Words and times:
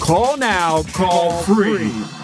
Call 0.00 0.36
now. 0.36 0.82
Call 0.94 1.30
free. 1.42 1.84
We 1.88 2.15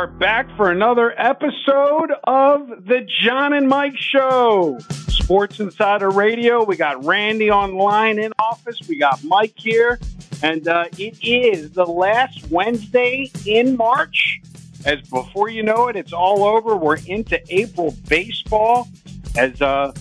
are 0.00 0.06
back 0.06 0.48
for 0.56 0.70
another 0.70 1.12
episode 1.20 2.10
of 2.24 2.86
the 2.86 3.06
John 3.22 3.52
and 3.52 3.68
Mike 3.68 3.98
Show. 3.98 4.78
Sports 5.08 5.60
Insider 5.60 6.08
Radio. 6.08 6.64
We 6.64 6.76
got 6.76 7.04
Randy 7.04 7.50
online 7.50 8.18
in 8.18 8.32
office. 8.38 8.80
We 8.88 8.96
got 8.96 9.22
Mike 9.22 9.52
here. 9.56 10.00
And 10.42 10.66
uh, 10.66 10.84
it 10.96 11.22
is 11.22 11.72
the 11.72 11.84
last 11.84 12.50
Wednesday 12.50 13.30
in 13.44 13.76
March. 13.76 14.40
As 14.86 15.02
before 15.10 15.50
you 15.50 15.62
know 15.62 15.88
it, 15.88 15.96
it's 15.96 16.14
all 16.14 16.44
over. 16.44 16.76
We're 16.76 16.96
into 17.06 17.38
April 17.54 17.94
baseball 18.08 18.88
as 19.36 19.60
uh, 19.60 19.92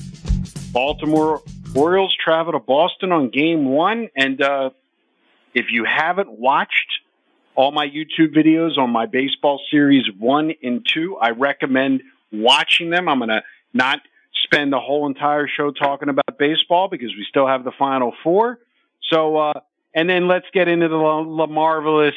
Baltimore 0.72 1.42
Orioles 1.76 2.16
travel 2.16 2.54
to 2.54 2.60
Boston 2.60 3.12
on 3.12 3.32
game 3.32 3.66
one. 3.66 4.08
And 4.16 4.42
uh, 4.42 4.70
if 5.54 5.66
you 5.72 5.84
haven't 5.84 6.32
watched 6.32 6.99
all 7.60 7.74
my 7.74 7.86
YouTube 7.86 8.34
videos 8.34 8.78
on 8.78 8.90
my 8.90 9.06
baseball 9.06 9.60
series 9.70 10.06
one 10.18 10.54
and 10.64 10.88
two. 10.88 11.18
I 11.18 11.32
recommend 11.32 12.04
watching 12.32 12.90
them. 12.90 13.10
I'm 13.10 13.18
going 13.18 13.28
to 13.28 13.44
not 13.74 14.00
spend 14.46 14.72
the 14.72 14.80
whole 14.80 15.08
entire 15.08 15.46
show 15.46 15.70
talking 15.70 16.08
about 16.08 16.38
baseball 16.40 16.88
because 16.88 17.10
we 17.18 17.26
still 17.28 17.46
have 17.46 17.66
the 17.66 17.74
final 17.78 18.14
four. 18.24 18.60
So, 19.12 19.36
uh, 19.36 19.60
and 19.94 20.10
then 20.10 20.30
let's 20.30 20.46
get 20.54 20.70
into 20.70 20.88
the 20.88 20.96
La, 20.96 21.18
La 21.18 21.48
Marvelous. 21.48 22.16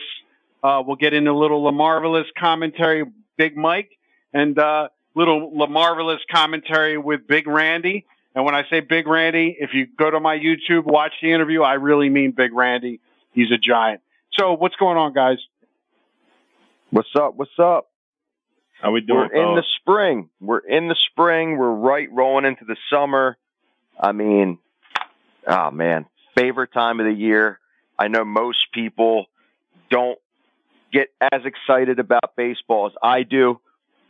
Uh, 0.62 0.80
we'll 0.86 0.94
get 0.94 1.12
into 1.12 1.32
a 1.32 1.36
little 1.36 1.60
La 1.64 1.72
Marvelous 1.72 2.28
commentary, 2.38 3.02
Big 3.36 3.56
Mike, 3.56 3.90
and 4.32 4.56
uh, 4.56 4.90
little 5.16 5.50
La 5.52 5.66
Marvelous 5.66 6.20
commentary 6.32 6.98
with 6.98 7.26
Big 7.26 7.48
Randy. 7.48 8.06
And 8.36 8.44
when 8.44 8.54
I 8.54 8.62
say 8.70 8.78
Big 8.78 9.08
Randy, 9.08 9.56
if 9.58 9.70
you 9.74 9.88
go 9.98 10.08
to 10.08 10.20
my 10.20 10.38
YouTube, 10.38 10.84
watch 10.84 11.14
the 11.20 11.32
interview, 11.32 11.62
I 11.62 11.74
really 11.74 12.10
mean 12.10 12.30
Big 12.30 12.52
Randy. 12.52 13.00
He's 13.32 13.50
a 13.50 13.58
giant. 13.58 14.02
So 14.38 14.54
what's 14.54 14.76
going 14.76 14.96
on, 14.96 15.12
guys? 15.12 15.38
What's 16.90 17.14
up? 17.14 17.34
What's 17.36 17.58
up? 17.58 17.90
How 18.80 18.90
we 18.90 19.00
doing? 19.00 19.28
We're 19.32 19.50
in 19.50 19.56
the 19.56 19.64
spring. 19.80 20.30
We're 20.40 20.58
in 20.58 20.88
the 20.88 20.96
spring. 20.96 21.58
We're 21.58 21.70
right 21.70 22.08
rolling 22.10 22.46
into 22.46 22.64
the 22.64 22.76
summer. 22.90 23.36
I 24.00 24.12
mean, 24.12 24.58
oh 25.46 25.70
man, 25.70 26.06
favorite 26.34 26.72
time 26.72 26.98
of 26.98 27.06
the 27.06 27.12
year. 27.12 27.60
I 27.98 28.08
know 28.08 28.24
most 28.24 28.72
people 28.72 29.26
don't 29.90 30.18
get 30.92 31.08
as 31.20 31.42
excited 31.44 31.98
about 31.98 32.34
baseball 32.34 32.86
as 32.86 32.92
I 33.02 33.24
do. 33.24 33.60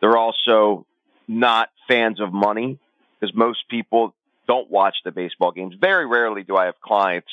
They're 0.00 0.16
also 0.16 0.86
not 1.26 1.70
fans 1.88 2.20
of 2.20 2.32
money 2.32 2.78
because 3.18 3.34
most 3.34 3.68
people 3.68 4.14
don't 4.46 4.70
watch 4.70 4.96
the 5.04 5.10
baseball 5.10 5.50
games. 5.52 5.74
Very 5.80 6.06
rarely 6.06 6.44
do 6.44 6.56
I 6.56 6.66
have 6.66 6.80
clients 6.80 7.30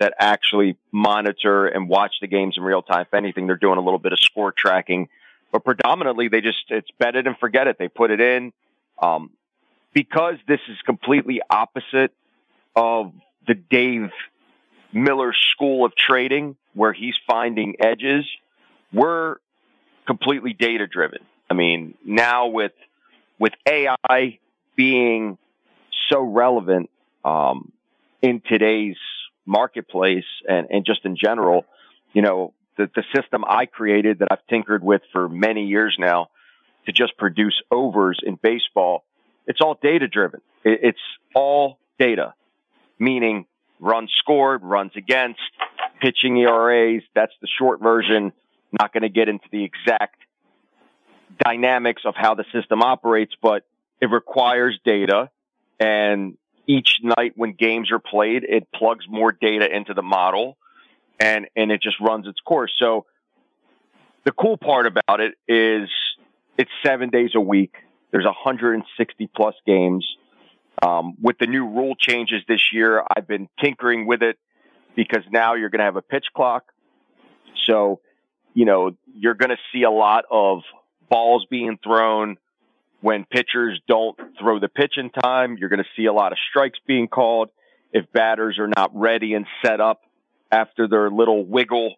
that 0.00 0.14
actually 0.18 0.76
monitor 0.90 1.66
and 1.66 1.88
watch 1.88 2.16
the 2.20 2.26
games 2.26 2.56
in 2.56 2.64
real 2.64 2.82
time. 2.82 3.02
If 3.02 3.14
anything, 3.14 3.46
they're 3.46 3.56
doing 3.56 3.78
a 3.78 3.82
little 3.82 3.98
bit 3.98 4.12
of 4.12 4.18
score 4.18 4.50
tracking, 4.50 5.08
but 5.52 5.64
predominantly 5.64 6.28
they 6.28 6.40
just, 6.40 6.64
it's 6.70 6.90
bet 6.98 7.14
it 7.16 7.26
and 7.26 7.36
forget 7.38 7.68
it. 7.68 7.76
They 7.78 7.88
put 7.88 8.10
it 8.10 8.20
in. 8.20 8.52
Um, 9.00 9.30
because 9.92 10.36
this 10.48 10.60
is 10.68 10.76
completely 10.84 11.40
opposite 11.48 12.12
of 12.74 13.12
the 13.46 13.54
Dave 13.54 14.10
Miller 14.92 15.32
school 15.32 15.84
of 15.84 15.94
trading 15.94 16.56
where 16.74 16.92
he's 16.92 17.14
finding 17.26 17.76
edges, 17.80 18.24
we're 18.92 19.36
completely 20.06 20.52
data 20.52 20.86
driven. 20.86 21.20
I 21.48 21.54
mean, 21.54 21.94
now 22.04 22.48
with, 22.48 22.72
with 23.38 23.52
AI 23.68 24.38
being 24.76 25.36
so 26.08 26.22
relevant, 26.22 26.90
um, 27.24 27.72
in 28.22 28.40
today's 28.46 28.96
marketplace 29.46 30.24
and, 30.48 30.68
and 30.70 30.84
just 30.84 31.04
in 31.04 31.16
general, 31.16 31.64
you 32.12 32.22
know, 32.22 32.54
the, 32.76 32.90
the 32.94 33.04
system 33.14 33.44
I 33.46 33.66
created 33.66 34.20
that 34.20 34.28
I've 34.30 34.46
tinkered 34.48 34.82
with 34.82 35.02
for 35.12 35.28
many 35.28 35.66
years 35.66 35.96
now 35.98 36.28
to 36.86 36.92
just 36.92 37.16
produce 37.16 37.60
overs 37.70 38.20
in 38.22 38.38
baseball, 38.40 39.04
it's 39.46 39.60
all 39.60 39.78
data 39.80 40.08
driven. 40.08 40.40
It, 40.64 40.80
it's 40.82 41.00
all 41.34 41.78
data, 41.98 42.34
meaning 42.98 43.46
runs 43.78 44.12
scored, 44.16 44.62
runs 44.62 44.92
against, 44.96 45.40
pitching 46.00 46.36
ERAs. 46.38 47.02
That's 47.14 47.32
the 47.40 47.48
short 47.58 47.80
version. 47.80 48.32
Not 48.72 48.92
going 48.92 49.02
to 49.02 49.08
get 49.08 49.28
into 49.28 49.46
the 49.50 49.64
exact 49.64 50.16
dynamics 51.44 52.02
of 52.04 52.14
how 52.16 52.34
the 52.34 52.44
system 52.52 52.82
operates, 52.82 53.34
but 53.42 53.64
it 54.00 54.06
requires 54.06 54.78
data 54.84 55.30
and 55.78 56.36
each 56.70 57.00
night 57.02 57.32
when 57.34 57.52
games 57.52 57.90
are 57.90 57.98
played, 57.98 58.44
it 58.44 58.68
plugs 58.72 59.04
more 59.08 59.32
data 59.32 59.66
into 59.74 59.92
the 59.92 60.02
model 60.02 60.56
and, 61.18 61.48
and 61.56 61.72
it 61.72 61.82
just 61.82 61.98
runs 62.00 62.28
its 62.28 62.38
course. 62.38 62.72
So 62.78 63.06
the 64.24 64.30
cool 64.30 64.56
part 64.56 64.86
about 64.86 65.20
it 65.20 65.34
is 65.48 65.88
it's 66.56 66.70
seven 66.86 67.10
days 67.10 67.32
a 67.34 67.40
week. 67.40 67.74
There's 68.12 68.24
160 68.24 69.30
plus 69.34 69.56
games. 69.66 70.06
Um, 70.80 71.16
with 71.20 71.38
the 71.38 71.46
new 71.46 71.66
rule 71.66 71.96
changes 71.98 72.42
this 72.46 72.72
year, 72.72 73.02
I've 73.16 73.26
been 73.26 73.48
tinkering 73.60 74.06
with 74.06 74.22
it 74.22 74.38
because 74.94 75.24
now 75.30 75.54
you're 75.54 75.70
going 75.70 75.80
to 75.80 75.84
have 75.84 75.96
a 75.96 76.02
pitch 76.02 76.26
clock. 76.34 76.66
So, 77.66 78.00
you 78.54 78.64
know, 78.64 78.96
you're 79.12 79.34
going 79.34 79.50
to 79.50 79.58
see 79.72 79.82
a 79.82 79.90
lot 79.90 80.24
of 80.30 80.62
balls 81.08 81.46
being 81.50 81.78
thrown, 81.82 82.36
when 83.00 83.24
pitchers 83.24 83.80
don't 83.88 84.18
throw 84.38 84.58
the 84.58 84.68
pitch 84.68 84.94
in 84.96 85.10
time, 85.10 85.56
you're 85.58 85.68
going 85.68 85.82
to 85.82 85.88
see 85.96 86.06
a 86.06 86.12
lot 86.12 86.32
of 86.32 86.38
strikes 86.50 86.78
being 86.86 87.08
called. 87.08 87.48
If 87.92 88.10
batters 88.12 88.58
are 88.58 88.68
not 88.68 88.90
ready 88.94 89.34
and 89.34 89.46
set 89.64 89.80
up 89.80 90.02
after 90.52 90.86
their 90.86 91.10
little 91.10 91.44
wiggle 91.44 91.94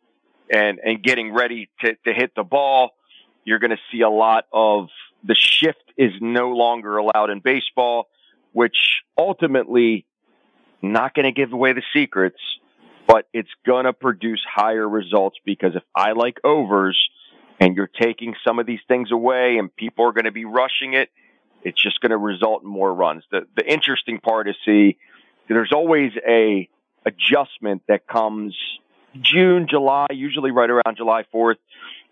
and, 0.51 0.79
and 0.79 1.03
getting 1.03 1.33
ready 1.33 1.69
to, 1.81 1.95
to 2.07 2.13
hit 2.13 2.33
the 2.35 2.45
ball, 2.45 2.91
you're 3.45 3.59
going 3.59 3.71
to 3.71 3.81
see 3.91 4.03
a 4.03 4.11
lot 4.11 4.47
of 4.53 4.89
the 5.25 5.35
shift 5.35 5.83
is 5.97 6.13
no 6.21 6.51
longer 6.51 6.97
allowed 6.97 7.31
in 7.31 7.41
baseball, 7.41 8.09
which 8.53 8.77
ultimately 9.19 10.07
not 10.81 11.15
going 11.15 11.25
to 11.25 11.33
give 11.33 11.53
away 11.53 11.73
the 11.73 11.83
secrets, 11.95 12.39
but 13.07 13.29
it's 13.33 13.51
going 13.67 13.85
to 13.85 13.93
produce 13.93 14.41
higher 14.49 14.89
results 14.89 15.37
because 15.45 15.73
if 15.75 15.83
I 15.95 16.13
like 16.13 16.39
overs, 16.45 16.99
and 17.63 17.77
you're 17.77 17.87
taking 17.87 18.35
some 18.45 18.59
of 18.59 18.67
these 18.67 18.81
things 18.89 19.13
away 19.13 19.57
and 19.57 19.75
people 19.75 20.05
are 20.05 20.13
going 20.13 20.25
to 20.25 20.33
be 20.33 20.45
rushing 20.45 20.95
it, 20.95 21.11
it's 21.63 21.81
just 21.81 22.01
going 22.01 22.11
to 22.11 22.17
result 22.17 22.65
in 22.65 22.69
more 22.69 22.93
runs. 22.93 23.23
The, 23.31 23.47
the 23.57 23.65
interesting 23.65 24.19
part 24.19 24.49
is 24.49 24.57
see, 24.65 24.99
there's 25.49 25.71
always 25.73 26.11
a 26.27 26.69
adjustment 27.07 27.83
that 27.87 28.09
comes 28.09 28.57
June, 29.21 29.69
July, 29.71 30.09
usually 30.11 30.51
right 30.51 30.71
around 30.71 30.97
July 30.97 31.25
4th, 31.33 31.59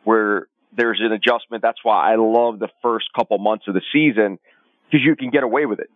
where 0.05 0.47
there's 0.77 1.01
an 1.01 1.11
adjustment. 1.11 1.63
That's 1.63 1.83
why 1.83 2.13
I 2.13 2.15
love 2.15 2.61
the 2.61 2.69
first 2.81 3.13
couple 3.13 3.39
months 3.39 3.67
of 3.67 3.75
the 3.75 3.83
season 3.93 4.39
because 4.89 5.05
you 5.05 5.17
can 5.17 5.31
get 5.31 5.43
away 5.43 5.67
with 5.67 5.81
it 5.81 5.91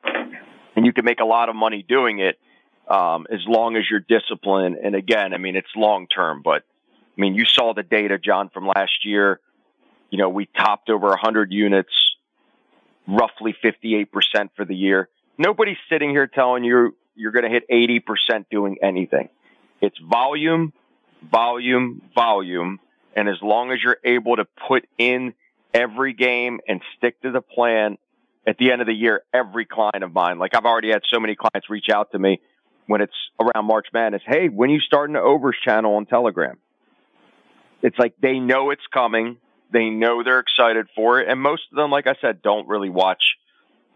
and 0.75 0.85
you 0.85 0.93
can 0.93 1.05
make 1.05 1.21
a 1.21 1.25
lot 1.25 1.49
of 1.49 1.55
money 1.55 1.85
doing 1.87 2.19
it. 2.19 2.39
Um, 2.87 3.27
as 3.33 3.41
long 3.47 3.77
as 3.77 3.85
you're 3.91 4.01
disciplined. 4.01 4.77
And 4.77 4.95
again, 4.95 5.33
I 5.33 5.39
mean, 5.39 5.56
it's 5.56 5.71
long 5.75 6.06
term, 6.06 6.43
but 6.45 6.65
I 7.17 7.21
mean, 7.21 7.35
you 7.35 7.45
saw 7.45 7.73
the 7.73 7.83
data, 7.83 8.19
John, 8.19 8.51
from 8.51 8.67
last 8.67 9.05
year. 9.05 9.41
You 10.15 10.19
know, 10.19 10.29
we 10.29 10.47
topped 10.47 10.91
over 10.91 11.09
100 11.09 11.51
units, 11.51 11.91
roughly 13.09 13.53
58% 13.65 14.07
for 14.55 14.65
the 14.65 14.77
year. 14.77 15.09
Nobody's 15.37 15.77
sitting 15.91 16.11
here 16.11 16.29
telling 16.29 16.63
you 16.63 16.95
you're 17.17 17.33
going 17.33 17.43
to 17.43 17.51
hit 17.51 17.69
80% 17.69 18.45
doing 18.49 18.77
anything. 18.81 19.29
It's 19.81 19.99
volume, 19.99 20.73
volume, 21.29 22.01
volume. 22.15 22.79
And 23.17 23.29
as 23.29 23.39
long 23.43 23.73
as 23.73 23.79
you're 23.83 23.97
able 24.05 24.37
to 24.37 24.47
put 24.69 24.87
in 24.99 25.35
every 25.75 26.13
game 26.13 26.61
and 26.69 26.81
stick 26.97 27.21
to 27.23 27.33
the 27.33 27.41
plan 27.41 27.99
at 28.47 28.57
the 28.57 28.71
end 28.71 28.83
of 28.83 28.87
the 28.87 28.95
year, 28.95 29.25
every 29.35 29.67
client 29.67 30.05
of 30.05 30.15
mine, 30.15 30.39
like 30.39 30.55
I've 30.55 30.65
already 30.65 30.93
had 30.93 31.03
so 31.13 31.19
many 31.19 31.35
clients 31.35 31.69
reach 31.69 31.89
out 31.93 32.13
to 32.13 32.21
me 32.21 32.41
when 32.87 33.01
it's 33.01 33.17
around 33.41 33.65
March 33.65 33.89
Madness. 33.93 34.23
Hey, 34.25 34.49
when 34.49 34.71
you 34.71 34.79
starting 34.79 35.15
the 35.15 35.23
overs 35.23 35.57
channel 35.65 35.97
on 35.97 36.07
Telegram? 36.07 36.57
It's 37.83 37.99
like 37.99 38.15
they 38.23 38.39
know 38.39 38.71
it's 38.71 38.87
coming. 38.93 39.39
They 39.75 39.91
know 39.91 40.23
they're 40.23 40.38
excited 40.38 40.87
for 40.94 41.21
it. 41.21 41.29
And 41.29 41.41
most 41.41 41.65
of 41.71 41.76
them, 41.76 41.91
like 41.91 42.06
I 42.06 42.15
said, 42.21 42.41
don't 42.41 42.67
really 42.67 42.88
watch 42.88 43.37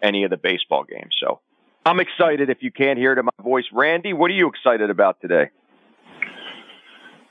any 0.02 0.24
of 0.24 0.30
the 0.30 0.36
baseball 0.36 0.84
games. 0.84 1.16
So 1.18 1.40
I'm 1.86 2.00
excited 2.00 2.50
if 2.50 2.58
you 2.60 2.70
can't 2.70 2.98
hear 2.98 3.12
it 3.12 3.18
in 3.18 3.24
my 3.24 3.42
voice. 3.42 3.64
Randy, 3.72 4.12
what 4.12 4.30
are 4.30 4.34
you 4.34 4.48
excited 4.48 4.90
about 4.90 5.20
today? 5.22 5.50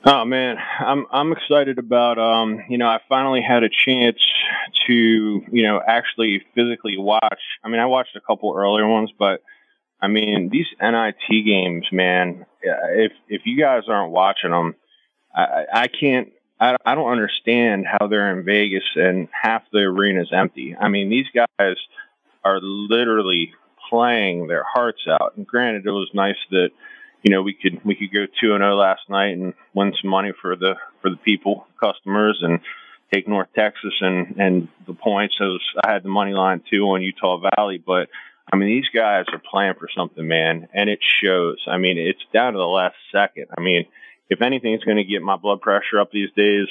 Oh 0.04 0.24
man, 0.24 0.56
I'm 0.80 1.06
I'm 1.10 1.32
excited 1.32 1.78
about 1.78 2.18
um 2.18 2.62
you 2.68 2.78
know 2.78 2.86
I 2.86 2.98
finally 3.08 3.42
had 3.42 3.62
a 3.64 3.68
chance 3.68 4.18
to 4.86 4.94
you 4.94 5.62
know 5.62 5.80
actually 5.86 6.42
physically 6.54 6.96
watch. 6.96 7.42
I 7.64 7.68
mean 7.68 7.80
I 7.80 7.86
watched 7.86 8.16
a 8.16 8.20
couple 8.20 8.54
earlier 8.56 8.86
ones, 8.88 9.10
but 9.18 9.42
I 10.00 10.06
mean 10.06 10.50
these 10.50 10.66
NIT 10.80 11.44
games, 11.44 11.86
man. 11.92 12.46
If 12.62 13.12
if 13.28 13.42
you 13.44 13.60
guys 13.60 13.82
aren't 13.88 14.12
watching 14.12 14.50
them, 14.50 14.76
I 15.34 15.64
I 15.72 15.88
can't. 15.88 16.28
I, 16.60 16.76
I 16.84 16.94
don't 16.94 17.10
understand 17.10 17.86
how 17.86 18.08
they're 18.08 18.36
in 18.36 18.44
Vegas 18.44 18.84
and 18.96 19.28
half 19.30 19.62
the 19.72 19.80
arena 19.80 20.22
is 20.22 20.32
empty. 20.32 20.76
I 20.78 20.88
mean 20.88 21.08
these 21.08 21.26
guys 21.34 21.76
are 22.44 22.60
literally 22.60 23.52
playing 23.88 24.46
their 24.46 24.64
hearts 24.64 25.06
out. 25.08 25.34
And 25.36 25.46
granted, 25.46 25.86
it 25.86 25.90
was 25.90 26.10
nice 26.14 26.36
that 26.50 26.70
you 27.22 27.30
know 27.30 27.42
we 27.42 27.54
could 27.54 27.84
we 27.84 27.94
could 27.94 28.12
go 28.12 28.26
two 28.40 28.54
and 28.54 28.62
zero 28.62 28.74
oh 28.74 28.76
last 28.76 29.02
night 29.08 29.36
and 29.36 29.54
win 29.74 29.92
some 30.00 30.10
money 30.10 30.32
for 30.40 30.56
the 30.56 30.74
for 31.00 31.10
the 31.10 31.16
people 31.16 31.66
customers 31.80 32.38
and 32.42 32.60
take 33.12 33.28
North 33.28 33.48
Texas 33.54 33.94
and 34.00 34.36
and 34.38 34.68
the 34.86 34.94
points. 34.94 35.36
As 35.40 35.60
I 35.84 35.92
had 35.92 36.02
the 36.02 36.08
money 36.08 36.32
line 36.32 36.62
too 36.70 36.84
on 36.84 37.02
Utah 37.02 37.40
Valley, 37.56 37.82
but 37.84 38.08
I 38.52 38.56
mean 38.56 38.68
these 38.68 38.88
guys 38.94 39.24
are 39.32 39.42
playing 39.50 39.74
for 39.78 39.88
something, 39.94 40.26
man, 40.26 40.68
and 40.72 40.88
it 40.88 41.00
shows. 41.02 41.58
I 41.66 41.78
mean 41.78 41.98
it's 41.98 42.24
down 42.32 42.52
to 42.52 42.58
the 42.58 42.64
last 42.64 42.96
second. 43.12 43.46
I 43.56 43.60
mean 43.60 43.86
if 44.30 44.42
anything's 44.42 44.84
going 44.84 44.96
to 44.96 45.04
get 45.04 45.22
my 45.22 45.36
blood 45.36 45.60
pressure 45.60 46.00
up 46.00 46.10
these 46.10 46.30
days, 46.36 46.66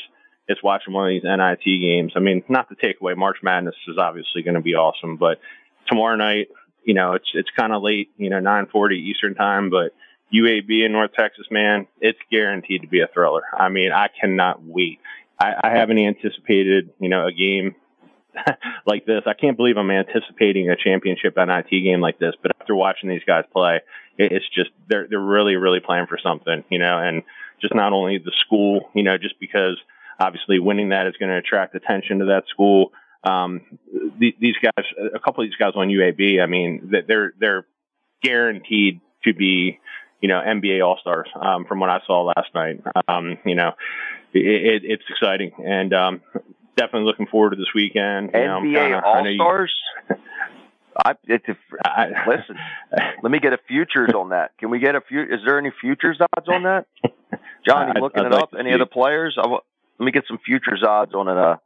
it's 0.48 0.63
watching 0.63 0.94
one 0.94 1.07
of 1.07 1.09
these 1.09 1.24
NIT 1.24 1.63
games. 1.63 2.13
I 2.15 2.19
mean, 2.19 2.44
not 2.48 2.69
to 2.69 2.75
take 2.75 3.01
away 3.01 3.13
March 3.15 3.38
Madness 3.44 3.75
is 3.88 3.98
obviously 3.98 4.44
going 4.44 4.56
to 4.56 4.62
be 4.62 4.75
awesome, 4.75 5.18
but 5.18 5.39
tomorrow 5.88 6.15
night, 6.15 6.48
you 6.83 6.94
know, 6.94 7.13
it's 7.13 7.30
it's 7.33 7.50
kind 7.57 7.74
of 7.74 7.83
late, 7.83 8.12
you 8.18 8.30
know, 8.30 8.39
9:40 8.39 8.94
Eastern 8.94 9.36
time, 9.36 9.69
but 9.69 9.94
UAB 10.33 10.86
in 10.86 10.92
North 10.92 11.12
Texas, 11.13 11.48
man, 11.51 11.88
it's 12.00 12.19
guaranteed 12.31 12.81
to 12.81 12.88
be 12.88 13.01
a 13.01 13.07
thriller. 13.07 13.44
I 13.54 13.69
mean, 13.69 13.92
I 13.92 14.07
cannot 14.07 14.63
wait. 14.63 15.00
I, 15.39 15.54
I 15.63 15.69
haven't 15.71 16.00
anticipated, 16.00 16.92
you 17.00 17.09
know, 17.09 17.27
a 17.27 17.31
game 17.31 17.75
like 18.86 19.06
this. 19.06 19.24
I 19.25 19.33
can't 19.33 19.57
believe 19.57 19.77
I'm 19.77 19.92
anticipating 19.92 20.69
a 20.69 20.75
championship 20.75 21.36
NIT 21.38 21.69
game 21.69 22.01
like 22.01 22.19
this. 22.19 22.36
But 22.42 22.51
after 22.59 22.75
watching 22.75 23.09
these 23.09 23.24
guys 23.25 23.45
play, 23.51 23.81
it, 24.18 24.31
it's 24.31 24.50
just 24.54 24.69
they're 24.88 25.07
they're 25.09 25.19
really 25.19 25.56
really 25.56 25.80
playing 25.80 26.07
for 26.07 26.18
something, 26.21 26.63
you 26.69 26.80
know, 26.80 27.00
and 27.00 27.24
just 27.62 27.75
not 27.75 27.94
only 27.94 28.18
the 28.18 28.33
school, 28.45 28.89
you 28.94 29.04
know, 29.04 29.18
just 29.18 29.39
because 29.39 29.77
obviously 30.19 30.59
winning 30.59 30.89
that 30.89 31.07
is 31.07 31.15
going 31.19 31.30
to 31.30 31.38
attract 31.38 31.75
attention 31.75 32.19
to 32.19 32.25
that 32.25 32.44
school. 32.50 32.92
Um, 33.24 33.62
the, 34.19 34.36
these 34.39 34.56
guys, 34.62 34.86
a 35.13 35.19
couple 35.19 35.44
of 35.44 35.50
these 35.50 35.57
guys 35.57 35.74
on 35.75 35.89
UAB, 35.89 36.42
I 36.42 36.45
mean, 36.45 36.92
they're 37.07 37.33
they're 37.39 37.65
guaranteed 38.24 39.01
to 39.24 39.33
be 39.33 39.80
you 40.21 40.30
know, 40.30 40.42
NBA 40.42 40.86
All 40.86 40.98
Stars 41.00 41.30
um, 41.39 41.65
from 41.65 41.80
what 41.80 41.89
I 41.89 42.00
saw 42.06 42.24
last 42.24 42.50
night. 42.56 42.81
Um, 43.07 43.38
you 43.45 43.56
know, 43.56 43.74
it, 44.33 44.39
it, 44.39 44.81
it's 44.83 45.04
exciting 45.09 45.51
and 45.63 45.94
um, 45.94 46.21
definitely 46.75 47.06
looking 47.06 47.27
forward 47.27 47.51
to 47.51 47.56
this 47.56 47.74
weekend. 47.75 48.31
You 48.33 48.39
NBA 48.62 49.01
All 49.04 49.24
Stars. 49.36 49.74
I, 51.05 51.13
it's 51.25 51.45
a, 51.47 51.55
I, 51.85 52.07
listen. 52.27 52.55
let 53.21 53.31
me 53.31 53.39
get 53.39 53.53
a 53.53 53.59
futures 53.67 54.11
on 54.15 54.29
that. 54.29 54.57
Can 54.57 54.69
we 54.69 54.79
get 54.79 54.95
a 54.95 55.01
few? 55.01 55.21
Is 55.21 55.41
there 55.45 55.59
any 55.59 55.71
futures 55.81 56.19
odds 56.19 56.47
on 56.47 56.63
that? 56.63 56.85
John, 57.67 57.94
you 57.94 57.94
looking 58.01 58.21
I'd, 58.21 58.27
I'd 58.27 58.31
it 58.31 58.35
like 58.35 58.44
up? 58.44 58.49
Any 58.59 58.69
see. 58.69 58.73
of 58.73 58.79
the 58.79 58.85
players? 58.85 59.38
I, 59.38 59.47
let 59.47 59.61
me 60.05 60.11
get 60.11 60.25
some 60.27 60.39
futures 60.45 60.83
odds 60.88 61.13
on 61.13 61.27
it. 61.27 61.38
Uh, 61.38 61.57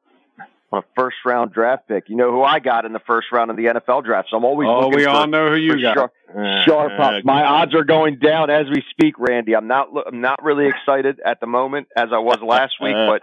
on 0.72 0.80
a 0.80 0.86
first 0.96 1.18
round 1.26 1.52
draft 1.52 1.88
pick. 1.88 2.06
You 2.08 2.16
know 2.16 2.32
who 2.32 2.44
I 2.44 2.60
got 2.60 2.86
in 2.86 2.94
the 2.94 3.02
first 3.06 3.28
round 3.32 3.52
of 3.52 3.58
the 3.58 3.66
NFL 3.66 4.06
draft. 4.06 4.30
So 4.32 4.38
I'm 4.38 4.46
always 4.46 4.68
oh, 4.70 4.88
we 4.88 5.06
all 5.06 5.28
know 5.28 5.50
who 5.50 5.58
you 5.58 5.82
got. 5.82 5.96
Sharp, 5.96 6.14
uh, 6.30 6.64
sharp 6.66 6.92
uh, 6.98 7.20
My 7.24 7.44
odds 7.44 7.76
are 7.76 7.84
going 7.84 8.20
down 8.20 8.50
as 8.50 8.68
we 8.70 8.84
speak, 8.92 9.16
Randy. 9.20 9.56
I'm 9.56 9.68
not 9.68 9.90
I'm 10.08 10.22
not 10.22 10.42
really 10.44 10.68
excited 10.68 11.20
at 11.26 11.40
the 11.40 11.48
moment 11.48 11.88
as 11.96 12.08
I 12.14 12.20
was 12.20 12.38
last 12.42 12.74
week, 12.82 12.96
but 13.08 13.22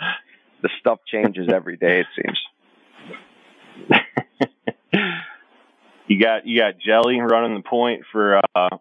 the 0.62 0.68
stuff 0.80 1.00
changes 1.06 1.48
every 1.52 1.76
day. 1.76 2.00
It 2.00 2.06
seems. 2.16 2.38
You 6.08 6.20
got 6.20 6.46
you 6.46 6.58
got 6.58 6.78
Jelly 6.78 7.20
running 7.20 7.54
the 7.54 7.68
point 7.68 8.02
for 8.10 8.40
uh 8.54 8.78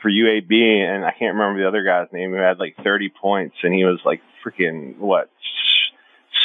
for 0.00 0.10
UAB, 0.10 0.52
and 0.52 1.04
I 1.04 1.10
can't 1.10 1.34
remember 1.34 1.60
the 1.60 1.68
other 1.68 1.82
guy's 1.82 2.12
name 2.12 2.30
who 2.30 2.36
had 2.36 2.58
like 2.58 2.76
30 2.84 3.08
points, 3.20 3.56
and 3.64 3.74
he 3.74 3.84
was 3.84 3.98
like 4.04 4.20
freaking 4.44 4.96
what 4.98 5.28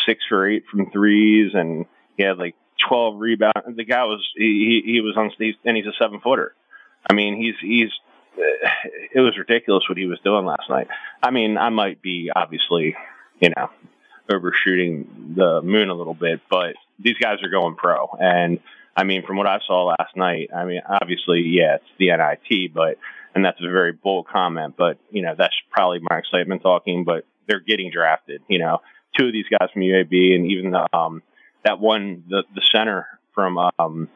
six 0.08 0.24
or 0.32 0.50
eight 0.50 0.64
from 0.72 0.90
threes, 0.90 1.52
and 1.54 1.86
he 2.18 2.24
had 2.24 2.38
like 2.38 2.56
12 2.88 3.20
rebounds. 3.20 3.76
The 3.76 3.86
guy 3.86 4.04
was 4.06 4.28
he 4.36 4.82
he 4.86 5.02
was 5.02 5.16
on 5.18 5.32
and 5.66 5.78
he's 5.78 5.86
a 5.86 5.94
seven 6.02 6.20
footer. 6.20 6.56
I 7.10 7.14
mean, 7.14 7.36
he's 7.36 7.56
he's 7.62 7.92
it 9.14 9.20
was 9.20 9.38
ridiculous 9.38 9.88
what 9.88 9.98
he 9.98 10.06
was 10.06 10.20
doing 10.24 10.46
last 10.46 10.70
night. 10.70 10.88
I 11.22 11.32
mean, 11.32 11.58
I 11.58 11.70
might 11.70 12.02
be 12.02 12.32
obviously, 12.36 12.96
you 13.40 13.50
know, 13.56 13.70
overshooting 14.34 15.36
the 15.36 15.62
moon 15.62 15.90
a 15.90 15.94
little 15.94 16.14
bit, 16.14 16.42
but 16.50 16.76
these 17.00 17.18
guys 17.22 17.44
are 17.44 17.50
going 17.50 17.76
pro. 17.76 18.08
And 18.20 18.60
I 18.96 19.04
mean, 19.04 19.26
from 19.26 19.38
what 19.38 19.48
I 19.48 19.60
saw 19.66 19.86
last 19.86 20.16
night, 20.16 20.50
I 20.56 20.66
mean, 20.66 20.82
obviously, 20.88 21.42
yeah, 21.42 21.76
it's 21.76 21.86
the 21.98 22.10
NIT, 22.10 22.74
but, 22.74 22.98
and 23.34 23.44
that's 23.44 23.60
a 23.60 23.70
very 23.70 23.92
bold 23.92 24.28
comment, 24.28 24.76
but, 24.78 25.00
you 25.10 25.22
know, 25.24 25.34
that's 25.38 25.56
probably 25.72 26.00
my 26.02 26.20
excitement 26.20 26.62
talking, 26.62 27.04
but 27.04 27.26
they're 27.48 27.60
getting 27.60 27.92
drafted, 27.92 28.42
you 28.48 28.60
know, 28.60 28.80
two 29.18 29.28
of 29.28 29.34
these 29.34 29.46
guys 29.50 29.70
from 29.72 29.82
UAB, 29.82 30.36
and 30.36 30.52
even 30.52 30.72
the 30.72 30.88
um, 30.96 31.22
that 31.64 31.80
one 31.80 32.24
the 32.28 32.44
the 32.56 32.62
center 32.72 33.08
from 33.34 33.58
um, 33.58 34.10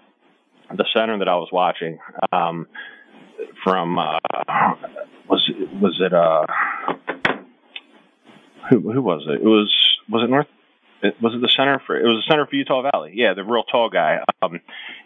the 0.74 0.86
center 0.94 1.18
that 1.20 1.28
I 1.28 1.36
was 1.36 1.50
watching 1.52 2.00
um, 2.32 2.68
from 3.64 3.98
uh, 3.98 4.20
was 5.30 5.50
was 5.82 6.00
it 6.02 6.14
uh 6.14 6.46
who 8.70 8.92
who 8.92 9.02
was 9.02 9.24
it? 9.28 9.42
It 9.42 9.48
was 9.48 9.74
was 10.10 10.24
it 10.24 10.30
North 10.30 10.48
was 11.22 11.34
it 11.34 11.42
the 11.42 11.52
center 11.56 11.82
for 11.86 12.00
it 12.00 12.04
was 12.04 12.24
the 12.24 12.32
center 12.32 12.46
for 12.46 12.56
Utah 12.56 12.90
Valley? 12.92 13.14
Yeah, 13.16 13.34
the 13.34 13.44
real 13.44 13.64
tall 13.64 13.90
guy 13.90 14.20
um, 14.42 14.60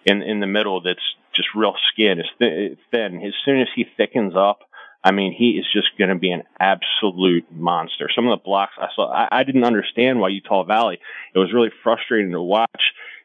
in 0.05 0.21
in 0.21 0.39
the 0.39 0.47
middle 0.47 0.81
that's 0.81 0.99
just 1.33 1.49
real 1.55 1.75
skin. 1.91 2.19
It's 2.19 2.81
thin. 2.91 3.21
As 3.25 3.33
soon 3.45 3.61
as 3.61 3.67
he 3.75 3.85
thickens 3.97 4.33
up, 4.35 4.59
I 5.03 5.11
mean, 5.11 5.33
he 5.33 5.51
is 5.51 5.65
just 5.73 5.97
going 5.97 6.09
to 6.09 6.15
be 6.15 6.31
an 6.31 6.43
absolute 6.59 7.45
monster. 7.51 8.09
Some 8.13 8.27
of 8.27 8.37
the 8.37 8.43
blocks 8.43 8.73
I 8.77 8.87
saw, 8.95 9.11
I, 9.11 9.27
I 9.31 9.43
didn't 9.43 9.63
understand 9.63 10.19
why 10.19 10.29
Utah 10.29 10.63
Valley. 10.63 10.99
It 11.33 11.39
was 11.39 11.53
really 11.53 11.71
frustrating 11.83 12.31
to 12.31 12.41
watch 12.41 12.81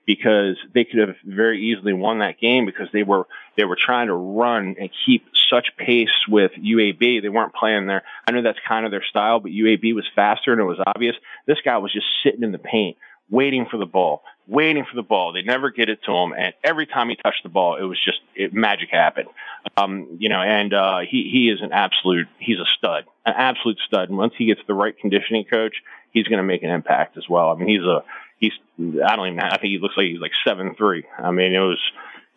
because 0.06 0.56
they 0.72 0.84
could 0.84 1.00
have 1.00 1.16
very 1.24 1.60
easily 1.60 1.92
won 1.92 2.20
that 2.20 2.38
game 2.38 2.64
because 2.64 2.88
they 2.92 3.02
were 3.02 3.26
they 3.56 3.64
were 3.64 3.76
trying 3.76 4.06
to 4.06 4.14
run 4.14 4.76
and 4.78 4.90
keep 5.04 5.26
such 5.50 5.68
pace 5.76 6.26
with 6.28 6.52
UAB. 6.52 7.22
They 7.22 7.28
weren't 7.28 7.54
playing 7.54 7.86
there. 7.86 8.02
I 8.26 8.32
know 8.32 8.42
that's 8.42 8.58
kind 8.66 8.84
of 8.84 8.92
their 8.92 9.04
style, 9.04 9.40
but 9.40 9.50
UAB 9.50 9.94
was 9.94 10.06
faster 10.14 10.52
and 10.52 10.60
it 10.60 10.64
was 10.64 10.78
obvious. 10.86 11.16
This 11.46 11.58
guy 11.64 11.76
was 11.78 11.92
just 11.92 12.06
sitting 12.22 12.42
in 12.42 12.52
the 12.52 12.58
paint, 12.58 12.96
waiting 13.28 13.66
for 13.68 13.78
the 13.78 13.86
ball, 13.86 14.22
waiting 14.46 14.84
for 14.88 14.94
the 14.94 15.02
ball. 15.02 15.32
They 15.32 15.42
never 15.42 15.70
get 15.70 15.88
it 15.88 16.04
to 16.04 16.12
him, 16.12 16.32
and 16.32 16.54
every 16.62 16.86
time 16.86 17.08
he 17.08 17.16
touched 17.16 17.42
the 17.42 17.48
ball, 17.48 17.76
it 17.76 17.82
was 17.84 17.98
just 18.02 18.20
it, 18.34 18.54
magic 18.54 18.90
happened. 18.90 19.28
Um, 19.76 20.16
you 20.20 20.28
know, 20.28 20.40
and 20.40 20.72
uh, 20.72 21.00
he 21.00 21.28
he 21.32 21.50
is 21.50 21.60
an 21.60 21.72
absolute 21.72 22.28
he's 22.38 22.60
a 22.60 22.66
stud, 22.78 23.04
an 23.24 23.34
absolute 23.36 23.78
stud. 23.86 24.08
And 24.08 24.18
once 24.18 24.34
he 24.38 24.46
gets 24.46 24.60
the 24.68 24.74
right 24.74 24.96
conditioning 24.96 25.44
coach, 25.44 25.82
he's 26.12 26.28
going 26.28 26.38
to 26.38 26.44
make 26.44 26.62
an 26.62 26.70
impact 26.70 27.16
as 27.16 27.28
well. 27.28 27.50
I 27.50 27.56
mean, 27.56 27.68
he's 27.68 27.82
a 27.84 28.04
he's 28.38 28.52
I 28.78 29.16
don't 29.16 29.28
even 29.28 29.40
I 29.40 29.56
think 29.56 29.72
he 29.72 29.78
looks 29.78 29.96
like 29.96 30.06
he's 30.06 30.20
like 30.20 30.32
seven 30.44 30.74
three. 30.76 31.04
I 31.18 31.30
mean, 31.30 31.54
it 31.54 31.60
was. 31.60 31.80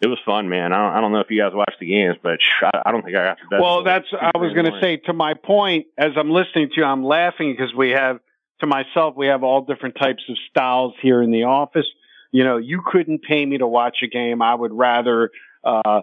It 0.02 0.08
was 0.08 0.18
fun, 0.26 0.48
man. 0.48 0.72
I 0.72 0.78
don't, 0.78 0.94
I 0.96 1.02
don't 1.02 1.12
know 1.12 1.20
if 1.20 1.30
you 1.30 1.42
guys 1.42 1.52
watched 1.54 1.78
the 1.82 1.86
games, 1.86 2.16
but 2.24 2.40
I 2.86 2.90
don't 2.90 3.04
think 3.04 3.18
I 3.18 3.22
got 3.22 3.38
the 3.38 3.48
best. 3.50 3.62
Well, 3.62 3.84
that's 3.84 4.06
I 4.14 4.32
was 4.38 4.54
going 4.54 4.72
to 4.72 4.80
say 4.80 4.96
to 4.96 5.12
my 5.12 5.34
point 5.34 5.88
as 5.98 6.14
I'm 6.16 6.30
listening 6.30 6.70
to 6.70 6.76
you, 6.78 6.86
I'm 6.86 7.04
laughing 7.04 7.52
because 7.52 7.76
we 7.76 7.90
have 7.90 8.22
to 8.62 8.66
myself, 8.66 9.18
we 9.18 9.28
have 9.28 9.44
all 9.44 9.60
different 9.60 9.96
types 9.96 10.24
of 10.30 10.38
styles 10.50 10.94
here 11.02 11.22
in 11.22 11.32
the 11.32 11.44
office. 11.44 11.86
You 12.32 12.46
know, 12.46 12.56
you 12.56 12.82
couldn't 12.86 13.24
pay 13.24 13.46
me 13.46 13.58
to 13.58 13.68
watch 13.68 13.98
a 14.02 14.08
game. 14.08 14.42
I 14.42 14.56
would 14.56 14.72
rather, 14.72 15.32
uh, 15.66 16.02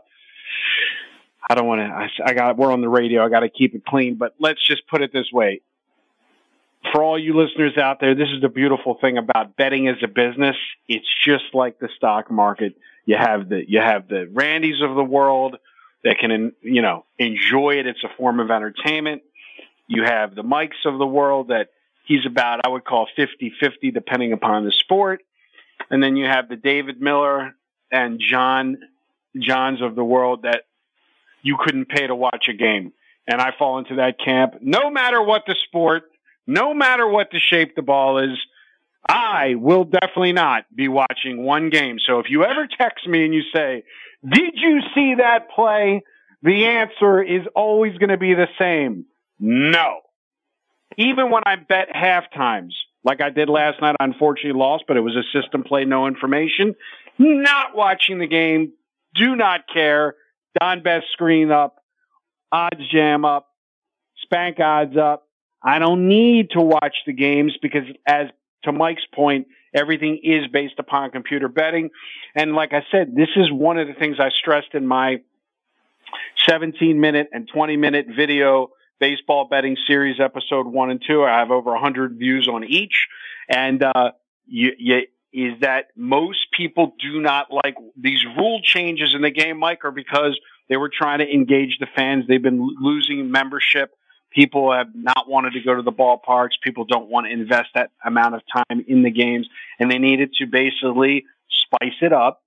I 1.48 1.54
don't 1.54 1.66
want 1.66 1.80
to, 1.80 1.86
I, 1.86 2.10
I 2.22 2.34
got, 2.34 2.58
we're 2.58 2.72
on 2.72 2.82
the 2.82 2.90
radio. 2.90 3.24
I 3.24 3.30
got 3.30 3.40
to 3.40 3.48
keep 3.48 3.74
it 3.74 3.86
clean, 3.86 4.16
but 4.16 4.34
let's 4.38 4.62
just 4.62 4.86
put 4.88 5.00
it 5.00 5.10
this 5.10 5.32
way. 5.32 5.62
For 6.92 7.02
all 7.02 7.18
you 7.18 7.36
listeners 7.36 7.76
out 7.78 8.00
there, 8.00 8.14
this 8.14 8.28
is 8.34 8.42
the 8.42 8.48
beautiful 8.48 8.98
thing 9.00 9.18
about 9.18 9.56
betting 9.56 9.88
as 9.88 9.96
a 10.02 10.08
business. 10.08 10.56
It's 10.88 11.08
just 11.24 11.44
like 11.54 11.78
the 11.78 11.88
stock 11.96 12.30
market. 12.30 12.76
You 13.04 13.16
have 13.16 13.48
the 13.48 13.62
you 13.66 13.80
have 13.80 14.08
the 14.08 14.28
Randys 14.32 14.82
of 14.82 14.96
the 14.96 15.04
world 15.04 15.56
that 16.04 16.18
can 16.18 16.52
you 16.60 16.82
know 16.82 17.04
enjoy 17.18 17.78
it. 17.78 17.86
It's 17.86 18.02
a 18.04 18.08
form 18.16 18.40
of 18.40 18.50
entertainment. 18.50 19.22
You 19.86 20.04
have 20.04 20.34
the 20.34 20.42
Mikes 20.42 20.78
of 20.84 20.98
the 20.98 21.06
world 21.06 21.48
that 21.48 21.68
he's 22.04 22.26
about 22.26 22.60
I 22.64 22.68
would 22.68 22.84
call 22.84 23.06
50-50 23.16 23.94
depending 23.94 24.32
upon 24.32 24.64
the 24.64 24.72
sport. 24.72 25.22
And 25.90 26.02
then 26.02 26.16
you 26.16 26.26
have 26.26 26.48
the 26.48 26.56
David 26.56 27.00
Miller 27.00 27.54
and 27.92 28.20
John 28.20 28.78
Johns 29.38 29.82
of 29.82 29.94
the 29.94 30.04
world 30.04 30.42
that 30.42 30.62
you 31.42 31.56
couldn't 31.58 31.88
pay 31.88 32.06
to 32.06 32.14
watch 32.14 32.46
a 32.48 32.52
game. 32.52 32.92
And 33.28 33.40
I 33.40 33.52
fall 33.56 33.78
into 33.78 33.96
that 33.96 34.18
camp. 34.18 34.54
No 34.60 34.90
matter 34.90 35.22
what 35.22 35.42
the 35.46 35.56
sport, 35.66 36.04
no 36.46 36.74
matter 36.74 37.06
what 37.06 37.28
the 37.32 37.40
shape 37.40 37.74
the 37.74 37.82
ball 37.82 38.18
is, 38.18 38.38
I 39.08 39.54
will 39.54 39.84
definitely 39.84 40.32
not 40.32 40.64
be 40.74 40.88
watching 40.88 41.44
one 41.44 41.70
game. 41.70 41.98
So 42.04 42.18
if 42.18 42.26
you 42.28 42.44
ever 42.44 42.66
text 42.78 43.06
me 43.06 43.24
and 43.24 43.34
you 43.34 43.42
say, 43.54 43.84
did 44.28 44.54
you 44.54 44.80
see 44.94 45.14
that 45.18 45.50
play? 45.54 46.02
The 46.42 46.66
answer 46.66 47.22
is 47.22 47.42
always 47.54 47.96
going 47.98 48.10
to 48.10 48.16
be 48.16 48.34
the 48.34 48.48
same. 48.58 49.06
No. 49.38 50.00
Even 50.96 51.30
when 51.30 51.42
I 51.46 51.56
bet 51.56 51.88
half 51.92 52.24
times, 52.34 52.76
like 53.04 53.20
I 53.20 53.30
did 53.30 53.48
last 53.48 53.80
night, 53.80 53.96
I 54.00 54.04
unfortunately 54.04 54.58
lost, 54.58 54.84
but 54.88 54.96
it 54.96 55.00
was 55.00 55.16
a 55.16 55.22
system 55.38 55.62
play, 55.62 55.84
no 55.84 56.06
information. 56.06 56.74
Not 57.18 57.76
watching 57.76 58.18
the 58.18 58.26
game. 58.26 58.72
Do 59.14 59.36
not 59.36 59.68
care. 59.72 60.14
Don 60.58 60.82
Best 60.82 61.06
screen 61.12 61.50
up. 61.50 61.76
OddsJam 62.52 63.24
up. 63.24 63.48
SpankOdds 64.24 64.96
up. 64.96 65.25
I 65.66 65.80
don't 65.80 66.08
need 66.08 66.50
to 66.52 66.60
watch 66.60 66.96
the 67.06 67.12
games 67.12 67.56
because 67.60 67.82
as 68.06 68.28
to 68.62 68.72
Mike's 68.72 69.06
point, 69.12 69.48
everything 69.74 70.20
is 70.22 70.46
based 70.52 70.78
upon 70.78 71.10
computer 71.10 71.48
betting. 71.48 71.90
And 72.36 72.54
like 72.54 72.72
I 72.72 72.84
said, 72.92 73.16
this 73.16 73.30
is 73.34 73.50
one 73.50 73.76
of 73.76 73.88
the 73.88 73.94
things 73.94 74.18
I 74.20 74.30
stressed 74.30 74.74
in 74.74 74.86
my 74.86 75.16
17 76.48 77.00
minute 77.00 77.28
and 77.32 77.48
20 77.52 77.76
minute 77.76 78.06
video 78.16 78.70
baseball 79.00 79.48
betting 79.50 79.76
series 79.88 80.20
episode 80.20 80.66
one 80.66 80.90
and 80.90 81.02
two. 81.04 81.24
I 81.24 81.40
have 81.40 81.50
over 81.50 81.70
a 81.70 81.74
100 81.74 82.16
views 82.16 82.48
on 82.48 82.62
each. 82.62 83.08
And, 83.48 83.82
uh, 83.82 84.12
you, 84.46 84.70
you, 84.78 85.02
is 85.32 85.60
that 85.60 85.88
most 85.96 86.46
people 86.56 86.94
do 86.98 87.20
not 87.20 87.48
like 87.52 87.76
these 87.94 88.24
rule 88.38 88.60
changes 88.62 89.14
in 89.14 89.20
the 89.20 89.30
game, 89.30 89.58
Mike, 89.58 89.84
are 89.84 89.90
because 89.90 90.38
they 90.68 90.76
were 90.76 90.88
trying 90.88 91.18
to 91.18 91.30
engage 91.30 91.76
the 91.78 91.86
fans. 91.94 92.24
They've 92.26 92.40
been 92.40 92.66
losing 92.80 93.30
membership. 93.30 93.90
People 94.36 94.70
have 94.70 94.94
not 94.94 95.28
wanted 95.28 95.54
to 95.54 95.60
go 95.60 95.74
to 95.74 95.80
the 95.80 95.92
ballparks. 95.92 96.60
People 96.62 96.84
don't 96.84 97.08
want 97.08 97.26
to 97.26 97.32
invest 97.32 97.70
that 97.74 97.90
amount 98.04 98.34
of 98.34 98.42
time 98.52 98.84
in 98.86 99.02
the 99.02 99.10
games. 99.10 99.48
And 99.80 99.90
they 99.90 99.98
needed 99.98 100.34
to 100.34 100.46
basically 100.46 101.24
spice 101.48 101.94
it 102.02 102.12
up 102.12 102.42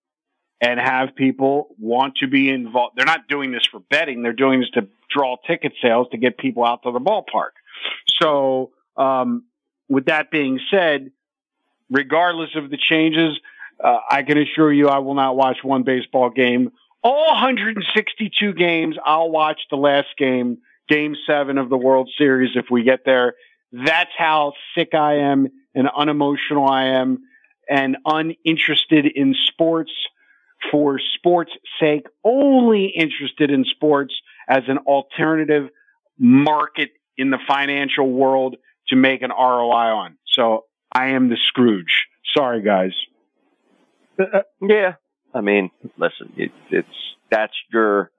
and 0.62 0.79
have 0.79 1.15
people 1.15 1.75
want 1.79 2.17
to 2.17 2.27
be 2.27 2.48
involved. 2.50 2.96
They're 2.96 3.08
not 3.08 3.27
doing 3.27 3.51
this 3.51 3.65
for 3.65 3.79
betting. 3.79 4.22
They're 4.22 4.34
doing 4.34 4.60
this 4.60 4.69
to 4.72 4.88
draw 5.10 5.38
ticket 5.48 5.74
sales 5.81 6.08
to 6.12 6.17
get 6.17 6.38
people 6.38 6.63
out 6.63 6.84
to 6.84 6.91
the 6.91 7.00
ballpark. 7.00 7.58
So, 8.22 8.69
um, 8.96 9.46
with 9.88 10.05
that 10.05 10.29
being 10.29 10.60
said, 10.69 11.12
regardless 11.89 12.51
of 12.55 12.69
the 12.69 12.77
changes, 12.77 13.39
uh, 13.84 13.98
I 14.12 14.22
can 14.22 14.38
assure 14.38 14.72
you 14.72 14.89
I 14.89 15.00
will 15.00 15.15
not 15.15 15.36
watch 15.36 15.63
one 15.63 15.81
baseball 15.81 16.29
game. 16.29 16.72
All 17.01 17.27
162 17.29 18.53
games, 18.53 18.96
I'll 19.03 19.31
watch 19.31 19.62
the 19.72 19.77
last 19.77 20.10
game, 20.17 20.60
game 20.89 21.15
seven 21.27 21.58
of 21.58 21.69
the 21.69 21.77
World 21.77 22.10
Series 22.17 22.51
if 22.55 22.65
we 22.69 22.84
get 22.84 23.01
there. 23.05 23.34
That's 23.72 24.12
how 24.17 24.53
sick 24.75 24.93
I 24.93 25.15
am 25.15 25.48
and 25.75 25.88
unemotional 25.96 26.67
I 26.67 27.00
am 27.00 27.19
and 27.69 27.98
uninterested 28.05 29.05
in 29.05 29.36
sports 29.48 29.91
for 30.72 31.00
sports 31.15 31.51
sake, 31.79 32.08
only 32.24 32.88
interested 32.88 33.51
in 33.51 33.63
sports 33.65 34.13
as 34.48 34.63
an 34.67 34.79
alternative 34.79 35.69
market 36.17 36.89
in 37.17 37.29
the 37.29 37.38
financial 37.48 38.10
world 38.10 38.55
to 38.88 38.96
make 38.96 39.22
an 39.22 39.29
ROI 39.29 39.93
on. 39.93 40.17
So 40.34 40.65
I 40.91 41.10
am 41.10 41.29
the 41.29 41.38
Scrooge. 41.48 42.08
Sorry, 42.36 42.62
guys. 42.62 42.93
Uh, 44.19 44.41
yeah. 44.62 44.96
I 45.34 45.41
mean, 45.41 45.69
listen, 45.98 46.34
it, 46.36 46.51
it's, 46.72 46.88
that's 47.29 47.53
your 47.72 48.12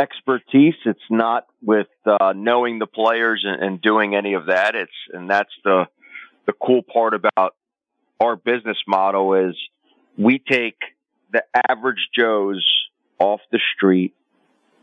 expertise. 0.00 0.74
It's 0.84 1.00
not 1.10 1.46
with, 1.62 1.88
uh, 2.06 2.32
knowing 2.34 2.78
the 2.78 2.86
players 2.86 3.44
and, 3.46 3.62
and 3.62 3.82
doing 3.82 4.14
any 4.14 4.34
of 4.34 4.46
that. 4.46 4.74
It's, 4.74 4.92
and 5.12 5.30
that's 5.30 5.52
the, 5.64 5.86
the 6.46 6.52
cool 6.52 6.82
part 6.82 7.14
about 7.14 7.54
our 8.20 8.36
business 8.36 8.78
model 8.86 9.34
is 9.34 9.56
we 10.16 10.38
take 10.38 10.76
the 11.32 11.42
average 11.68 12.08
Joes 12.16 12.64
off 13.18 13.40
the 13.50 13.60
street 13.74 14.14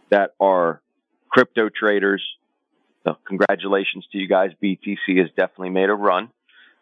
that 0.09 0.31
are 0.39 0.81
crypto 1.29 1.69
traders. 1.69 2.23
So 3.03 3.17
congratulations 3.27 4.05
to 4.11 4.17
you 4.17 4.27
guys. 4.27 4.51
BTC 4.61 5.17
has 5.17 5.29
definitely 5.35 5.71
made 5.71 5.89
a 5.89 5.93
run 5.93 6.29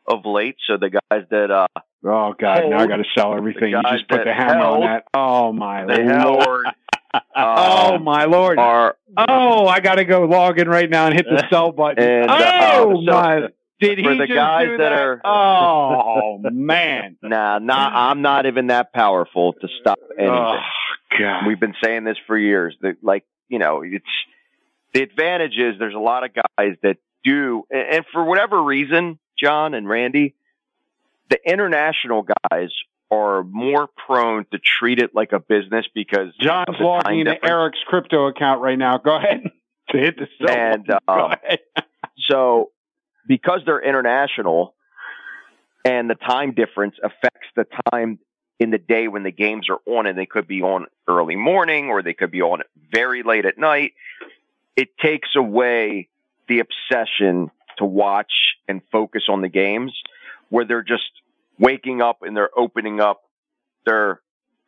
of 0.08 0.26
late. 0.26 0.58
So 0.68 0.78
the 0.78 0.90
guys 0.90 1.24
that, 1.30 1.52
uh, 1.52 1.68
oh 2.04 2.34
God, 2.40 2.62
hold, 2.62 2.72
now 2.72 2.80
I 2.80 2.88
got 2.88 2.98
to 2.98 3.06
sell 3.16 3.36
everything. 3.36 3.70
You 3.70 3.82
just 3.92 4.10
put 4.10 4.24
the 4.26 4.34
hammer 4.34 4.66
on 4.66 4.82
that. 4.82 5.04
Oh 5.14 5.54
my 5.54 5.86
lord. 5.86 6.66
Uh, 7.14 7.20
oh 7.36 7.98
my 8.00 8.26
lord! 8.26 8.60
Are, 8.60 8.96
oh, 9.18 9.66
I 9.68 9.80
got 9.80 9.96
to 9.96 10.06
go 10.06 10.26
log 10.26 10.60
in 10.60 10.68
right 10.68 10.90
now 10.90 11.08
and 11.08 11.16
hit 11.16 11.26
the 11.26 11.44
sell 11.50 11.72
button. 11.72 12.04
And, 12.04 12.30
uh, 12.30 12.62
oh 12.76 13.04
so, 13.06 13.12
my! 13.12 13.42
Did 13.80 13.98
he 13.98 14.04
for 14.04 14.16
the 14.16 14.28
guys 14.28 14.68
that, 14.68 14.78
that, 14.78 14.92
are? 14.92 15.22
Oh 15.24 16.40
man! 16.42 17.18
nah, 17.24 17.60
not. 17.60 17.94
I'm 17.94 18.22
not 18.22 18.46
even 18.46 18.68
that 18.68 18.94
powerful 18.94 19.54
to 19.54 19.68
stop 19.80 20.00
anything. 20.18 20.36
Oh 20.36 20.58
God! 21.18 21.48
We've 21.48 21.60
been 21.60 21.76
saying 21.84 22.04
this 22.04 22.18
for 22.28 22.38
years. 22.38 22.76
That 22.82 22.98
like 23.02 23.26
you 23.48 23.58
know, 23.58 23.82
it's 23.84 24.06
the 24.94 25.02
advantage 25.02 25.58
is 25.58 25.80
there's 25.80 25.96
a 25.96 26.00
lot 26.00 26.24
of 26.24 26.32
guys 26.34 26.76
that 26.84 26.98
do, 27.24 27.64
and 27.72 28.06
for 28.12 28.24
whatever 28.24 28.62
reason, 28.62 29.18
John 29.42 29.74
and 29.74 29.88
Randy, 29.88 30.36
the 31.30 31.40
international 31.46 32.26
guys 32.52 32.70
are 33.12 33.44
more 33.44 33.88
prone 34.06 34.46
to 34.52 34.60
treat 34.60 35.00
it 35.00 35.16
like 35.16 35.32
a 35.32 35.40
business 35.40 35.86
because 35.94 36.34
John's 36.40 36.78
logging 36.80 37.22
into 37.22 37.44
Eric's 37.44 37.80
crypto 37.88 38.28
account 38.28 38.62
right 38.62 38.78
now. 38.78 38.98
Go 38.98 39.16
ahead 39.16 39.44
to 39.90 39.98
hit 39.98 40.16
the 40.18 40.28
sell. 40.38 40.56
And 40.56 40.90
um, 41.08 41.36
so 42.28 42.72
because 43.28 43.62
they're 43.66 43.82
international 43.82 44.76
and 45.86 46.10
the 46.10 46.16
time 46.16 46.54
difference 46.54 46.96
affects 47.04 47.48
the 47.56 47.66
time 47.92 48.20
in 48.60 48.72
the 48.72 48.78
day 48.78 49.08
when 49.08 49.24
the 49.24 49.32
games 49.32 49.68
are 49.70 49.80
on 49.86 50.06
and 50.06 50.18
they 50.18 50.26
could 50.26 50.48
be 50.48 50.62
on 50.62 50.86
early 51.08 51.36
morning 51.36 51.88
or 51.88 52.04
they 52.04 52.14
could 52.14 52.32
be 52.32 52.42
on 52.42 52.62
very 52.92 53.24
late 53.24 53.46
at 53.46 53.58
night. 53.58 53.94
It 54.76 54.90
takes 54.98 55.30
away 55.36 56.10
the 56.48 56.60
obsession 56.60 57.52
to 57.78 57.86
watch 57.86 58.56
and 58.68 58.82
focus 58.92 59.24
on 59.30 59.42
the 59.42 59.50
games 59.50 59.94
where 60.50 60.66
they're 60.66 60.84
just 60.84 61.10
waking 61.60 62.02
up 62.02 62.20
and 62.22 62.36
they're 62.36 62.58
opening 62.58 63.00
up 63.00 63.22
their 63.86 64.22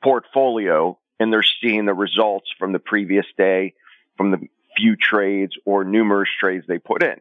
portfolio 0.03 0.97
and 1.19 1.31
they're 1.31 1.45
seeing 1.61 1.85
the 1.85 1.93
results 1.93 2.47
from 2.57 2.73
the 2.73 2.79
previous 2.79 3.25
day 3.37 3.73
from 4.17 4.31
the 4.31 4.47
few 4.77 4.95
trades 4.95 5.53
or 5.65 5.83
numerous 5.83 6.29
trades 6.39 6.65
they 6.67 6.79
put 6.79 7.03
in. 7.03 7.15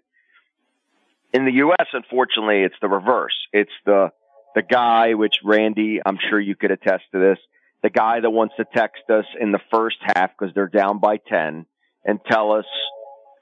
In 1.33 1.45
the 1.45 1.53
U.S., 1.53 1.87
unfortunately, 1.93 2.63
it's 2.63 2.75
the 2.81 2.89
reverse. 2.89 3.35
It's 3.53 3.71
the, 3.87 4.11
the 4.55 4.63
guy, 4.63 5.15
which 5.15 5.37
Randy, 5.45 6.01
I'm 6.05 6.19
sure 6.29 6.41
you 6.41 6.57
could 6.57 6.71
attest 6.71 7.05
to 7.13 7.19
this, 7.19 7.39
the 7.83 7.91
guy 7.91 8.21
that 8.21 8.31
wants 8.31 8.55
to 8.57 8.65
text 8.65 9.09
us 9.09 9.25
in 9.41 9.53
the 9.53 9.61
first 9.71 9.97
half 10.01 10.31
because 10.39 10.55
they're 10.55 10.69
down 10.69 10.99
by 10.99 11.19
10 11.19 11.67
and 12.05 12.21
tell 12.29 12.53
us 12.53 12.67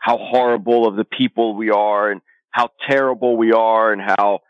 how 0.00 0.18
horrible 0.18 0.86
of 0.86 0.96
the 0.96 1.04
people 1.04 1.56
we 1.56 1.70
are 1.70 2.10
and 2.10 2.20
how 2.50 2.70
terrible 2.88 3.36
we 3.36 3.52
are 3.52 3.92
and 3.92 4.02
how, 4.02 4.40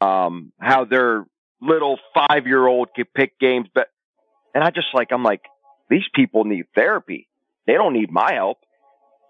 um, 0.00 0.52
how 0.58 0.84
their 0.84 1.24
little 1.60 1.98
five 2.14 2.46
year 2.46 2.66
old 2.66 2.88
could 2.94 3.12
pick 3.12 3.38
games. 3.38 3.68
But, 3.74 3.88
and 4.54 4.62
I 4.62 4.70
just 4.70 4.88
like, 4.94 5.12
I'm 5.12 5.22
like, 5.22 5.42
these 5.88 6.04
people 6.14 6.44
need 6.44 6.66
therapy. 6.74 7.28
They 7.66 7.74
don't 7.74 7.92
need 7.92 8.10
my 8.10 8.34
help. 8.34 8.58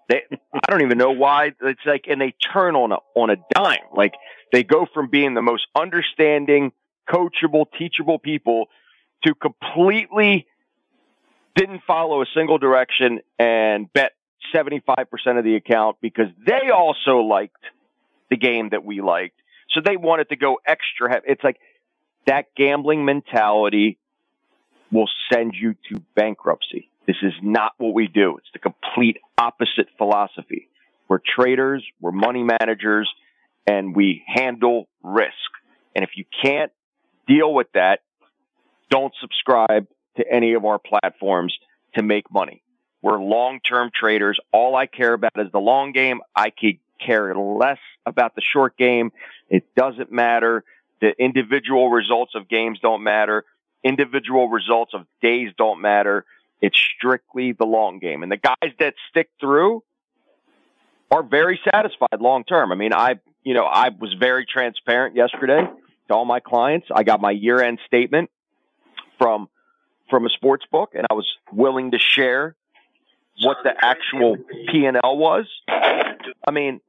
They, 0.08 0.22
I 0.54 0.70
don't 0.70 0.82
even 0.82 0.98
know 0.98 1.12
why 1.12 1.52
it's 1.60 1.80
like, 1.84 2.04
and 2.08 2.20
they 2.20 2.34
turn 2.52 2.76
on 2.76 2.92
a, 2.92 2.98
on 3.14 3.30
a 3.30 3.36
dime. 3.54 3.78
Like 3.94 4.14
they 4.52 4.62
go 4.62 4.86
from 4.92 5.08
being 5.10 5.34
the 5.34 5.42
most 5.42 5.66
understanding, 5.74 6.72
coachable, 7.08 7.66
teachable 7.78 8.18
people 8.18 8.66
to 9.24 9.34
completely 9.34 10.46
didn't 11.54 11.82
follow 11.86 12.22
a 12.22 12.26
single 12.34 12.58
direction 12.58 13.20
and 13.38 13.90
bet 13.92 14.12
75% 14.54 15.06
of 15.38 15.44
the 15.44 15.56
account 15.56 15.96
because 16.00 16.28
they 16.46 16.70
also 16.70 17.18
liked 17.18 17.64
the 18.30 18.36
game 18.36 18.68
that 18.70 18.84
we 18.84 19.00
liked. 19.00 19.40
So 19.76 19.82
they 19.84 19.98
wanted 19.98 20.30
to 20.30 20.36
go 20.36 20.58
extra 20.66 21.12
heavy. 21.12 21.26
It's 21.28 21.44
like 21.44 21.58
that 22.26 22.46
gambling 22.56 23.04
mentality 23.04 23.98
will 24.90 25.08
send 25.30 25.54
you 25.54 25.74
to 25.90 26.02
bankruptcy. 26.14 26.88
This 27.06 27.16
is 27.22 27.34
not 27.42 27.72
what 27.76 27.92
we 27.92 28.08
do. 28.08 28.38
It's 28.38 28.48
the 28.54 28.58
complete 28.58 29.18
opposite 29.36 29.88
philosophy. 29.98 30.68
We're 31.08 31.18
traders, 31.18 31.84
we're 32.00 32.10
money 32.10 32.42
managers, 32.42 33.08
and 33.66 33.94
we 33.94 34.24
handle 34.26 34.88
risk. 35.02 35.34
And 35.94 36.02
if 36.02 36.10
you 36.16 36.24
can't 36.42 36.72
deal 37.28 37.52
with 37.52 37.66
that, 37.74 38.00
don't 38.88 39.12
subscribe 39.20 39.88
to 40.16 40.24
any 40.28 40.54
of 40.54 40.64
our 40.64 40.78
platforms 40.78 41.54
to 41.96 42.02
make 42.02 42.32
money. 42.32 42.62
We're 43.02 43.20
long-term 43.22 43.90
traders. 43.94 44.40
All 44.52 44.74
I 44.74 44.86
care 44.86 45.12
about 45.12 45.32
is 45.36 45.52
the 45.52 45.60
long 45.60 45.92
game. 45.92 46.22
I 46.34 46.50
could 46.50 46.78
care 46.98 47.34
less 47.34 47.78
about 48.04 48.34
the 48.34 48.40
short 48.40 48.76
game. 48.76 49.12
It 49.48 49.64
doesn't 49.74 50.10
matter. 50.10 50.64
The 51.00 51.12
individual 51.18 51.90
results 51.90 52.34
of 52.34 52.48
games 52.48 52.78
don't 52.80 53.02
matter. 53.02 53.44
Individual 53.84 54.48
results 54.48 54.94
of 54.94 55.06
days 55.20 55.50
don't 55.56 55.80
matter. 55.80 56.24
It's 56.60 56.78
strictly 56.78 57.52
the 57.52 57.66
long 57.66 57.98
game. 57.98 58.22
And 58.22 58.32
the 58.32 58.38
guys 58.38 58.72
that 58.78 58.94
stick 59.10 59.28
through 59.40 59.82
are 61.10 61.22
very 61.22 61.60
satisfied 61.64 62.20
long 62.20 62.44
term. 62.44 62.72
I 62.72 62.74
mean, 62.74 62.92
I, 62.92 63.16
you 63.44 63.54
know, 63.54 63.64
I 63.64 63.90
was 63.90 64.14
very 64.18 64.46
transparent 64.46 65.14
yesterday 65.14 65.68
to 66.08 66.14
all 66.14 66.24
my 66.24 66.40
clients. 66.40 66.88
I 66.92 67.02
got 67.02 67.20
my 67.20 67.30
year 67.30 67.60
end 67.60 67.78
statement 67.86 68.30
from, 69.18 69.48
from 70.08 70.26
a 70.26 70.30
sports 70.30 70.64
book 70.70 70.92
and 70.94 71.06
I 71.10 71.14
was 71.14 71.26
willing 71.52 71.92
to 71.92 71.98
share 71.98 72.56
what 73.42 73.58
the 73.64 73.72
actual 73.78 74.36
P 74.70 74.84
and 74.84 74.96
L 75.02 75.16
was. 75.16 75.46
I 75.68 76.50
mean, 76.52 76.80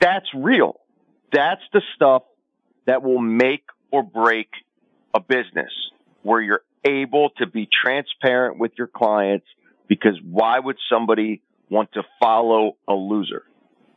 that's 0.00 0.26
real. 0.34 0.80
That's 1.32 1.62
the 1.72 1.82
stuff 1.94 2.22
that 2.86 3.02
will 3.02 3.20
make 3.20 3.64
or 3.90 4.02
break 4.02 4.48
a 5.14 5.20
business 5.20 5.72
where 6.22 6.40
you're 6.40 6.62
able 6.84 7.30
to 7.38 7.46
be 7.46 7.68
transparent 7.84 8.58
with 8.58 8.72
your 8.76 8.86
clients 8.86 9.46
because 9.88 10.18
why 10.22 10.58
would 10.58 10.76
somebody 10.90 11.42
want 11.70 11.92
to 11.92 12.02
follow 12.20 12.76
a 12.86 12.94
loser? 12.94 13.44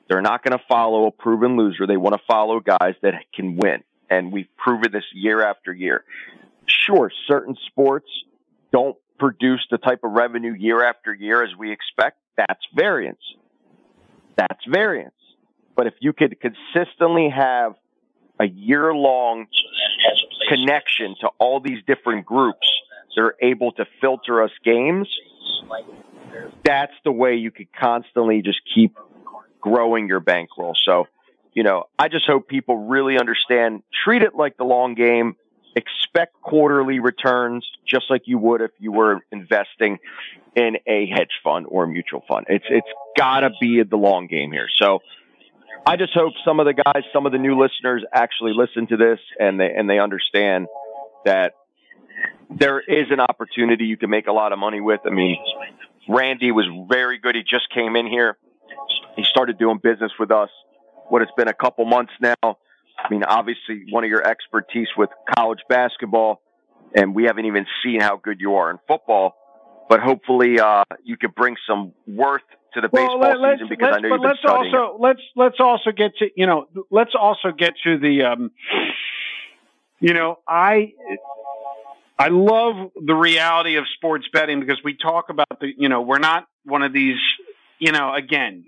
They're 0.09 0.21
not 0.21 0.43
going 0.43 0.57
to 0.57 0.63
follow 0.67 1.07
a 1.07 1.11
proven 1.11 1.57
loser. 1.57 1.87
They 1.87 1.97
want 1.97 2.15
to 2.15 2.21
follow 2.27 2.59
guys 2.59 2.95
that 3.01 3.13
can 3.33 3.57
win. 3.57 3.83
And 4.09 4.31
we've 4.31 4.49
proven 4.57 4.91
this 4.91 5.05
year 5.13 5.41
after 5.41 5.71
year. 5.73 6.03
Sure, 6.65 7.11
certain 7.27 7.55
sports 7.67 8.07
don't 8.73 8.97
produce 9.21 9.61
the 9.69 9.77
type 9.77 9.99
of 10.03 10.11
revenue 10.13 10.51
year 10.51 10.83
after 10.83 11.13
year 11.13 11.43
as 11.43 11.51
we 11.55 11.71
expect. 11.71 12.17
That's 12.37 12.65
variance. 12.75 13.21
That's 14.35 14.65
variance. 14.67 15.13
But 15.75 15.85
if 15.85 15.93
you 15.99 16.11
could 16.11 16.37
consistently 16.41 17.29
have 17.29 17.75
a 18.39 18.45
year 18.45 18.91
long 18.95 19.45
connection 20.49 21.15
to 21.21 21.29
all 21.37 21.59
these 21.59 21.83
different 21.85 22.25
groups 22.25 22.67
that 23.15 23.21
are 23.21 23.35
able 23.39 23.73
to 23.73 23.85
filter 24.01 24.41
us 24.41 24.49
games, 24.65 25.07
that's 26.65 26.93
the 27.05 27.11
way 27.11 27.35
you 27.35 27.51
could 27.51 27.71
constantly 27.79 28.41
just 28.41 28.59
keep 28.73 28.97
growing 29.61 30.07
your 30.07 30.19
bankroll. 30.19 30.73
So, 30.83 31.07
you 31.53 31.61
know, 31.61 31.83
I 31.99 32.07
just 32.07 32.25
hope 32.25 32.47
people 32.47 32.87
really 32.87 33.19
understand, 33.19 33.83
treat 34.03 34.23
it 34.23 34.33
like 34.33 34.57
the 34.57 34.63
long 34.63 34.95
game, 34.95 35.35
expect 35.75 36.41
quarterly 36.41 36.99
returns 36.99 37.65
just 37.85 38.05
like 38.09 38.23
you 38.25 38.37
would 38.37 38.61
if 38.61 38.71
you 38.79 38.91
were 38.91 39.21
investing 39.31 39.99
in 40.55 40.77
a 40.85 41.07
hedge 41.07 41.39
fund 41.43 41.65
or 41.69 41.85
a 41.85 41.87
mutual 41.87 42.23
fund. 42.27 42.45
It's, 42.49 42.65
it's 42.69 42.87
gotta 43.17 43.51
be 43.59 43.83
the 43.83 43.97
long 43.97 44.27
game 44.27 44.51
here. 44.51 44.67
So, 44.77 44.99
I 45.85 45.97
just 45.97 46.13
hope 46.13 46.33
some 46.45 46.59
of 46.59 46.67
the 46.67 46.73
guys, 46.73 47.03
some 47.11 47.25
of 47.25 47.31
the 47.31 47.39
new 47.39 47.59
listeners 47.59 48.03
actually 48.13 48.53
listen 48.53 48.85
to 48.87 48.97
this 48.97 49.19
and 49.39 49.59
they, 49.59 49.73
and 49.75 49.89
they 49.89 49.97
understand 49.97 50.67
that 51.25 51.53
there 52.49 52.79
is 52.79 53.07
an 53.09 53.19
opportunity 53.19 53.85
you 53.85 53.97
can 53.97 54.09
make 54.09 54.27
a 54.27 54.31
lot 54.31 54.51
of 54.53 54.59
money 54.59 54.79
with. 54.79 55.01
I 55.05 55.09
mean, 55.09 55.37
Randy 56.07 56.51
was 56.51 56.67
very 56.89 57.17
good. 57.17 57.35
He 57.35 57.41
just 57.41 57.69
came 57.73 57.95
in 57.95 58.05
here. 58.05 58.37
He 59.15 59.23
started 59.23 59.57
doing 59.57 59.79
business 59.81 60.11
with 60.19 60.31
us. 60.31 60.49
What 61.09 61.21
it's 61.21 61.31
been 61.35 61.47
a 61.47 61.53
couple 61.53 61.85
months 61.85 62.13
now. 62.19 62.57
I 63.03 63.09
mean, 63.09 63.23
obviously 63.23 63.85
one 63.89 64.03
of 64.03 64.09
your 64.09 64.25
expertise 64.25 64.87
with 64.97 65.09
college 65.35 65.59
basketball 65.67 66.41
and 66.95 67.15
we 67.15 67.23
haven't 67.25 67.45
even 67.45 67.65
seen 67.83 68.01
how 68.01 68.17
good 68.17 68.39
you 68.39 68.55
are 68.55 68.69
in 68.71 68.77
football, 68.87 69.35
but 69.89 69.99
hopefully, 69.99 70.59
uh, 70.59 70.83
you 71.03 71.17
could 71.17 71.35
bring 71.35 71.55
some 71.67 71.93
worth 72.07 72.41
to 72.73 72.81
the 72.81 72.89
well, 72.91 73.19
baseball 73.19 73.41
let, 73.41 73.55
season 73.55 73.67
because 73.69 73.95
I 73.95 73.99
know 73.99 74.07
you've 74.09 74.21
been 74.21 74.29
let's 74.29 74.39
studying. 74.39 74.75
also 74.75 74.97
let's 74.99 75.21
let's 75.35 75.59
also 75.59 75.91
get 75.91 76.15
to 76.19 76.29
you 76.35 76.45
know 76.45 76.67
let's 76.89 77.11
also 77.19 77.51
get 77.51 77.73
to 77.83 77.97
the 77.97 78.23
um, 78.23 78.51
you 79.99 80.13
know 80.13 80.39
I 80.47 80.93
I 82.17 82.29
love 82.29 82.91
the 82.95 83.15
reality 83.15 83.75
of 83.75 83.85
sports 83.95 84.27
betting 84.31 84.59
because 84.59 84.79
we 84.83 84.95
talk 84.95 85.29
about 85.29 85.59
the 85.59 85.73
you 85.77 85.89
know 85.89 86.01
we're 86.01 86.19
not 86.19 86.47
one 86.63 86.83
of 86.83 86.93
these 86.93 87.19
you 87.81 87.91
know 87.91 88.13
again 88.15 88.63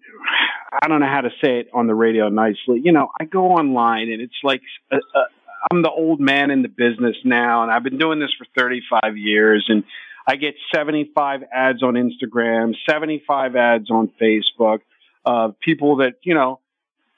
I 0.74 0.90
don't 0.90 1.00
know 1.00 1.08
how 1.08 1.22
to 1.22 1.30
say 1.42 1.60
it 1.60 1.70
on 1.74 1.88
the 1.88 1.96
radio 1.96 2.28
nicely 2.28 2.82
you 2.84 2.92
know 2.92 3.10
I 3.18 3.24
go 3.24 3.52
online 3.52 4.10
and 4.10 4.22
it's 4.22 4.34
like 4.44 4.62
uh, 4.92 4.98
uh, 4.98 5.24
I'm 5.72 5.82
the 5.82 5.90
old 5.90 6.20
man 6.20 6.52
in 6.52 6.62
the 6.62 6.68
business 6.68 7.16
now 7.24 7.64
and 7.64 7.72
I've 7.72 7.84
been 7.84 7.98
doing 7.98 8.20
this 8.20 8.34
for 8.38 8.46
35 8.58 9.16
years 9.16 9.66
and 9.70 9.86
I 10.26 10.36
get 10.38 10.56
75 10.74 11.44
ads 11.52 11.84
on 11.84 11.96
Instagram, 11.96 12.76
75 12.90 13.56
ads 13.56 13.92
on 13.92 14.10
Facebook 14.22 14.80
of 15.26 15.60
people 15.60 15.98
that, 15.98 16.16
you 16.24 16.34
know, 16.34 16.60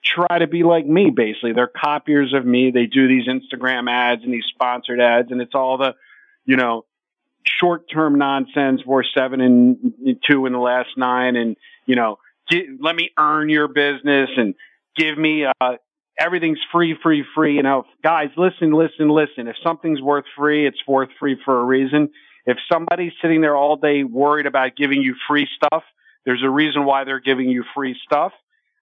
try 0.03 0.39
to 0.39 0.47
be 0.47 0.63
like 0.63 0.85
me, 0.85 1.11
basically. 1.11 1.53
They're 1.53 1.67
copiers 1.67 2.33
of 2.33 2.45
me. 2.45 2.71
They 2.71 2.85
do 2.85 3.07
these 3.07 3.27
Instagram 3.27 3.89
ads 3.89 4.23
and 4.23 4.33
these 4.33 4.45
sponsored 4.49 4.99
ads, 4.99 5.31
and 5.31 5.41
it's 5.41 5.53
all 5.53 5.77
the, 5.77 5.95
you 6.45 6.55
know, 6.55 6.85
short 7.43 7.89
term 7.91 8.17
nonsense. 8.17 8.81
We're 8.85 9.03
seven 9.03 9.41
and 9.41 10.17
two 10.27 10.45
in 10.45 10.53
the 10.53 10.59
last 10.59 10.89
nine, 10.97 11.35
and, 11.35 11.57
you 11.85 11.95
know, 11.95 12.19
get, 12.49 12.65
let 12.79 12.95
me 12.95 13.11
earn 13.17 13.49
your 13.49 13.67
business 13.67 14.29
and 14.37 14.55
give 14.95 15.17
me, 15.17 15.45
uh, 15.45 15.73
everything's 16.19 16.59
free, 16.71 16.95
free, 17.01 17.25
free. 17.35 17.55
You 17.55 17.63
know, 17.63 17.85
guys, 18.03 18.29
listen, 18.37 18.71
listen, 18.71 19.09
listen. 19.09 19.47
If 19.47 19.55
something's 19.63 20.01
worth 20.01 20.25
free, 20.37 20.67
it's 20.67 20.85
worth 20.87 21.09
free 21.19 21.37
for 21.43 21.59
a 21.59 21.63
reason. 21.63 22.09
If 22.45 22.57
somebody's 22.71 23.13
sitting 23.21 23.41
there 23.41 23.55
all 23.55 23.75
day 23.75 24.03
worried 24.03 24.45
about 24.45 24.75
giving 24.75 25.01
you 25.01 25.15
free 25.27 25.47
stuff, 25.55 25.83
there's 26.25 26.43
a 26.43 26.49
reason 26.49 26.85
why 26.85 27.03
they're 27.03 27.19
giving 27.19 27.49
you 27.49 27.63
free 27.73 27.95
stuff. 28.05 28.33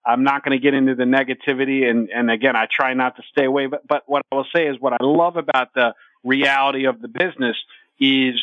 I'm 0.06 0.24
not 0.24 0.44
going 0.44 0.58
to 0.58 0.62
get 0.62 0.74
into 0.74 0.96
the 0.96 1.04
negativity. 1.04 1.90
And, 1.90 2.10
and 2.10 2.30
again, 2.30 2.56
I 2.56 2.68
try 2.70 2.94
not 2.94 3.16
to 3.16 3.24
stay 3.32 3.46
away. 3.46 3.68
But, 3.68 3.88
but 3.88 4.04
what 4.06 4.26
I 4.32 4.36
will 4.36 4.48
say 4.54 4.68
is 4.68 4.80
what 4.80 4.94
I 4.94 4.98
love 5.02 5.38
about 5.38 5.74
the 5.74 5.94
reality 6.24 6.86
of 6.86 7.02
the 7.02 7.08
business 7.08 7.56
is 8.00 8.36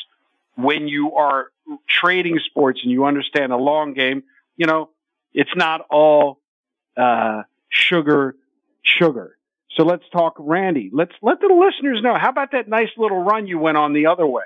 when 0.57 0.89
you 0.89 1.15
are 1.15 1.49
trading 1.87 2.39
sports 2.47 2.81
and 2.83 2.91
you 2.91 3.05
understand 3.05 3.53
a 3.53 3.57
long 3.57 3.93
game, 3.93 4.23
you 4.61 4.67
know, 4.67 4.91
it's 5.33 5.57
not 5.57 5.87
all, 5.91 6.39
uh, 6.95 7.45
sugar, 7.71 8.37
sugar. 8.83 9.39
So 9.71 9.85
let's 9.85 10.05
talk 10.13 10.35
Randy. 10.39 10.91
Let's 10.93 11.15
let 11.23 11.41
the 11.41 11.47
listeners 11.47 12.03
know. 12.03 12.15
How 12.15 12.29
about 12.29 12.53
that 12.53 12.69
nice 12.69 12.91
little 12.99 13.23
run 13.23 13.47
you 13.47 13.59
went 13.59 13.79
on 13.79 13.95
the 13.95 14.07
other 14.07 14.27
way? 14.27 14.45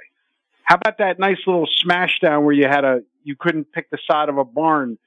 How 0.63 0.77
about 0.77 0.99
that 0.99 1.19
nice 1.19 1.39
little 1.49 1.67
smash 1.67 2.21
down 2.21 2.45
where 2.45 2.55
you 2.55 2.69
had 2.69 2.85
a 2.85 3.01
you 3.25 3.35
couldn't 3.35 3.73
pick 3.73 3.91
the 3.91 3.99
side 4.09 4.29
of 4.29 4.39
a 4.39 4.45
barn? 4.45 4.99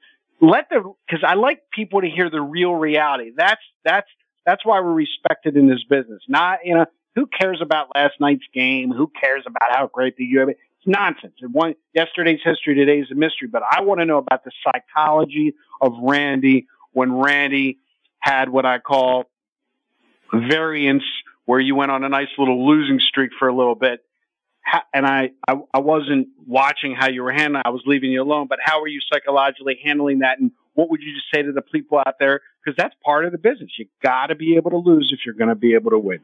Let 0.42 0.68
the 0.68 0.92
because 1.06 1.24
I 1.26 1.34
like 1.34 1.62
people 1.72 2.02
to 2.02 2.08
hear 2.08 2.28
the 2.28 2.42
real 2.42 2.74
reality. 2.74 3.32
That's 3.34 3.62
that's 3.84 4.08
that's 4.44 4.66
why 4.66 4.78
we're 4.80 4.92
respected 4.92 5.56
in 5.56 5.70
this 5.70 5.84
business. 5.88 6.20
Not 6.28 6.58
you 6.64 6.74
know 6.74 6.86
who 7.14 7.26
cares 7.26 7.60
about 7.62 7.88
last 7.94 8.20
night's 8.20 8.46
game? 8.52 8.92
Who 8.92 9.10
cares 9.18 9.44
about 9.46 9.70
how 9.74 9.86
great 9.86 10.16
the 10.16 10.24
U? 10.24 10.54
Nonsense. 10.88 11.34
Yesterday's 11.94 12.40
history, 12.44 12.74
today's 12.74 13.06
a 13.12 13.14
mystery. 13.14 13.48
But 13.48 13.62
I 13.68 13.82
want 13.82 14.00
to 14.00 14.06
know 14.06 14.18
about 14.18 14.44
the 14.44 14.50
psychology 14.64 15.54
of 15.80 15.92
Randy 16.02 16.66
when 16.92 17.12
Randy 17.12 17.78
had 18.18 18.48
what 18.48 18.66
I 18.66 18.78
call 18.78 19.24
variance, 20.32 21.04
where 21.44 21.60
you 21.60 21.74
went 21.74 21.92
on 21.92 22.02
a 22.04 22.08
nice 22.08 22.28
little 22.36 22.66
losing 22.66 22.98
streak 22.98 23.30
for 23.38 23.48
a 23.48 23.54
little 23.54 23.74
bit 23.74 24.02
and 24.92 25.06
I, 25.06 25.30
I, 25.46 25.54
I 25.72 25.78
wasn't 25.78 26.28
watching 26.46 26.94
how 26.94 27.08
you 27.08 27.22
were 27.22 27.32
handling. 27.32 27.62
I 27.64 27.70
was 27.70 27.82
leaving 27.86 28.10
you 28.10 28.22
alone. 28.22 28.46
But 28.48 28.58
how 28.62 28.80
are 28.82 28.88
you 28.88 29.00
psychologically 29.12 29.78
handling 29.82 30.20
that? 30.20 30.38
And 30.38 30.52
what 30.74 30.90
would 30.90 31.00
you 31.00 31.14
just 31.14 31.26
say 31.32 31.42
to 31.42 31.52
the 31.52 31.62
people 31.62 31.98
out 31.98 32.16
there? 32.18 32.40
Because 32.64 32.76
that's 32.76 32.94
part 33.04 33.24
of 33.24 33.32
the 33.32 33.38
business. 33.38 33.70
You 33.78 33.86
got 34.02 34.26
to 34.26 34.34
be 34.34 34.56
able 34.56 34.70
to 34.70 34.76
lose 34.76 35.10
if 35.12 35.20
you're 35.24 35.34
going 35.34 35.48
to 35.48 35.54
be 35.54 35.74
able 35.74 35.90
to 35.90 35.98
win. 35.98 36.20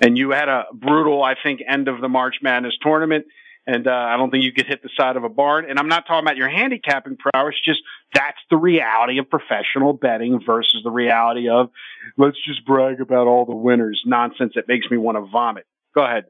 And 0.00 0.18
you 0.18 0.30
had 0.30 0.48
a 0.48 0.64
brutal, 0.72 1.22
I 1.22 1.34
think, 1.40 1.60
end 1.66 1.88
of 1.88 2.00
the 2.00 2.08
March 2.08 2.36
Madness 2.42 2.74
tournament. 2.82 3.26
And 3.66 3.86
uh, 3.86 3.90
I 3.90 4.16
don't 4.18 4.30
think 4.30 4.44
you 4.44 4.52
could 4.52 4.66
hit 4.66 4.82
the 4.82 4.90
side 4.96 5.16
of 5.16 5.24
a 5.24 5.28
barn. 5.28 5.64
And 5.68 5.78
I'm 5.78 5.88
not 5.88 6.06
talking 6.06 6.24
about 6.24 6.36
your 6.36 6.50
handicapping 6.50 7.16
prowess. 7.16 7.54
Just 7.64 7.80
that's 8.12 8.38
the 8.50 8.58
reality 8.58 9.18
of 9.18 9.30
professional 9.30 9.94
betting 9.94 10.40
versus 10.44 10.82
the 10.84 10.90
reality 10.90 11.48
of 11.48 11.70
let's 12.18 12.36
just 12.44 12.64
brag 12.66 13.00
about 13.00 13.26
all 13.26 13.46
the 13.46 13.56
winners 13.56 14.02
nonsense 14.04 14.52
that 14.56 14.68
makes 14.68 14.90
me 14.90 14.98
want 14.98 15.16
to 15.16 15.22
vomit. 15.30 15.66
Go 15.94 16.04
ahead. 16.04 16.24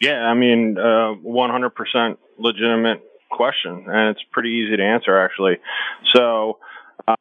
Yeah, 0.00 0.22
I 0.22 0.34
mean, 0.34 0.78
uh, 0.78 1.14
100% 1.22 2.16
legitimate 2.38 3.02
question, 3.30 3.84
and 3.86 4.08
it's 4.08 4.22
pretty 4.32 4.50
easy 4.50 4.76
to 4.76 4.82
answer 4.82 5.16
actually. 5.18 5.58
So, 6.14 6.58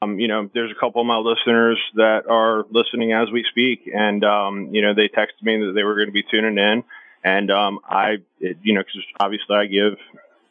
um, 0.01 0.19
you 0.19 0.27
know, 0.27 0.49
there's 0.53 0.71
a 0.71 0.79
couple 0.79 1.01
of 1.01 1.07
my 1.07 1.17
listeners 1.17 1.77
that 1.95 2.27
are 2.29 2.65
listening 2.71 3.13
as 3.13 3.29
we 3.31 3.45
speak, 3.49 3.89
and 3.93 4.23
um, 4.23 4.69
you 4.73 4.81
know, 4.81 4.93
they 4.93 5.07
texted 5.09 5.43
me 5.43 5.57
that 5.65 5.73
they 5.75 5.83
were 5.83 5.95
going 5.95 6.07
to 6.07 6.13
be 6.13 6.23
tuning 6.23 6.57
in, 6.57 6.83
and 7.23 7.51
um, 7.51 7.79
I, 7.88 8.17
it, 8.39 8.58
you 8.63 8.73
know, 8.73 8.82
because 8.82 9.03
obviously 9.19 9.55
I 9.55 9.65
give 9.65 9.97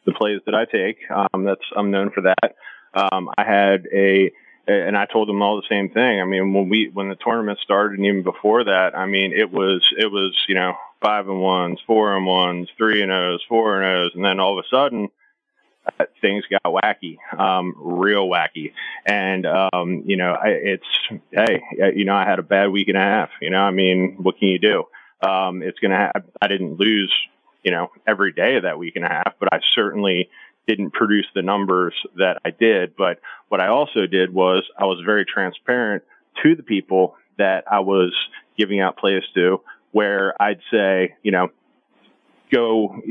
the 0.05 0.13
plays 0.13 0.41
that 0.45 0.55
I 0.55 0.65
take. 0.65 0.97
Um, 1.09 1.43
that's 1.43 1.63
I'm 1.75 1.91
known 1.91 2.11
for 2.11 2.21
that. 2.21 2.55
Um, 2.93 3.29
I 3.37 3.43
had 3.43 3.87
a 3.93 4.31
and 4.67 4.95
I 4.95 5.05
told 5.05 5.27
them 5.27 5.41
all 5.41 5.55
the 5.55 5.67
same 5.67 5.89
thing. 5.89 6.21
I 6.21 6.25
mean, 6.25 6.53
when 6.53 6.69
we 6.69 6.89
when 6.93 7.09
the 7.09 7.15
tournament 7.15 7.59
started, 7.59 7.97
and 7.97 8.05
even 8.05 8.23
before 8.23 8.65
that, 8.65 8.95
I 8.95 9.05
mean, 9.05 9.33
it 9.33 9.51
was 9.51 9.87
it 9.97 10.11
was 10.11 10.37
you 10.47 10.55
know 10.55 10.75
five 11.01 11.27
and 11.27 11.41
ones, 11.41 11.79
four 11.87 12.15
and 12.15 12.25
ones, 12.25 12.69
three 12.77 13.01
and 13.01 13.11
O's, 13.11 13.43
four 13.47 13.81
and 13.81 13.85
O's, 13.85 14.11
and 14.15 14.23
then 14.23 14.39
all 14.39 14.57
of 14.57 14.65
a 14.65 14.67
sudden 14.67 15.09
uh, 15.99 16.05
things 16.21 16.43
got 16.49 16.63
wacky, 16.63 17.17
um, 17.37 17.73
real 17.77 18.27
wacky. 18.27 18.73
And, 19.05 19.45
um, 19.45 20.03
you 20.05 20.17
know, 20.17 20.33
I, 20.33 20.49
it's, 20.49 20.85
hey, 21.31 21.63
uh, 21.81 21.87
you 21.87 22.05
know, 22.05 22.15
I 22.15 22.25
had 22.25 22.39
a 22.39 22.43
bad 22.43 22.67
week 22.67 22.89
and 22.89 22.97
a 22.97 23.01
half, 23.01 23.29
you 23.41 23.49
know, 23.49 23.61
I 23.61 23.71
mean, 23.71 24.17
what 24.19 24.37
can 24.37 24.49
you 24.49 24.59
do? 24.59 24.85
Um, 25.21 25.61
it's 25.61 25.79
going 25.79 25.91
to 25.91 25.97
have, 25.97 26.23
I 26.41 26.47
didn't 26.47 26.79
lose, 26.79 27.13
you 27.63 27.71
know, 27.71 27.91
every 28.07 28.31
day 28.31 28.55
of 28.55 28.63
that 28.63 28.79
week 28.79 28.95
and 28.95 29.05
a 29.05 29.09
half, 29.09 29.33
but 29.39 29.49
I 29.51 29.59
certainly 29.73 30.29
didn't 30.67 30.91
produce 30.91 31.25
the 31.33 31.41
numbers 31.41 31.93
that 32.17 32.41
I 32.45 32.51
did. 32.51 32.95
But 32.95 33.19
what 33.49 33.59
I 33.59 33.67
also 33.67 34.05
did 34.05 34.33
was 34.33 34.63
I 34.77 34.85
was 34.85 35.01
very 35.05 35.25
transparent 35.25 36.03
to 36.43 36.55
the 36.55 36.63
people 36.63 37.15
that 37.37 37.65
I 37.69 37.79
was 37.79 38.13
giving 38.57 38.79
out 38.79 38.97
plays 38.97 39.23
to 39.33 39.61
where 39.91 40.39
I'd 40.41 40.61
say, 40.71 41.15
you 41.23 41.31
know, 41.31 41.49
go, 42.51 43.01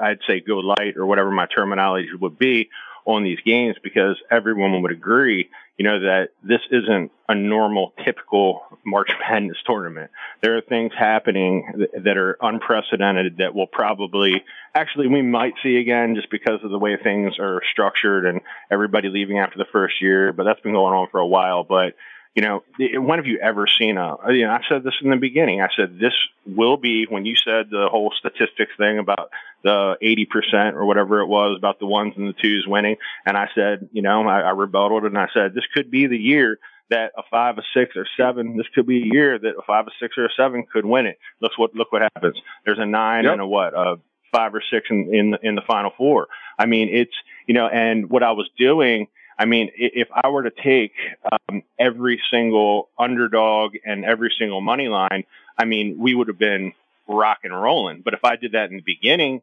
I'd 0.00 0.20
say 0.26 0.40
go 0.40 0.58
light 0.58 0.96
or 0.96 1.06
whatever 1.06 1.30
my 1.30 1.46
terminology 1.46 2.08
would 2.18 2.38
be 2.38 2.70
on 3.04 3.24
these 3.24 3.40
games 3.44 3.76
because 3.82 4.16
everyone 4.30 4.80
would 4.82 4.92
agree, 4.92 5.50
you 5.78 5.84
know, 5.84 6.00
that 6.00 6.28
this 6.42 6.60
isn't 6.70 7.10
a 7.28 7.34
normal, 7.34 7.92
typical 8.04 8.62
March 8.84 9.10
Madness 9.20 9.56
tournament. 9.66 10.10
There 10.42 10.56
are 10.56 10.60
things 10.60 10.92
happening 10.98 11.86
that 12.04 12.16
are 12.16 12.36
unprecedented 12.40 13.38
that 13.38 13.54
will 13.54 13.66
probably, 13.66 14.44
actually, 14.74 15.08
we 15.08 15.22
might 15.22 15.54
see 15.62 15.76
again 15.76 16.14
just 16.14 16.30
because 16.30 16.60
of 16.62 16.70
the 16.70 16.78
way 16.78 16.96
things 17.02 17.34
are 17.38 17.62
structured 17.72 18.26
and 18.26 18.40
everybody 18.70 19.08
leaving 19.08 19.38
after 19.38 19.58
the 19.58 19.66
first 19.72 19.94
year, 20.00 20.32
but 20.32 20.44
that's 20.44 20.60
been 20.60 20.74
going 20.74 20.94
on 20.94 21.08
for 21.10 21.20
a 21.20 21.26
while. 21.26 21.64
But 21.64 21.94
you 22.34 22.42
know, 22.42 22.62
when 22.78 23.18
have 23.18 23.26
you 23.26 23.38
ever 23.40 23.66
seen 23.66 23.98
a, 23.98 24.16
you 24.28 24.46
know, 24.46 24.52
I 24.52 24.60
said 24.68 24.84
this 24.84 24.94
in 25.02 25.10
the 25.10 25.16
beginning. 25.16 25.60
I 25.60 25.68
said 25.76 25.98
this 25.98 26.14
will 26.46 26.78
be 26.78 27.04
when 27.04 27.26
you 27.26 27.36
said 27.36 27.68
the 27.70 27.88
whole 27.90 28.12
statistics 28.18 28.72
thing 28.78 28.98
about 28.98 29.30
the 29.62 29.96
80% 30.02 30.72
or 30.72 30.86
whatever 30.86 31.20
it 31.20 31.26
was 31.26 31.56
about 31.58 31.78
the 31.78 31.86
ones 31.86 32.14
and 32.16 32.28
the 32.28 32.32
twos 32.32 32.66
winning. 32.66 32.96
And 33.26 33.36
I 33.36 33.48
said, 33.54 33.90
you 33.92 34.00
know, 34.00 34.26
I, 34.26 34.40
I 34.40 34.50
rebutted 34.50 35.04
and 35.04 35.18
I 35.18 35.28
said, 35.34 35.54
this 35.54 35.66
could 35.74 35.90
be 35.90 36.06
the 36.06 36.16
year 36.16 36.58
that 36.88 37.12
a 37.16 37.22
five, 37.30 37.58
a 37.58 37.62
six, 37.74 37.96
or 37.96 38.06
seven. 38.16 38.56
This 38.56 38.66
could 38.74 38.86
be 38.86 39.02
a 39.02 39.14
year 39.14 39.38
that 39.38 39.54
a 39.58 39.62
five, 39.66 39.86
a 39.86 39.90
six, 40.00 40.16
or 40.16 40.26
a 40.26 40.32
seven 40.36 40.64
could 40.70 40.84
win 40.84 41.06
it. 41.06 41.18
Look 41.40 41.52
what 41.56 41.74
look 41.74 41.90
what 41.90 42.02
happens. 42.02 42.36
There's 42.64 42.78
a 42.78 42.86
nine 42.86 43.24
yep. 43.24 43.34
and 43.34 43.42
a 43.42 43.46
what 43.46 43.72
a 43.74 43.96
five 44.30 44.54
or 44.54 44.62
six 44.70 44.88
in 44.90 45.14
in 45.14 45.30
the, 45.30 45.38
in 45.42 45.54
the 45.54 45.62
final 45.62 45.92
four. 45.96 46.28
I 46.58 46.66
mean, 46.66 46.88
it's 46.92 47.14
you 47.46 47.54
know, 47.54 47.66
and 47.66 48.10
what 48.10 48.22
I 48.22 48.32
was 48.32 48.48
doing 48.58 49.08
I 49.42 49.44
mean, 49.44 49.72
if 49.74 50.06
I 50.14 50.28
were 50.28 50.44
to 50.44 50.52
take 50.52 50.92
um, 51.32 51.64
every 51.76 52.22
single 52.30 52.90
underdog 52.96 53.72
and 53.84 54.04
every 54.04 54.32
single 54.38 54.60
money 54.60 54.86
line, 54.86 55.24
I 55.58 55.64
mean, 55.64 55.98
we 55.98 56.14
would 56.14 56.28
have 56.28 56.38
been 56.38 56.74
rock 57.08 57.38
and 57.42 57.52
rolling. 57.52 58.02
But 58.04 58.14
if 58.14 58.20
I 58.24 58.36
did 58.36 58.52
that 58.52 58.70
in 58.70 58.76
the 58.76 58.84
beginning, 58.86 59.42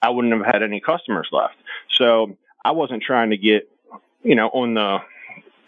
I 0.00 0.10
wouldn't 0.10 0.32
have 0.34 0.46
had 0.46 0.62
any 0.62 0.78
customers 0.78 1.26
left. 1.32 1.56
So 1.98 2.36
I 2.64 2.70
wasn't 2.70 3.02
trying 3.02 3.30
to 3.30 3.36
get, 3.36 3.68
you 4.22 4.36
know, 4.36 4.46
on 4.50 4.74
the 4.74 4.98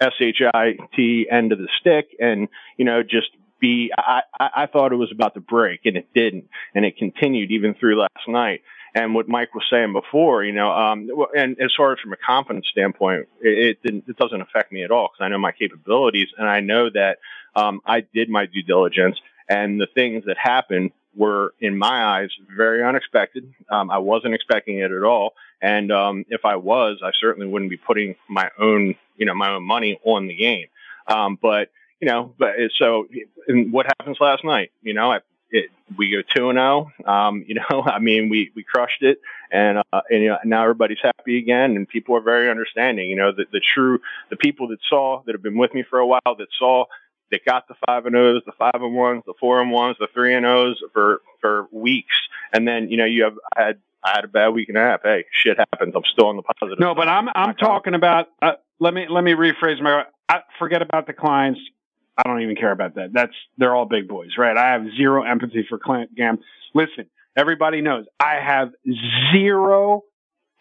SHIT 0.01 1.27
end 1.29 1.51
of 1.51 1.59
the 1.59 1.69
stick 1.81 2.11
and, 2.21 2.47
you 2.77 2.85
know, 2.85 3.03
just 3.03 3.31
be, 3.59 3.91
I, 3.99 4.23
I 4.39 4.67
thought 4.67 4.93
it 4.93 4.97
was 4.97 5.11
about 5.11 5.35
to 5.35 5.41
break 5.41 5.81
and 5.87 5.97
it 5.97 6.07
didn't. 6.15 6.49
And 6.73 6.85
it 6.85 6.99
continued 6.99 7.51
even 7.51 7.75
through 7.75 7.99
last 7.99 8.29
night. 8.29 8.63
And 8.97 9.15
what 9.15 9.29
Mike 9.29 9.55
was 9.55 9.65
saying 9.71 9.93
before, 9.93 10.43
you 10.43 10.55
know, 10.55 10.71
um, 10.71 11.11
and 11.37 11.61
as 11.61 11.71
far 11.77 11.93
as 11.93 11.99
from 12.01 12.15
a 12.15 12.17
confidence 12.17 12.67
standpoint, 12.73 13.29
it, 13.43 13.77
it, 13.85 14.05
it 14.09 14.17
doesn't 14.17 14.41
affect 14.41 14.73
me 14.73 14.85
at 14.85 14.91
all 14.91 15.11
because 15.13 15.23
I 15.23 15.29
know 15.29 15.37
my 15.37 15.53
capabilities 15.53 16.29
and 16.39 16.49
I 16.49 16.61
know 16.61 16.89
that 16.89 17.19
um, 17.55 17.83
I 17.85 18.01
did 18.01 18.31
my 18.31 18.47
due 18.47 18.63
diligence 18.63 19.19
and 19.51 19.79
the 19.79 19.87
things 19.87 20.25
that 20.25 20.39
happened 20.39 20.93
were, 21.15 21.53
in 21.61 21.77
my 21.77 22.05
eyes, 22.07 22.31
very 22.57 22.83
unexpected. 22.83 23.53
Um, 23.71 23.91
I 23.91 23.99
wasn't 23.99 24.33
expecting 24.35 24.79
it 24.79 24.91
at 24.91 25.03
all. 25.03 25.35
And 25.61 25.93
um, 25.93 26.25
if 26.31 26.47
I 26.47 26.57
was, 26.57 27.01
I 27.05 27.11
certainly 27.21 27.47
wouldn't 27.47 27.71
be 27.71 27.77
putting 27.77 28.15
my 28.31 28.49
own, 28.59 28.95
you 29.19 29.27
know, 29.27 29.35
my 29.35 29.51
own 29.51 29.63
money 29.63 30.01
on 30.05 30.27
the 30.27 30.35
game. 30.35 30.69
Um, 31.07 31.39
but 31.41 31.69
you 32.01 32.09
know, 32.09 32.35
but 32.39 32.55
so 32.79 33.09
what 33.49 33.87
happens 33.99 34.17
last 34.21 34.43
night? 34.43 34.71
You 34.83 34.95
know, 34.95 35.13
I 35.13 35.21
it, 35.51 35.71
we 35.97 36.11
go 36.11 36.23
two 36.35 36.51
and 36.51 36.57
zero. 36.57 36.91
Oh. 37.05 37.11
Um, 37.11 37.45
you 37.47 37.55
know, 37.55 37.83
I 37.87 37.99
mean, 37.99 38.29
we 38.29 38.51
we 38.55 38.65
crushed 38.65 39.03
it, 39.03 39.21
and 39.51 39.79
uh, 39.79 40.01
and 40.11 40.23
you 40.23 40.29
know, 40.29 40.39
now 40.45 40.63
everybody's 40.63 40.99
happy 41.03 41.39
again, 41.39 41.77
and 41.77 41.89
people 41.89 42.17
are 42.17 42.21
very 42.21 42.51
understanding. 42.51 43.09
You 43.09 43.17
know, 43.17 43.33
the 43.33 43.47
the 43.53 43.61
true 43.61 44.01
the 44.31 44.37
people 44.37 44.69
that 44.69 44.79
saw 44.89 45.23
that 45.27 45.33
have 45.33 45.43
been 45.43 45.59
with 45.59 45.75
me 45.75 45.85
for 45.89 45.99
a 45.99 46.07
while 46.07 46.21
that 46.39 46.49
saw 46.59 46.85
that 47.31 47.45
got 47.45 47.67
the 47.69 47.75
five 47.87 48.07
and 48.07 48.17
O's, 48.17 48.43
the 48.47 48.53
five 48.53 48.75
and 48.75 48.95
ones, 48.95 49.23
the 49.27 49.35
four 49.41 49.61
and 49.61 49.71
ones, 49.71 49.97
the 49.99 50.09
three 50.13 50.35
and 50.35 50.47
O's 50.47 50.81
for 50.93 51.21
for 51.41 51.69
weeks, 51.73 52.17
and 52.53 52.67
then 52.67 52.89
you 52.91 52.97
know 52.97 53.05
you 53.05 53.25
have 53.25 53.35
I 53.57 53.63
had 53.63 53.79
I 54.05 54.11
had 54.15 54.25
a 54.25 54.29
bad 54.29 54.49
week 54.49 54.69
and 54.69 54.79
a 54.79 54.81
half. 54.81 55.01
Hey, 55.03 55.25
shit 55.33 55.59
happens. 55.59 55.95
I'm 55.97 56.03
still 56.13 56.29
on 56.29 56.37
the 56.37 56.43
positive. 56.43 56.79
No, 56.79 56.95
but 56.95 57.09
I'm 57.09 57.29
I'm 57.35 57.55
talking 57.57 57.95
about. 57.95 58.29
Uh, 58.41 58.53
let 58.79 58.95
me 58.95 59.07
let 59.09 59.25
me 59.25 59.33
rephrase 59.33 59.81
my. 59.83 60.05
I 60.29 60.41
forget 60.59 60.83
about 60.83 61.07
the 61.07 61.13
clients. 61.13 61.61
I 62.17 62.23
don't 62.25 62.41
even 62.43 62.57
care 62.57 62.73
about 62.73 62.95
that. 62.95 63.13
That's 63.13 63.35
they're 63.59 63.75
all 63.75 63.85
big 63.85 64.09
boys, 64.09 64.31
right? 64.39 64.57
I 64.57 64.73
have 64.73 64.87
zero 64.97 65.23
empathy 65.23 65.67
for 65.69 65.79
Clint 65.79 66.15
Gam. 66.15 66.39
Listen, 66.75 67.07
everybody 67.37 67.83
knows 67.83 68.07
I 68.19 68.37
have 68.43 68.71
zero 69.33 70.03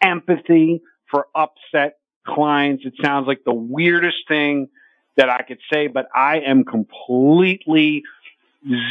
empathy 0.02 0.82
for 1.10 1.26
upset 1.34 1.98
clients. 2.26 2.84
It 2.84 2.94
sounds 3.02 3.26
like 3.26 3.42
the 3.44 3.54
weirdest 3.54 4.28
thing 4.28 4.68
that 5.16 5.30
I 5.30 5.42
could 5.42 5.58
say, 5.72 5.86
but 5.86 6.08
I 6.14 6.40
am 6.40 6.64
completely 6.64 8.02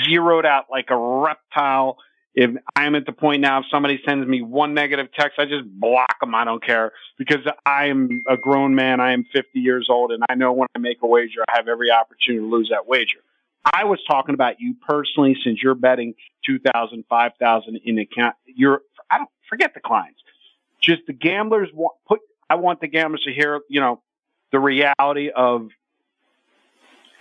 zeroed 0.05 0.45
out 0.45 0.65
like 0.71 0.89
a 0.89 0.97
reptile 0.97 1.97
if 2.35 2.51
I'm 2.75 2.95
at 2.95 3.05
the 3.05 3.13
point 3.13 3.41
now, 3.41 3.59
if 3.59 3.65
somebody 3.71 4.01
sends 4.05 4.27
me 4.27 4.41
one 4.41 4.73
negative 4.73 5.07
text, 5.17 5.39
I 5.39 5.45
just 5.45 5.63
block 5.65 6.19
them. 6.19 6.35
I 6.35 6.43
don't 6.43 6.63
care 6.63 6.91
because 7.17 7.39
I 7.65 7.85
am 7.85 8.23
a 8.27 8.35
grown 8.35 8.75
man. 8.75 8.99
I 8.99 9.13
am 9.13 9.25
50 9.33 9.59
years 9.59 9.87
old 9.89 10.11
and 10.11 10.21
I 10.29 10.35
know 10.35 10.51
when 10.51 10.67
I 10.75 10.79
make 10.79 10.97
a 11.01 11.07
wager, 11.07 11.43
I 11.47 11.53
have 11.55 11.69
every 11.69 11.91
opportunity 11.91 12.45
to 12.45 12.51
lose 12.51 12.69
that 12.71 12.87
wager. 12.87 13.19
I 13.73 13.85
was 13.85 13.99
talking 14.05 14.35
about 14.35 14.59
you 14.59 14.75
personally 14.85 15.37
since 15.43 15.63
you're 15.63 15.75
betting 15.75 16.13
2000, 16.45 17.05
5000 17.09 17.79
in 17.85 17.99
account. 17.99 18.35
You're, 18.45 18.81
I 19.09 19.17
don't 19.17 19.29
forget 19.49 19.73
the 19.73 19.79
clients. 19.79 20.19
Just 20.81 21.03
the 21.07 21.13
gamblers 21.13 21.69
want, 21.73 21.95
put, 22.05 22.19
I 22.49 22.55
want 22.55 22.81
the 22.81 22.87
gamblers 22.87 23.23
to 23.23 23.33
hear, 23.33 23.61
you 23.69 23.79
know, 23.79 24.01
the 24.51 24.59
reality 24.59 25.29
of 25.29 25.69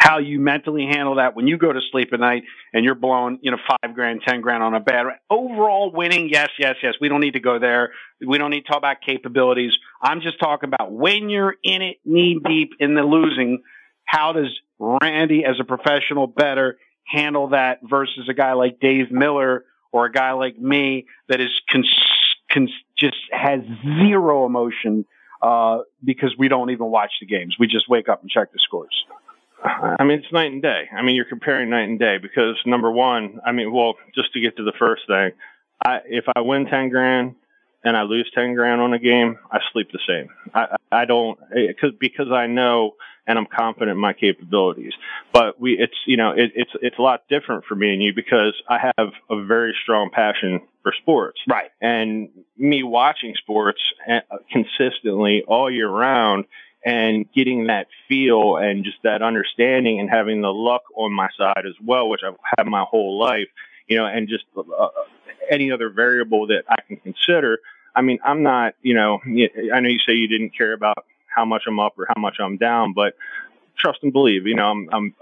how 0.04 0.18
you 0.18 0.38
mentally 0.38 0.84
handle 0.84 1.14
that 1.14 1.34
when 1.34 1.46
you 1.46 1.56
go 1.56 1.72
to 1.72 1.80
sleep 1.90 2.12
at 2.12 2.20
night 2.20 2.42
and 2.74 2.84
you're 2.84 2.94
blowing, 2.94 3.38
you 3.40 3.50
know, 3.50 3.56
five 3.66 3.94
grand, 3.94 4.20
ten 4.20 4.42
grand 4.42 4.62
on 4.62 4.74
a 4.74 4.80
bad 4.80 5.06
overall 5.30 5.90
winning. 5.90 6.28
Yes, 6.28 6.50
yes, 6.58 6.76
yes. 6.82 6.92
We 7.00 7.08
don't 7.08 7.22
need 7.22 7.32
to 7.32 7.40
go 7.40 7.58
there. 7.58 7.90
We 8.20 8.36
don't 8.36 8.50
need 8.50 8.66
to 8.66 8.68
talk 8.68 8.76
about 8.76 8.98
capabilities. 9.00 9.72
I'm 10.02 10.20
just 10.20 10.38
talking 10.38 10.68
about 10.68 10.92
when 10.92 11.30
you're 11.30 11.54
in 11.64 11.80
it 11.80 11.96
knee 12.04 12.38
deep 12.46 12.72
in 12.80 12.94
the 12.94 13.02
losing. 13.02 13.62
How 14.04 14.34
does 14.34 14.54
Randy, 14.78 15.42
as 15.46 15.56
a 15.58 15.64
professional 15.64 16.26
better, 16.26 16.76
handle 17.06 17.48
that 17.48 17.78
versus 17.82 18.28
a 18.28 18.34
guy 18.34 18.52
like 18.52 18.80
Dave 18.80 19.10
Miller 19.10 19.64
or 19.90 20.04
a 20.04 20.12
guy 20.12 20.32
like 20.32 20.58
me 20.58 21.06
that 21.30 21.40
is 21.40 21.48
cons- 21.72 21.88
cons- 22.52 22.70
just 22.98 23.16
has 23.32 23.60
zero 23.98 24.44
emotion 24.44 25.06
uh, 25.40 25.78
because 26.04 26.34
we 26.36 26.48
don't 26.48 26.68
even 26.68 26.90
watch 26.90 27.12
the 27.22 27.26
games. 27.26 27.56
We 27.58 27.68
just 27.68 27.88
wake 27.88 28.10
up 28.10 28.20
and 28.20 28.30
check 28.30 28.52
the 28.52 28.58
scores. 28.58 29.06
I 29.64 30.04
mean, 30.04 30.18
it's 30.18 30.32
night 30.32 30.52
and 30.52 30.62
day. 30.62 30.88
I 30.94 31.02
mean, 31.02 31.16
you're 31.16 31.24
comparing 31.24 31.70
night 31.70 31.88
and 31.88 31.98
day 31.98 32.18
because 32.18 32.56
number 32.66 32.90
one, 32.90 33.40
I 33.44 33.52
mean, 33.52 33.72
well, 33.72 33.94
just 34.14 34.32
to 34.34 34.40
get 34.40 34.56
to 34.58 34.64
the 34.64 34.74
first 34.78 35.02
thing, 35.06 35.32
I, 35.84 36.00
if 36.06 36.24
I 36.34 36.40
win 36.40 36.66
10 36.66 36.90
grand 36.90 37.34
and 37.82 37.96
I 37.96 38.02
lose 38.02 38.30
10 38.34 38.54
grand 38.54 38.80
on 38.80 38.92
a 38.92 38.98
game, 38.98 39.38
I 39.50 39.60
sleep 39.72 39.90
the 39.92 40.00
same. 40.06 40.28
I, 40.54 40.76
I 40.92 41.04
don't, 41.06 41.38
cause, 41.80 41.92
because 41.98 42.30
I 42.30 42.46
know 42.46 42.94
and 43.26 43.38
I'm 43.38 43.46
confident 43.46 43.92
in 43.92 43.98
my 43.98 44.12
capabilities. 44.12 44.92
But 45.32 45.58
we, 45.58 45.78
it's, 45.78 45.96
you 46.06 46.16
know, 46.16 46.32
it, 46.32 46.52
it's, 46.54 46.70
it's 46.82 46.98
a 46.98 47.02
lot 47.02 47.22
different 47.28 47.64
for 47.64 47.74
me 47.74 47.92
and 47.92 48.02
you 48.02 48.12
because 48.14 48.54
I 48.68 48.92
have 48.96 49.12
a 49.30 49.44
very 49.44 49.74
strong 49.82 50.10
passion 50.12 50.60
for 50.82 50.92
sports. 51.00 51.40
Right. 51.48 51.70
And 51.80 52.28
me 52.56 52.82
watching 52.82 53.34
sports 53.38 53.80
eh, 54.06 54.20
consistently 54.52 55.42
all 55.46 55.70
year 55.70 55.88
round 55.88 56.44
and 56.84 57.30
getting 57.32 57.66
that 57.68 57.86
feel 58.08 58.56
and 58.56 58.84
just 58.84 58.98
that 59.04 59.22
understanding 59.22 60.00
and 60.00 60.10
having 60.10 60.42
the 60.42 60.52
luck 60.52 60.82
on 60.94 61.12
my 61.12 61.28
side 61.36 61.64
as 61.66 61.74
well, 61.84 62.08
which 62.08 62.20
I've 62.26 62.36
had 62.56 62.66
my 62.66 62.84
whole 62.88 63.18
life, 63.18 63.48
you 63.88 63.96
know, 63.96 64.04
and 64.04 64.28
just 64.28 64.44
uh, 64.56 64.88
any 65.50 65.72
other 65.72 65.88
variable 65.88 66.46
that 66.48 66.64
I 66.68 66.76
can 66.86 66.96
consider. 66.98 67.60
I 67.96 68.02
mean, 68.02 68.18
I'm 68.22 68.42
not, 68.42 68.74
you 68.82 68.94
know, 68.94 69.20
I 69.24 69.80
know 69.80 69.88
you 69.88 69.98
say 70.06 70.12
you 70.12 70.28
didn't 70.28 70.56
care 70.56 70.72
about 70.72 71.06
how 71.26 71.44
much 71.44 71.62
I'm 71.66 71.80
up 71.80 71.98
or 71.98 72.06
how 72.14 72.20
much 72.20 72.36
I'm 72.38 72.58
down, 72.58 72.92
but 72.92 73.14
trust 73.78 74.00
and 74.02 74.12
believe, 74.12 74.46
you 74.46 74.54
know, 74.54 74.70
I'm, 74.70 74.88
I'm 74.92 75.14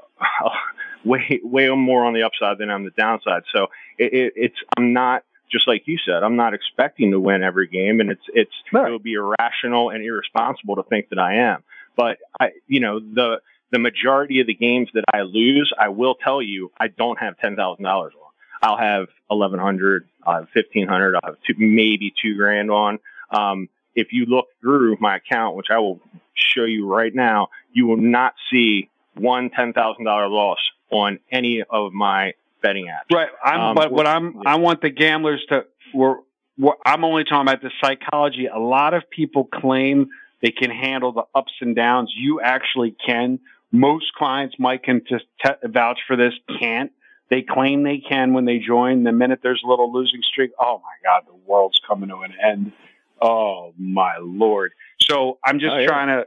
way, 1.04 1.40
way 1.44 1.68
more 1.68 2.04
on 2.04 2.12
the 2.12 2.24
upside 2.24 2.58
than 2.58 2.70
on 2.70 2.84
the 2.84 2.90
downside. 2.90 3.42
So 3.54 3.68
it, 3.98 4.12
it, 4.12 4.32
it's, 4.36 4.56
I'm 4.76 4.92
not 4.92 5.22
just 5.52 5.68
like 5.68 5.82
you 5.86 5.98
said, 6.04 6.22
I'm 6.22 6.36
not 6.36 6.54
expecting 6.54 7.10
to 7.10 7.20
win 7.20 7.42
every 7.42 7.68
game, 7.68 8.00
and 8.00 8.10
it's 8.10 8.24
it's 8.28 8.52
it 8.72 8.90
would 8.90 9.02
be 9.02 9.14
irrational 9.14 9.90
and 9.90 10.02
irresponsible 10.02 10.76
to 10.76 10.82
think 10.82 11.10
that 11.10 11.18
I 11.18 11.36
am. 11.52 11.62
But 11.96 12.18
I, 12.40 12.52
you 12.66 12.80
know, 12.80 12.98
the 12.98 13.40
the 13.70 13.78
majority 13.78 14.40
of 14.40 14.46
the 14.46 14.54
games 14.54 14.88
that 14.94 15.04
I 15.12 15.22
lose, 15.22 15.72
I 15.78 15.88
will 15.88 16.14
tell 16.14 16.40
you, 16.40 16.72
I 16.78 16.88
don't 16.88 17.18
have 17.18 17.38
ten 17.38 17.54
thousand 17.54 17.84
dollars 17.84 18.14
on. 18.14 18.30
I'll 18.62 18.78
have 18.78 19.08
eleven 19.30 19.58
hundred, 19.58 20.08
I'll 20.24 20.40
have 20.40 20.48
fifteen 20.54 20.88
hundred, 20.88 21.16
I'll 21.16 21.32
have 21.32 21.42
two, 21.46 21.54
maybe 21.58 22.12
two 22.20 22.34
grand 22.36 22.70
on. 22.70 22.98
Um, 23.30 23.68
if 23.94 24.08
you 24.12 24.24
look 24.24 24.46
through 24.60 24.96
my 25.00 25.16
account, 25.16 25.56
which 25.56 25.68
I 25.70 25.78
will 25.78 26.00
show 26.34 26.64
you 26.64 26.88
right 26.88 27.14
now, 27.14 27.48
you 27.72 27.86
will 27.86 27.98
not 27.98 28.34
see 28.50 28.88
one 29.14 29.50
ten 29.50 29.74
thousand 29.74 30.04
dollar 30.04 30.28
loss 30.28 30.58
on 30.90 31.18
any 31.30 31.62
of 31.68 31.92
my 31.92 32.34
betting 32.62 32.86
apps. 32.86 33.14
Right. 33.14 33.28
I'm, 33.44 33.60
um, 33.60 33.74
but 33.74 33.92
what 33.92 34.06
I'm, 34.06 34.34
yeah. 34.36 34.52
I 34.52 34.56
want 34.56 34.80
the 34.80 34.90
gamblers 34.90 35.44
to. 35.48 35.66
We're, 35.92 36.16
we're, 36.56 36.74
I'm 36.86 37.04
only 37.04 37.24
talking 37.24 37.48
about 37.48 37.60
the 37.60 37.70
psychology. 37.82 38.46
A 38.46 38.58
lot 38.58 38.94
of 38.94 39.10
people 39.10 39.44
claim 39.44 40.08
they 40.40 40.50
can 40.50 40.70
handle 40.70 41.12
the 41.12 41.24
ups 41.34 41.52
and 41.60 41.74
downs. 41.76 42.12
You 42.16 42.40
actually 42.40 42.96
can. 43.04 43.40
Most 43.70 44.12
clients, 44.16 44.56
Mike 44.58 44.82
can 44.82 45.02
just 45.08 45.24
te- 45.44 45.66
vouch 45.66 45.98
for 46.06 46.16
this, 46.16 46.34
can't. 46.60 46.92
They 47.30 47.40
claim 47.40 47.82
they 47.82 48.02
can 48.06 48.34
when 48.34 48.44
they 48.44 48.58
join. 48.58 49.04
The 49.04 49.12
minute 49.12 49.40
there's 49.42 49.62
a 49.64 49.68
little 49.68 49.90
losing 49.90 50.20
streak, 50.22 50.50
oh 50.60 50.82
my 50.84 51.10
God, 51.10 51.22
the 51.26 51.34
world's 51.46 51.80
coming 51.88 52.10
to 52.10 52.16
an 52.16 52.34
end. 52.44 52.72
Oh 53.20 53.72
my 53.78 54.18
lord. 54.20 54.72
So 55.00 55.38
I'm 55.42 55.58
just 55.58 55.72
oh, 55.72 55.78
yeah. 55.78 55.86
trying 55.86 56.08
to, 56.08 56.26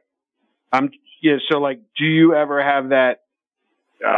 I'm, 0.71 0.89
yeah. 1.21 1.37
So 1.51 1.59
like, 1.59 1.81
do 1.95 2.05
you 2.05 2.33
ever 2.33 2.63
have 2.63 2.89
that, 2.89 3.21
uh, 4.03 4.17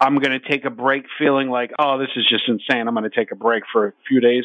I'm 0.00 0.16
going 0.16 0.38
to 0.38 0.40
take 0.40 0.64
a 0.64 0.70
break 0.70 1.04
feeling 1.18 1.50
like, 1.50 1.72
oh, 1.78 1.98
this 1.98 2.08
is 2.16 2.26
just 2.28 2.48
insane. 2.48 2.88
I'm 2.88 2.94
going 2.94 3.08
to 3.08 3.14
take 3.14 3.32
a 3.32 3.36
break 3.36 3.64
for 3.70 3.88
a 3.88 3.92
few 4.08 4.20
days. 4.20 4.44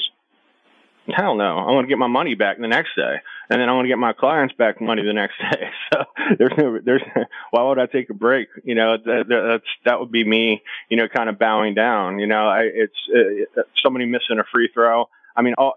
Hell 1.08 1.36
no. 1.36 1.60
I 1.60 1.72
want 1.72 1.86
to 1.86 1.88
get 1.88 2.00
my 2.00 2.08
money 2.08 2.36
back 2.36 2.58
the 2.60 2.68
next 2.68 2.96
day. 2.96 3.16
And 3.50 3.62
then 3.62 3.70
I 3.70 3.74
want 3.74 3.86
to 3.86 3.90
get 3.90 4.00
my 4.00 4.14
clients 4.14 4.56
back 4.56 4.82
money 4.82 5.04
the 5.04 5.14
next 5.14 5.36
day. 5.40 5.70
So 5.94 6.04
there's 6.38 6.52
no, 6.58 6.80
there's, 6.84 7.04
why 7.52 7.62
would 7.64 7.78
I 7.78 7.86
take 7.86 8.10
a 8.10 8.14
break? 8.14 8.50
You 8.64 8.76
know, 8.76 8.98
that, 8.98 9.26
that's, 9.30 9.68
that 9.86 10.00
would 10.00 10.12
be 10.12 10.26
me, 10.26 10.64
you 10.90 10.98
know, 10.98 11.08
kind 11.08 11.30
of 11.30 11.38
bowing 11.38 11.76
down. 11.76 12.20
You 12.20 12.28
know, 12.28 12.48
I, 12.48 12.64
it's, 12.64 13.48
uh, 13.56 13.62
somebody 13.82 14.06
missing 14.06 14.40
a 14.40 14.44
free 14.52 14.70
throw. 14.74 15.08
I 15.36 15.44
mean, 15.44 15.54
all, 15.58 15.76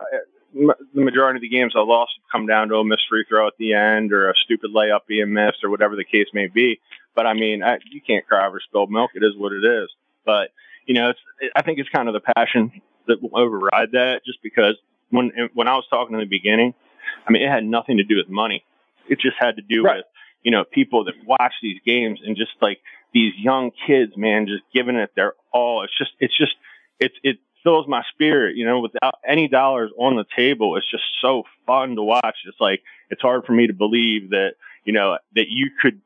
the 0.55 0.75
majority 0.95 1.37
of 1.37 1.43
the 1.43 1.49
games 1.49 1.75
I 1.77 1.81
lost 1.81 2.13
come 2.33 2.47
down 2.47 2.69
to 2.69 2.77
a 2.77 2.85
missed 2.85 3.05
free 3.09 3.25
throw 3.29 3.47
at 3.47 3.53
the 3.59 3.75
end 3.75 4.13
or 4.13 4.31
a 4.31 4.35
stupid 4.35 4.71
layup 4.75 5.01
being 5.07 5.33
missed 5.33 5.63
or 5.63 5.71
whatever 5.71 5.95
the 5.95 6.05
case 6.05 6.29
may 6.33 6.47
be. 6.47 6.81
But 7.19 7.27
I 7.27 7.35
mean, 7.35 7.65
I, 7.65 7.79
you 7.91 8.01
can't 8.01 8.25
cry 8.25 8.47
over 8.47 8.61
spilled 8.61 8.93
milk. 8.93 9.11
It 9.17 9.25
is 9.25 9.37
what 9.37 9.53
it 9.53 9.65
is. 9.65 9.91
But, 10.25 10.51
you 10.87 10.95
know, 10.95 11.11
it's, 11.11 11.19
I 11.57 11.63
think 11.63 11.81
it's 11.81 11.89
kind 11.89 12.07
of 12.07 12.15
the 12.15 12.21
passion 12.37 12.81
that 13.09 13.21
will 13.21 13.37
override 13.37 13.91
that 13.91 14.21
just 14.25 14.41
because 14.41 14.77
when 15.11 15.33
when 15.53 15.67
I 15.67 15.75
was 15.75 15.85
talking 15.91 16.15
in 16.15 16.21
the 16.21 16.27
beginning, 16.27 16.75
I 17.27 17.33
mean, 17.33 17.43
it 17.43 17.51
had 17.51 17.65
nothing 17.65 17.97
to 17.97 18.05
do 18.05 18.19
with 18.19 18.29
money. 18.29 18.65
It 19.09 19.19
just 19.19 19.35
had 19.37 19.57
to 19.57 19.63
do 19.63 19.83
right. 19.83 19.97
with 19.97 20.05
you 20.45 20.53
know 20.53 20.63
people 20.63 21.07
that 21.07 21.15
watch 21.27 21.55
these 21.61 21.81
games 21.85 22.21
and 22.25 22.37
just 22.37 22.53
like 22.61 22.79
these 23.13 23.33
young 23.37 23.73
kids, 23.85 24.13
man, 24.17 24.47
just 24.47 24.63
giving 24.73 24.95
it 24.95 25.11
their 25.17 25.33
all. 25.53 25.83
It's 25.83 25.99
just 25.99 26.13
it's 26.21 26.39
just 26.39 26.55
it's 27.01 27.17
it 27.25 27.39
fills 27.65 27.89
my 27.89 28.05
spirit, 28.13 28.55
you 28.55 28.65
know, 28.65 28.79
without 28.79 29.15
any 29.27 29.49
dollars 29.49 29.91
on 29.99 30.15
the 30.15 30.25
table. 30.37 30.77
It's 30.77 30.89
just 30.89 31.03
so 31.21 31.43
fun 31.67 31.97
to 31.97 32.03
watch. 32.03 32.37
It's 32.47 32.61
like 32.61 32.85
it's 33.11 33.23
hard 33.23 33.45
for 33.45 33.55
me 33.55 33.67
to 33.67 33.75
believe 33.75 34.31
that 34.31 34.53
you 34.85 34.93
know 34.93 35.19
that 35.35 35.47
you 35.49 35.71
could 35.83 36.01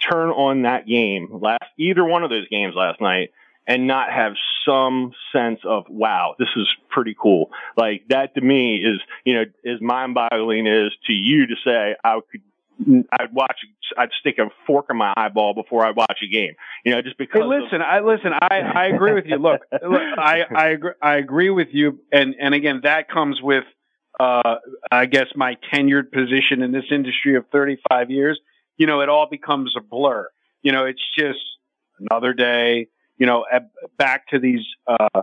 turn 0.00 0.30
on 0.30 0.62
that 0.62 0.86
game 0.86 1.28
last 1.40 1.64
either 1.78 2.04
one 2.04 2.22
of 2.22 2.30
those 2.30 2.48
games 2.48 2.74
last 2.76 3.00
night 3.00 3.30
and 3.66 3.86
not 3.86 4.10
have 4.12 4.32
some 4.66 5.12
sense 5.32 5.60
of 5.64 5.84
wow 5.88 6.34
this 6.38 6.48
is 6.56 6.68
pretty 6.90 7.16
cool 7.20 7.50
like 7.76 8.02
that 8.08 8.34
to 8.34 8.40
me 8.40 8.76
is 8.76 9.00
you 9.24 9.34
know 9.34 9.44
as 9.64 9.80
mind 9.80 10.14
boggling 10.14 10.66
as 10.66 10.92
to 11.06 11.12
you 11.12 11.46
to 11.46 11.54
say 11.64 11.94
i 12.04 12.18
could 12.30 12.42
I'd 13.18 13.32
watch, 13.32 13.60
I'd 13.96 14.10
stick 14.20 14.38
a 14.38 14.48
fork 14.66 14.86
in 14.90 14.96
my 14.96 15.12
eyeball 15.16 15.54
before 15.54 15.84
I 15.84 15.92
watch 15.92 16.18
a 16.22 16.26
game. 16.26 16.54
You 16.84 16.94
know, 16.94 17.02
just 17.02 17.16
because. 17.16 17.40
Hey, 17.40 17.46
listen, 17.46 17.80
of- 17.80 17.86
I 17.86 18.00
listen. 18.00 18.32
I, 18.32 18.60
I 18.60 18.86
agree 18.86 19.14
with 19.14 19.24
you. 19.26 19.36
Look, 19.36 19.62
look, 19.72 20.02
I 20.18 20.42
I 20.54 20.68
agree, 20.68 20.92
I 21.00 21.16
agree 21.16 21.50
with 21.50 21.68
you, 21.72 22.00
and 22.12 22.34
and 22.38 22.54
again, 22.54 22.80
that 22.84 23.08
comes 23.08 23.40
with, 23.40 23.64
uh, 24.20 24.56
I 24.90 25.06
guess 25.06 25.26
my 25.34 25.56
tenured 25.72 26.12
position 26.12 26.62
in 26.62 26.72
this 26.72 26.84
industry 26.90 27.36
of 27.36 27.46
35 27.50 28.10
years. 28.10 28.38
You 28.76 28.86
know, 28.86 29.00
it 29.00 29.08
all 29.08 29.28
becomes 29.28 29.74
a 29.76 29.80
blur. 29.80 30.28
You 30.62 30.72
know, 30.72 30.84
it's 30.84 31.02
just 31.18 31.38
another 31.98 32.32
day, 32.32 32.88
you 33.18 33.26
know, 33.26 33.44
back 33.96 34.28
to 34.28 34.38
these 34.38 34.60
uh, 34.86 35.22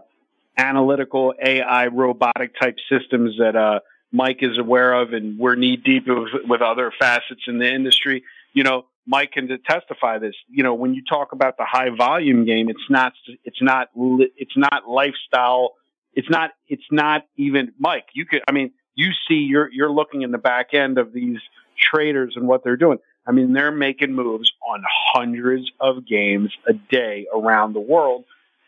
analytical 0.58 1.34
AI 1.44 1.88
robotic 1.88 2.60
type 2.60 2.78
systems 2.90 3.36
that 3.38 3.56
uh, 3.56 3.80
Mike 4.12 4.40
is 4.42 4.58
aware 4.58 4.94
of, 4.94 5.14
and 5.14 5.38
we're 5.38 5.56
knee 5.56 5.76
deep 5.76 6.08
with, 6.08 6.30
with 6.48 6.62
other 6.62 6.92
facets 6.98 7.42
in 7.48 7.60
the 7.60 7.72
industry. 7.72 8.24
You 8.54 8.64
know, 8.64 8.86
Mike 9.06 9.34
can 9.34 9.50
testify 9.68 10.20
this. 10.20 10.36
You 10.50 10.64
know, 10.64 10.74
when 10.74 10.94
you 10.94 11.04
talk 11.08 11.32
about 11.32 11.58
the 11.58 11.66
high 11.66 11.90
volume 11.96 12.46
game, 12.46 12.70
it's 12.70 12.90
not, 12.90 13.14
it's 13.44 13.62
not, 13.62 13.90
it's 13.96 14.58
not 14.58 14.88
lifestyle. 14.88 15.74
It's 16.14 16.30
not, 16.30 16.52
it's 16.68 16.86
not 16.92 17.24
even 17.38 17.74
Mike. 17.80 18.06
You 18.14 18.26
could, 18.26 18.42
I 18.48 18.52
mean, 18.52 18.72
you 18.96 19.10
see, 19.28 19.36
you're 19.36 19.72
you're 19.72 19.92
looking 19.92 20.22
in 20.22 20.32
the 20.32 20.38
back 20.38 20.74
end 20.74 20.98
of 20.98 21.14
these 21.14 21.40
traders 21.78 22.34
and 22.36 22.48
what 22.48 22.64
they're 22.64 22.78
doing. 22.78 23.00
I 23.26 23.32
mean, 23.32 23.54
they're 23.54 23.72
making 23.72 24.14
moves 24.14 24.52
on 24.68 24.84
hundreds 25.14 25.72
of 25.80 26.06
games 26.06 26.52
a 26.68 26.74
day 26.74 27.28
around 27.34 27.74
the 27.74 27.80
world. 27.80 28.26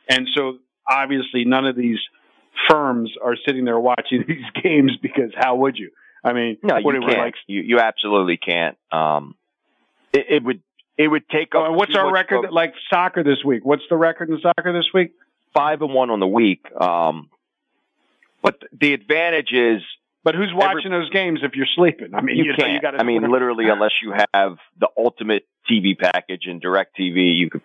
And 0.09 0.27
so 0.33 0.59
obviously 0.89 1.45
none 1.45 1.65
of 1.65 1.75
these 1.75 1.99
firms 2.69 3.11
are 3.21 3.35
sitting 3.45 3.65
there 3.65 3.79
watching 3.79 4.23
these 4.27 4.63
games 4.63 4.93
because 5.01 5.31
how 5.35 5.55
would 5.57 5.77
you? 5.77 5.91
I 6.23 6.33
mean, 6.33 6.57
no, 6.63 6.77
you 6.77 6.91
can't. 6.91 7.17
Like, 7.17 7.35
you, 7.47 7.61
you 7.61 7.79
absolutely 7.79 8.37
can't. 8.37 8.77
Um, 8.91 9.35
it, 10.11 10.25
it 10.29 10.43
would, 10.43 10.61
it 10.97 11.07
would 11.07 11.27
take 11.29 11.49
oh, 11.53 11.65
and 11.65 11.75
what's 11.75 11.95
our 11.95 12.11
record? 12.11 12.47
like 12.51 12.73
soccer 12.89 13.23
this 13.23 13.43
week. 13.45 13.65
What's 13.65 13.83
the 13.89 13.97
record 13.97 14.29
in 14.29 14.39
soccer 14.41 14.73
this 14.73 14.87
week? 14.93 15.11
Five 15.53 15.81
and 15.81 15.93
one 15.93 16.09
on 16.09 16.19
the 16.19 16.27
week. 16.27 16.65
Um, 16.79 17.29
but 18.41 18.61
the 18.79 18.93
advantage 18.93 19.51
is 19.51 19.81
but 20.25 20.33
who's 20.33 20.51
watching 20.51 20.91
Every, 20.91 21.01
those 21.01 21.09
games 21.11 21.41
if 21.43 21.51
you're 21.53 21.67
sleeping? 21.75 22.15
I 22.15 22.21
mean, 22.21 22.35
you, 22.35 22.45
you 22.45 22.53
can't. 22.57 22.71
You 22.71 22.81
gotta, 22.81 22.97
I 22.97 23.03
mean, 23.03 23.21
literally, 23.31 23.69
unless 23.69 23.91
you 24.01 24.11
have 24.33 24.57
the 24.77 24.89
ultimate 24.97 25.45
TV 25.69 25.95
package 25.97 26.47
and 26.47 26.59
DirecTV, 26.59 27.37
you 27.37 27.49
could. 27.51 27.61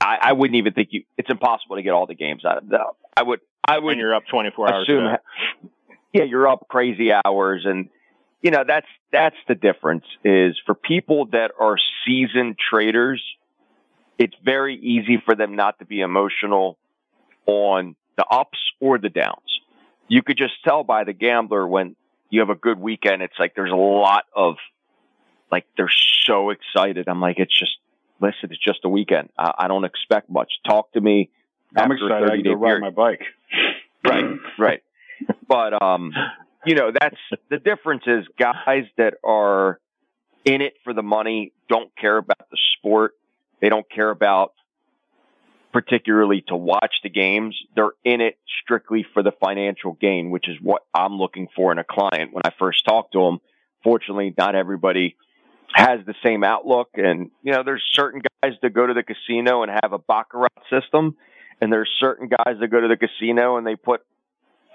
I, 0.00 0.18
I 0.22 0.32
wouldn't 0.32 0.56
even 0.56 0.72
think 0.72 0.90
you. 0.92 1.02
It's 1.18 1.28
impossible 1.28 1.74
to 1.74 1.82
get 1.82 1.90
all 1.90 2.06
the 2.06 2.14
games 2.14 2.44
out 2.44 2.58
of 2.58 2.68
them. 2.68 2.86
I 3.16 3.24
would. 3.24 3.40
I 3.66 3.80
would. 3.80 3.92
And 3.92 4.00
you're 4.00 4.14
up 4.14 4.22
24 4.30 4.72
hours. 4.72 4.88
Assume, 4.88 5.16
yeah, 6.12 6.22
you're 6.22 6.46
up 6.46 6.68
crazy 6.68 7.10
hours, 7.12 7.62
and 7.64 7.88
you 8.40 8.52
know 8.52 8.62
that's 8.64 8.86
that's 9.12 9.36
the 9.48 9.56
difference. 9.56 10.04
Is 10.24 10.56
for 10.64 10.76
people 10.76 11.26
that 11.32 11.50
are 11.58 11.74
seasoned 12.06 12.56
traders, 12.70 13.20
it's 14.16 14.34
very 14.44 14.76
easy 14.76 15.20
for 15.24 15.34
them 15.34 15.56
not 15.56 15.80
to 15.80 15.84
be 15.84 16.02
emotional 16.02 16.78
on 17.46 17.96
the 18.16 18.24
ups 18.26 18.58
or 18.78 18.98
the 18.98 19.08
downs 19.08 19.55
you 20.08 20.22
could 20.22 20.36
just 20.36 20.54
tell 20.64 20.84
by 20.84 21.04
the 21.04 21.12
gambler 21.12 21.66
when 21.66 21.96
you 22.30 22.40
have 22.40 22.50
a 22.50 22.54
good 22.54 22.78
weekend. 22.78 23.22
It's 23.22 23.38
like 23.38 23.54
there's 23.54 23.72
a 23.72 23.76
lot 23.76 24.24
of 24.34 24.56
like 25.50 25.66
they're 25.76 25.92
so 26.24 26.50
excited. 26.50 27.08
I'm 27.08 27.20
like, 27.20 27.38
it's 27.38 27.56
just 27.56 27.76
listen, 28.20 28.50
it's 28.50 28.62
just 28.62 28.80
a 28.84 28.88
weekend. 28.88 29.30
I, 29.38 29.52
I 29.60 29.68
don't 29.68 29.84
expect 29.84 30.30
much. 30.30 30.52
Talk 30.66 30.92
to 30.92 31.00
me. 31.00 31.30
I'm 31.76 31.92
excited. 31.92 32.30
I 32.30 32.36
can 32.36 32.44
go 32.44 32.52
ride 32.54 32.80
my 32.80 32.90
bike. 32.90 33.22
right, 34.04 34.24
right. 34.58 34.82
But 35.48 35.82
um, 35.82 36.12
you 36.64 36.74
know, 36.74 36.90
that's 36.92 37.16
the 37.50 37.58
difference. 37.58 38.04
Is 38.06 38.24
guys 38.38 38.84
that 38.96 39.14
are 39.24 39.80
in 40.44 40.62
it 40.62 40.74
for 40.84 40.92
the 40.92 41.02
money 41.02 41.52
don't 41.68 41.90
care 41.96 42.16
about 42.16 42.50
the 42.50 42.58
sport. 42.78 43.12
They 43.60 43.68
don't 43.68 43.88
care 43.90 44.10
about 44.10 44.52
particularly 45.76 46.42
to 46.48 46.56
watch 46.56 47.00
the 47.02 47.10
games. 47.10 47.54
They're 47.74 47.90
in 48.02 48.22
it 48.22 48.38
strictly 48.62 49.04
for 49.12 49.22
the 49.22 49.32
financial 49.44 49.92
gain, 49.92 50.30
which 50.30 50.48
is 50.48 50.56
what 50.62 50.80
I'm 50.94 51.18
looking 51.18 51.48
for 51.54 51.70
in 51.70 51.76
a 51.78 51.84
client 51.84 52.32
when 52.32 52.40
I 52.46 52.50
first 52.58 52.86
talk 52.86 53.12
to 53.12 53.18
them. 53.18 53.40
Fortunately, 53.84 54.32
not 54.38 54.54
everybody 54.54 55.16
has 55.74 56.00
the 56.06 56.14
same 56.24 56.44
outlook. 56.44 56.88
And, 56.94 57.30
you 57.42 57.52
know, 57.52 57.62
there's 57.62 57.84
certain 57.92 58.22
guys 58.42 58.54
that 58.62 58.72
go 58.72 58.86
to 58.86 58.94
the 58.94 59.02
casino 59.02 59.64
and 59.64 59.70
have 59.70 59.92
a 59.92 59.98
Baccarat 59.98 60.48
system. 60.70 61.14
And 61.60 61.70
there's 61.70 61.90
certain 62.00 62.30
guys 62.30 62.56
that 62.58 62.68
go 62.68 62.80
to 62.80 62.88
the 62.88 62.96
casino 62.96 63.58
and 63.58 63.66
they 63.66 63.76
put 63.76 64.00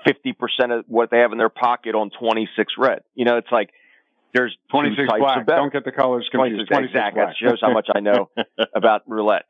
50% 0.06 0.36
of 0.70 0.86
what 0.88 1.10
they 1.10 1.18
have 1.18 1.32
in 1.32 1.40
their 1.40 1.50
pocket 1.50 1.96
on 1.96 2.12
26 2.12 2.74
red. 2.78 3.00
You 3.16 3.26
know, 3.26 3.38
it's 3.38 3.52
like, 3.52 3.72
there's 4.36 4.56
26 4.70 5.10
black. 5.18 5.48
Don't 5.48 5.74
get 5.74 5.84
the 5.84 5.92
colors 5.92 6.30
confused. 6.32 6.70
26, 6.70 6.94
exactly. 6.94 7.24
That 7.24 7.36
shows 7.38 7.60
how 7.60 7.74
much 7.74 7.88
I 7.94 8.02
know 8.02 8.30
about 8.76 9.02
roulette 9.08 9.46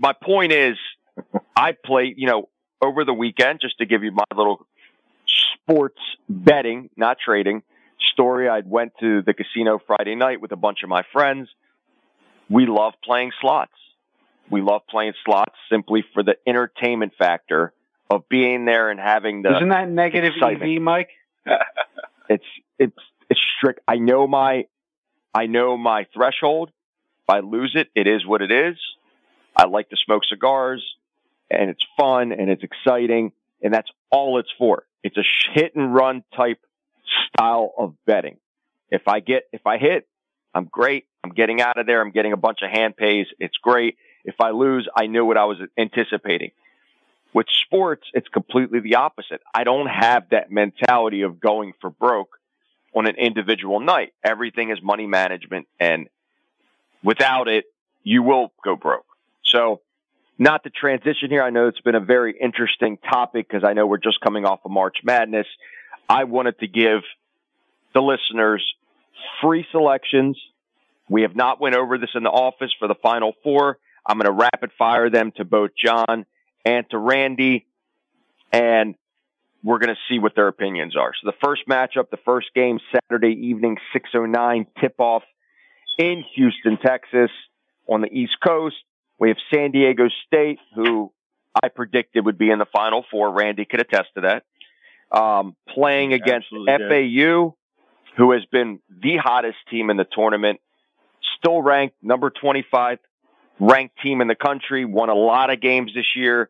my 0.00 0.14
point 0.14 0.52
is, 0.52 0.76
I 1.56 1.72
played, 1.72 2.14
you 2.16 2.26
know, 2.26 2.48
over 2.82 3.04
the 3.04 3.14
weekend, 3.14 3.60
just 3.60 3.78
to 3.78 3.86
give 3.86 4.02
you 4.02 4.10
my 4.10 4.24
little 4.34 4.66
sports 5.64 6.00
betting, 6.28 6.88
not 6.96 7.18
trading 7.24 7.62
story. 8.12 8.48
I 8.48 8.60
went 8.64 8.92
to 9.00 9.22
the 9.22 9.34
casino 9.34 9.78
Friday 9.86 10.14
night 10.14 10.40
with 10.40 10.52
a 10.52 10.56
bunch 10.56 10.82
of 10.82 10.88
my 10.88 11.02
friends. 11.12 11.48
We 12.48 12.66
love 12.66 12.94
playing 13.04 13.32
slots. 13.40 13.72
We 14.50 14.62
love 14.62 14.82
playing 14.88 15.12
slots 15.24 15.54
simply 15.70 16.04
for 16.12 16.22
the 16.22 16.36
entertainment 16.46 17.12
factor 17.16 17.72
of 18.10 18.28
being 18.28 18.64
there 18.64 18.90
and 18.90 18.98
having 18.98 19.42
the. 19.42 19.56
Isn't 19.56 19.68
that 19.68 19.88
negative 19.88 20.34
excitement. 20.34 20.76
EV, 20.76 20.82
Mike? 20.82 21.10
it's 22.28 22.44
it's 22.78 22.98
it's 23.28 23.40
strict. 23.56 23.80
I 23.86 23.96
know 23.96 24.26
my 24.26 24.64
I 25.32 25.46
know 25.46 25.76
my 25.76 26.06
threshold. 26.12 26.70
If 27.22 27.30
I 27.30 27.40
lose 27.40 27.72
it, 27.76 27.88
it 27.94 28.08
is 28.08 28.26
what 28.26 28.42
it 28.42 28.50
is. 28.50 28.76
I 29.56 29.66
like 29.66 29.90
to 29.90 29.96
smoke 29.96 30.24
cigars 30.24 30.82
and 31.50 31.70
it's 31.70 31.84
fun 31.96 32.32
and 32.32 32.50
it's 32.50 32.62
exciting 32.62 33.32
and 33.62 33.72
that's 33.72 33.90
all 34.10 34.38
it's 34.38 34.52
for. 34.58 34.84
It's 35.02 35.16
a 35.16 35.24
hit 35.52 35.74
and 35.74 35.94
run 35.94 36.24
type 36.36 36.60
style 37.28 37.72
of 37.78 37.94
betting. 38.06 38.36
If 38.90 39.06
I 39.06 39.20
get, 39.20 39.44
if 39.52 39.66
I 39.66 39.78
hit, 39.78 40.06
I'm 40.54 40.64
great. 40.64 41.06
I'm 41.22 41.30
getting 41.30 41.60
out 41.60 41.78
of 41.78 41.86
there. 41.86 42.00
I'm 42.00 42.10
getting 42.10 42.32
a 42.32 42.36
bunch 42.36 42.60
of 42.62 42.70
hand 42.70 42.96
pays. 42.96 43.26
It's 43.38 43.56
great. 43.56 43.96
If 44.24 44.40
I 44.40 44.50
lose, 44.50 44.88
I 44.94 45.06
knew 45.06 45.24
what 45.24 45.36
I 45.36 45.44
was 45.44 45.58
anticipating. 45.78 46.50
With 47.32 47.46
sports, 47.64 48.06
it's 48.12 48.28
completely 48.28 48.80
the 48.80 48.96
opposite. 48.96 49.40
I 49.54 49.64
don't 49.64 49.86
have 49.86 50.30
that 50.30 50.50
mentality 50.50 51.22
of 51.22 51.40
going 51.40 51.74
for 51.80 51.90
broke 51.90 52.38
on 52.94 53.06
an 53.06 53.16
individual 53.16 53.78
night. 53.78 54.12
Everything 54.24 54.70
is 54.70 54.78
money 54.82 55.06
management 55.06 55.68
and 55.78 56.08
without 57.04 57.48
it, 57.48 57.66
you 58.02 58.22
will 58.22 58.52
go 58.64 58.74
broke. 58.74 59.06
So 59.50 59.80
not 60.38 60.64
to 60.64 60.70
transition 60.70 61.30
here. 61.30 61.42
I 61.42 61.50
know 61.50 61.68
it's 61.68 61.80
been 61.80 61.94
a 61.94 62.00
very 62.00 62.34
interesting 62.40 62.96
topic 62.98 63.46
because 63.48 63.62
I 63.62 63.74
know 63.74 63.86
we're 63.86 63.98
just 63.98 64.20
coming 64.20 64.44
off 64.44 64.60
of 64.64 64.70
March 64.70 64.98
Madness. 65.04 65.46
I 66.08 66.24
wanted 66.24 66.58
to 66.60 66.66
give 66.66 67.02
the 67.94 68.00
listeners 68.00 68.64
free 69.42 69.66
selections. 69.70 70.38
We 71.08 71.22
have 71.22 71.36
not 71.36 71.60
went 71.60 71.76
over 71.76 71.98
this 71.98 72.10
in 72.14 72.22
the 72.22 72.30
office 72.30 72.70
for 72.78 72.88
the 72.88 72.94
final 72.94 73.34
four. 73.42 73.78
I'm 74.06 74.16
going 74.16 74.26
to 74.26 74.32
rapid 74.32 74.70
fire 74.78 75.10
them 75.10 75.32
to 75.36 75.44
both 75.44 75.70
John 75.76 76.24
and 76.64 76.88
to 76.90 76.98
Randy, 76.98 77.66
and 78.52 78.94
we're 79.62 79.78
going 79.78 79.94
to 79.94 80.00
see 80.08 80.18
what 80.18 80.34
their 80.34 80.48
opinions 80.48 80.96
are. 80.96 81.12
So 81.20 81.30
the 81.30 81.36
first 81.44 81.62
matchup, 81.68 82.10
the 82.10 82.18
first 82.24 82.48
game, 82.54 82.78
Saturday 82.92 83.48
evening, 83.48 83.76
6:09 83.94 84.66
tip-off 84.80 85.22
in 85.98 86.24
Houston, 86.34 86.78
Texas, 86.78 87.30
on 87.86 88.00
the 88.00 88.08
East 88.08 88.36
Coast. 88.42 88.76
We 89.20 89.28
have 89.28 89.36
San 89.52 89.70
Diego 89.70 90.08
State, 90.26 90.58
who 90.74 91.12
I 91.62 91.68
predicted 91.68 92.24
would 92.24 92.38
be 92.38 92.50
in 92.50 92.58
the 92.58 92.66
Final 92.66 93.04
Four. 93.10 93.30
Randy 93.30 93.66
could 93.66 93.80
attest 93.80 94.08
to 94.14 94.22
that. 94.22 94.44
Um, 95.16 95.54
playing 95.68 96.14
against 96.14 96.46
Absolutely 96.46 96.88
FAU, 96.88 97.44
did. 97.50 98.16
who 98.16 98.32
has 98.32 98.44
been 98.46 98.80
the 98.88 99.18
hottest 99.18 99.58
team 99.70 99.90
in 99.90 99.96
the 99.96 100.06
tournament, 100.10 100.60
still 101.38 101.60
ranked 101.60 101.96
number 102.02 102.30
25 102.30 102.98
ranked 103.58 103.94
team 104.02 104.22
in 104.22 104.28
the 104.28 104.34
country, 104.34 104.86
won 104.86 105.10
a 105.10 105.14
lot 105.14 105.50
of 105.50 105.60
games 105.60 105.92
this 105.94 106.16
year, 106.16 106.48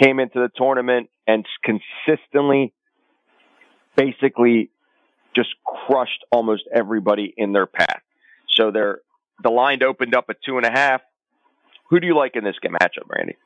came 0.00 0.18
into 0.18 0.40
the 0.40 0.50
tournament 0.56 1.10
and 1.26 1.44
consistently, 1.62 2.72
basically, 3.94 4.70
just 5.34 5.50
crushed 5.64 6.24
almost 6.32 6.62
everybody 6.74 7.32
in 7.36 7.52
their 7.52 7.66
path. 7.66 8.00
So 8.54 8.70
they're 8.70 9.00
the 9.42 9.50
line 9.50 9.82
opened 9.82 10.14
up 10.14 10.26
at 10.30 10.36
two 10.42 10.56
and 10.56 10.64
a 10.64 10.70
half. 10.70 11.02
Who 11.90 12.00
do 12.00 12.06
you 12.06 12.16
like 12.16 12.36
in 12.36 12.44
this 12.44 12.56
matchup, 12.64 13.08
Randy? 13.08 13.36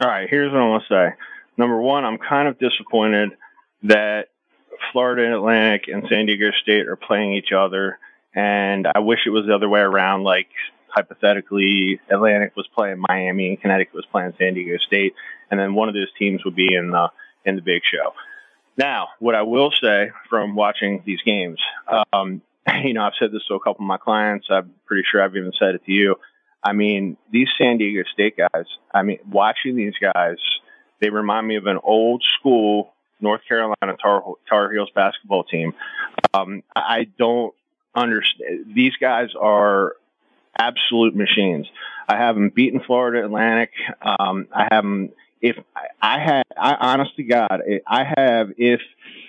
All 0.00 0.08
right, 0.08 0.28
here's 0.28 0.52
what 0.52 0.60
I 0.60 0.68
want 0.68 0.84
to 0.88 0.94
say. 0.94 1.14
Number 1.56 1.80
one, 1.80 2.04
I'm 2.04 2.18
kind 2.18 2.48
of 2.48 2.58
disappointed 2.58 3.30
that 3.84 4.28
Florida 4.90 5.34
Atlantic 5.34 5.88
and 5.88 6.04
San 6.08 6.26
Diego 6.26 6.50
State 6.62 6.88
are 6.88 6.96
playing 6.96 7.34
each 7.34 7.52
other, 7.56 7.98
and 8.34 8.86
I 8.86 9.00
wish 9.00 9.20
it 9.26 9.30
was 9.30 9.46
the 9.46 9.54
other 9.54 9.68
way 9.68 9.80
around. 9.80 10.24
Like 10.24 10.48
hypothetically, 10.88 12.00
Atlantic 12.10 12.54
was 12.56 12.66
playing 12.74 13.02
Miami 13.08 13.48
and 13.48 13.60
Connecticut 13.60 13.94
was 13.94 14.06
playing 14.10 14.34
San 14.38 14.54
Diego 14.54 14.76
State, 14.78 15.14
and 15.50 15.60
then 15.60 15.74
one 15.74 15.88
of 15.88 15.94
those 15.94 16.12
teams 16.18 16.44
would 16.44 16.56
be 16.56 16.74
in 16.74 16.90
the 16.90 17.08
in 17.44 17.56
the 17.56 17.62
Big 17.62 17.82
Show. 17.90 18.12
Now, 18.76 19.08
what 19.18 19.34
I 19.34 19.42
will 19.42 19.70
say 19.70 20.10
from 20.30 20.54
watching 20.54 21.02
these 21.04 21.20
games, 21.22 21.60
um, 22.12 22.42
you 22.82 22.94
know, 22.94 23.02
I've 23.02 23.12
said 23.18 23.32
this 23.32 23.44
to 23.48 23.54
a 23.54 23.60
couple 23.60 23.84
of 23.84 23.88
my 23.88 23.98
clients. 23.98 24.46
I'm 24.50 24.72
pretty 24.86 25.04
sure 25.10 25.22
I've 25.22 25.36
even 25.36 25.52
said 25.58 25.74
it 25.74 25.84
to 25.84 25.92
you. 25.92 26.16
I 26.64 26.72
mean, 26.72 27.16
these 27.30 27.48
San 27.58 27.78
Diego 27.78 28.02
State 28.12 28.36
guys, 28.36 28.66
I 28.92 29.02
mean, 29.02 29.18
watching 29.30 29.76
these 29.76 29.94
guys, 30.00 30.36
they 31.00 31.10
remind 31.10 31.46
me 31.46 31.56
of 31.56 31.66
an 31.66 31.78
old 31.82 32.24
school 32.38 32.92
North 33.20 33.42
Carolina 33.46 33.96
Tar, 34.00 34.22
Tar 34.48 34.70
Heels 34.70 34.90
basketball 34.94 35.44
team. 35.44 35.74
Um, 36.34 36.62
I 36.74 37.06
don't 37.18 37.54
understand. 37.94 38.74
These 38.74 38.94
guys 39.00 39.28
are 39.40 39.94
absolute 40.58 41.14
machines. 41.14 41.66
I 42.08 42.16
have 42.16 42.34
them 42.34 42.50
beaten 42.54 42.80
Florida 42.84 43.24
Atlantic. 43.24 43.70
Um, 44.02 44.48
I 44.52 44.68
have 44.70 44.84
them. 44.84 45.10
If 45.40 45.56
I, 46.00 46.20
had, 46.20 46.44
I 46.56 46.74
honest 46.74 47.16
to 47.16 47.24
God, 47.24 47.62
I 47.86 48.04
have 48.16 48.52
if 48.58 48.80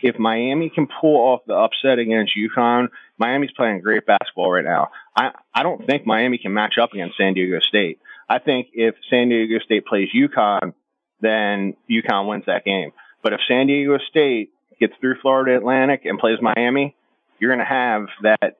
if 0.03 0.19
Miami 0.19 0.69
can 0.69 0.87
pull 1.01 1.15
off 1.15 1.41
the 1.47 1.55
upset 1.55 1.97
against 1.97 2.33
UConn, 2.37 2.89
Miami's 3.17 3.51
playing 3.55 3.81
great 3.81 4.05
basketball 4.05 4.51
right 4.51 4.63
now. 4.63 4.89
I, 5.15 5.31
I 5.53 5.63
don't 5.63 5.85
think 5.85 6.05
Miami 6.05 6.37
can 6.37 6.53
match 6.53 6.75
up 6.81 6.93
against 6.93 7.17
San 7.17 7.33
Diego 7.33 7.59
State. 7.59 7.99
I 8.27 8.39
think 8.39 8.69
if 8.73 8.95
San 9.09 9.29
Diego 9.29 9.59
State 9.63 9.85
plays 9.85 10.09
UConn, 10.15 10.73
then 11.21 11.75
UConn 11.89 12.27
wins 12.27 12.45
that 12.47 12.65
game. 12.65 12.91
But 13.21 13.33
if 13.33 13.39
San 13.47 13.67
Diego 13.67 13.97
State 14.09 14.51
gets 14.79 14.93
through 14.99 15.15
Florida 15.21 15.55
Atlantic 15.55 16.05
and 16.05 16.19
plays 16.19 16.39
Miami, 16.41 16.95
you're 17.39 17.51
going 17.53 17.65
to 17.65 17.65
have 17.65 18.07
that 18.23 18.57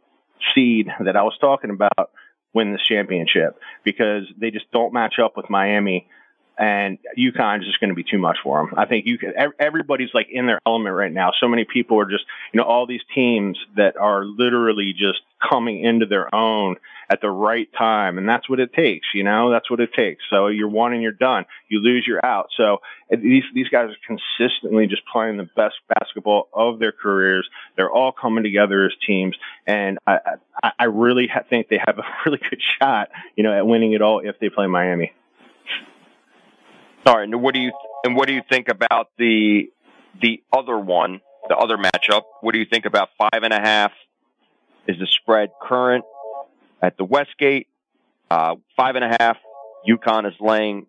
seed 0.54 0.88
that 1.04 1.16
I 1.16 1.24
was 1.24 1.38
talking 1.40 1.72
about 1.72 2.12
win 2.54 2.72
this 2.72 2.86
championship 2.88 3.60
because 3.84 4.24
they 4.38 4.52
just 4.52 4.72
don't 4.72 4.94
match 4.94 5.16
up 5.24 5.36
with 5.36 5.50
Miami 5.50 6.08
and 6.58 7.00
UConn 7.18 7.60
is 7.60 7.66
just 7.66 7.80
going 7.80 7.90
to 7.90 7.96
be 7.96 8.04
too 8.04 8.20
much 8.20 8.38
for 8.44 8.60
them. 8.60 8.74
I 8.78 8.86
think 8.86 9.06
you 9.06 9.18
can, 9.18 9.34
everybody's 9.60 10.14
like 10.14 10.28
in 10.32 10.46
their 10.46 10.60
element 10.66 10.96
right 10.96 11.12
now. 11.12 11.32
So 11.40 11.48
many 11.48 11.66
people 11.66 12.00
are 12.00 12.10
just, 12.10 12.26
you 12.52 12.60
know, 12.60 12.66
all 12.66 12.86
these 12.86 13.02
teams 13.14 13.58
that 13.76 13.98
are 13.98 14.24
literally 14.24 14.94
just 14.94 15.22
coming 15.42 15.84
into 15.84 16.06
their 16.06 16.34
own 16.34 16.76
at 17.10 17.22
the 17.22 17.30
right 17.30 17.68
time. 17.78 18.18
And 18.18 18.30
that's 18.30 18.50
what 18.50 18.60
it 18.60 18.74
takes, 18.74 19.08
you 19.14 19.24
know, 19.24 19.52
that's 19.52 19.70
what 19.70 19.80
it 19.80 19.94
takes. 19.94 20.24
So 20.30 20.48
you're 20.48 20.70
one 20.70 20.94
and 20.94 21.02
you're 21.02 21.12
done. 21.12 21.46
You 21.70 21.80
lose, 21.80 22.06
you're 22.08 22.26
out. 22.26 22.50
So 22.56 22.78
eh, 23.12 23.18
these, 23.18 23.44
these 23.54 23.68
guys 23.70 23.90
are 23.90 24.18
consistently 24.40 24.88
just 24.88 25.02
playing 25.12 25.38
the 25.38 25.50
best 25.56 25.76
basketball 26.00 26.50
of 26.54 26.80
their 26.80 26.92
careers. 26.92 27.50
They're 27.76 27.92
all 27.92 28.12
coming 28.12 28.44
together 28.44 28.86
as 28.86 28.94
teams. 29.06 29.36
And 29.68 29.98
I, 30.08 30.20
I, 30.64 30.72
I 30.80 30.84
really 30.86 31.30
think 31.50 31.68
they 31.68 31.80
have 31.86 31.98
a 31.98 32.04
really 32.26 32.40
good 32.50 32.62
shot, 32.80 33.10
you 33.36 33.44
know, 33.44 33.54
at 33.54 33.66
winning 33.66 33.94
it 33.94 34.02
all 34.02 34.20
if 34.20 34.40
they 34.40 34.50
play 34.50 34.68
Miami. 34.68 35.12
All 37.06 37.18
right. 37.18 37.24
And 37.24 37.42
what 37.42 37.54
do 37.54 37.60
you 37.60 37.72
and 38.04 38.16
what 38.16 38.28
do 38.28 38.34
you 38.34 38.42
think 38.50 38.70
about 38.70 39.10
the 39.18 39.70
the 40.22 40.42
other 40.52 40.78
one, 40.78 41.22
the 41.50 41.56
other 41.56 41.78
matchup? 41.78 42.24
What 42.42 42.54
do 42.54 42.60
you 42.60 42.66
think 42.66 42.86
about 42.86 43.10
five 43.18 43.44
and 43.44 43.54
a 43.54 43.60
half? 43.60 43.92
Is 44.88 44.98
the 45.00 45.08
spread 45.08 45.50
current 45.62 46.06
at 46.82 46.98
the 46.98 47.04
Westgate? 47.04 47.68
Uh, 48.32 48.56
five 48.78 48.96
and 48.96 49.04
a 49.04 49.16
half. 49.20 49.38
UConn 49.88 50.28
is 50.28 50.34
laying 50.40 50.86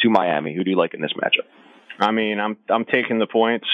to 0.00 0.10
Miami. 0.10 0.54
Who 0.54 0.64
do 0.64 0.70
you 0.70 0.76
like 0.76 0.94
in 0.94 1.00
this 1.00 1.12
matchup? 1.12 1.46
I 2.00 2.10
mean, 2.10 2.40
I'm 2.40 2.56
I'm 2.68 2.84
taking 2.84 3.20
the 3.20 3.26
points 3.28 3.66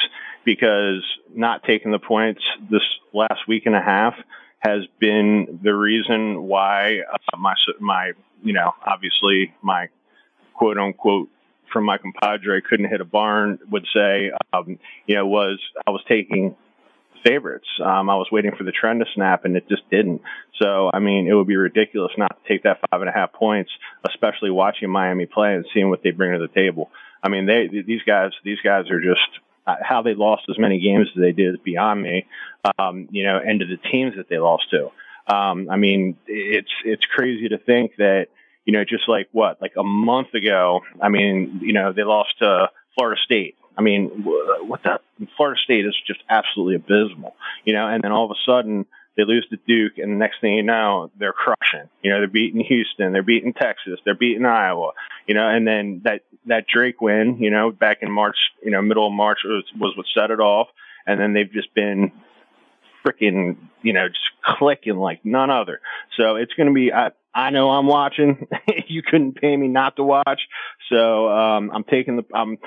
because 0.44 1.02
not 1.34 1.62
taking 1.64 1.92
the 1.92 1.98
points 1.98 2.42
this 2.70 2.82
last 3.14 3.48
week 3.48 3.64
and 3.66 3.74
a 3.74 3.80
half 3.80 4.14
has 4.58 4.82
been 4.98 5.60
the 5.62 5.74
reason 5.74 6.42
why 6.42 7.00
uh, 7.00 7.36
my 7.38 7.54
my 7.80 8.12
you 8.42 8.52
know 8.52 8.72
obviously 8.86 9.54
my 9.62 9.88
quote 10.54 10.76
unquote 10.76 11.30
from 11.72 11.84
my 11.84 11.98
compadre 11.98 12.60
couldn't 12.62 12.88
hit 12.88 13.00
a 13.00 13.04
barn 13.04 13.58
would 13.70 13.86
say, 13.94 14.30
um, 14.52 14.78
you 15.06 15.14
know, 15.14 15.26
was 15.26 15.58
I 15.86 15.90
was 15.90 16.02
taking 16.08 16.56
favorites. 17.24 17.68
Um, 17.84 18.08
I 18.08 18.16
was 18.16 18.28
waiting 18.32 18.52
for 18.56 18.64
the 18.64 18.72
trend 18.72 19.00
to 19.00 19.06
snap 19.14 19.44
and 19.44 19.56
it 19.56 19.68
just 19.68 19.88
didn't. 19.90 20.22
So, 20.60 20.90
I 20.92 20.98
mean, 20.98 21.28
it 21.28 21.34
would 21.34 21.46
be 21.46 21.56
ridiculous 21.56 22.12
not 22.16 22.30
to 22.30 22.48
take 22.48 22.62
that 22.62 22.80
five 22.90 23.00
and 23.00 23.10
a 23.10 23.12
half 23.12 23.32
points, 23.32 23.70
especially 24.08 24.50
watching 24.50 24.90
Miami 24.90 25.26
play 25.26 25.54
and 25.54 25.66
seeing 25.72 25.90
what 25.90 26.02
they 26.02 26.10
bring 26.10 26.32
to 26.32 26.38
the 26.38 26.52
table. 26.52 26.90
I 27.22 27.28
mean, 27.28 27.46
they, 27.46 27.68
these 27.68 28.02
guys, 28.06 28.32
these 28.44 28.60
guys 28.64 28.90
are 28.90 29.00
just, 29.00 29.20
uh, 29.66 29.76
how 29.82 30.02
they 30.02 30.14
lost 30.14 30.44
as 30.48 30.58
many 30.58 30.80
games 30.80 31.08
as 31.14 31.20
they 31.20 31.32
did 31.32 31.54
is 31.54 31.60
beyond 31.62 32.02
me. 32.02 32.26
Um, 32.78 33.08
you 33.10 33.24
know, 33.24 33.38
and 33.38 33.60
to 33.60 33.66
the 33.66 33.76
teams 33.76 34.16
that 34.16 34.28
they 34.28 34.38
lost 34.38 34.64
to. 34.70 34.90
Um, 35.32 35.68
I 35.70 35.76
mean, 35.76 36.16
it's, 36.26 36.72
it's 36.84 37.04
crazy 37.04 37.50
to 37.50 37.58
think 37.58 37.96
that, 37.98 38.28
you 38.70 38.76
know, 38.76 38.84
just 38.84 39.08
like 39.08 39.28
what, 39.32 39.60
like 39.60 39.72
a 39.76 39.82
month 39.82 40.32
ago, 40.32 40.82
I 41.02 41.08
mean, 41.08 41.58
you 41.60 41.72
know, 41.72 41.92
they 41.92 42.04
lost 42.04 42.38
to 42.38 42.70
Florida 42.96 43.20
State. 43.24 43.56
I 43.76 43.82
mean, 43.82 44.06
what 44.68 44.84
the 44.84 45.00
Florida 45.36 45.58
State 45.60 45.86
is 45.86 45.96
just 46.06 46.20
absolutely 46.30 46.76
abysmal, 46.76 47.34
you 47.64 47.72
know, 47.72 47.88
and 47.88 48.00
then 48.00 48.12
all 48.12 48.26
of 48.26 48.30
a 48.30 48.38
sudden 48.46 48.86
they 49.16 49.24
lose 49.24 49.44
to 49.50 49.58
Duke, 49.66 49.98
and 49.98 50.12
the 50.12 50.16
next 50.16 50.40
thing 50.40 50.54
you 50.54 50.62
know, 50.62 51.10
they're 51.18 51.32
crushing. 51.32 51.88
You 52.00 52.12
know, 52.12 52.18
they're 52.18 52.28
beating 52.28 52.60
Houston, 52.60 53.12
they're 53.12 53.24
beating 53.24 53.54
Texas, 53.54 53.98
they're 54.04 54.14
beating 54.14 54.46
Iowa, 54.46 54.92
you 55.26 55.34
know, 55.34 55.48
and 55.48 55.66
then 55.66 56.02
that 56.04 56.20
that 56.46 56.66
Drake 56.72 57.00
win, 57.00 57.38
you 57.40 57.50
know, 57.50 57.72
back 57.72 57.98
in 58.02 58.12
March, 58.12 58.36
you 58.62 58.70
know, 58.70 58.80
middle 58.82 59.08
of 59.08 59.12
March 59.12 59.40
was, 59.44 59.64
was 59.80 59.96
what 59.96 60.06
set 60.16 60.30
it 60.30 60.38
off, 60.38 60.68
and 61.08 61.18
then 61.18 61.32
they've 61.32 61.52
just 61.52 61.74
been 61.74 62.12
freaking, 63.04 63.56
you 63.82 63.94
know, 63.94 64.06
just 64.06 64.30
clicking 64.44 64.96
like 64.96 65.24
none 65.24 65.50
other. 65.50 65.80
So 66.16 66.36
it's 66.36 66.52
going 66.54 66.68
to 66.68 66.72
be, 66.72 66.92
I, 66.92 67.10
I 67.34 67.50
know 67.50 67.70
I'm 67.70 67.86
watching. 67.86 68.46
you 68.86 69.02
couldn't 69.02 69.40
pay 69.40 69.56
me 69.56 69.68
not 69.68 69.96
to 69.96 70.02
watch. 70.02 70.40
So, 70.90 71.28
um, 71.28 71.70
I'm 71.72 71.84
taking 71.84 72.16
the, 72.16 72.24
I'm, 72.34 72.58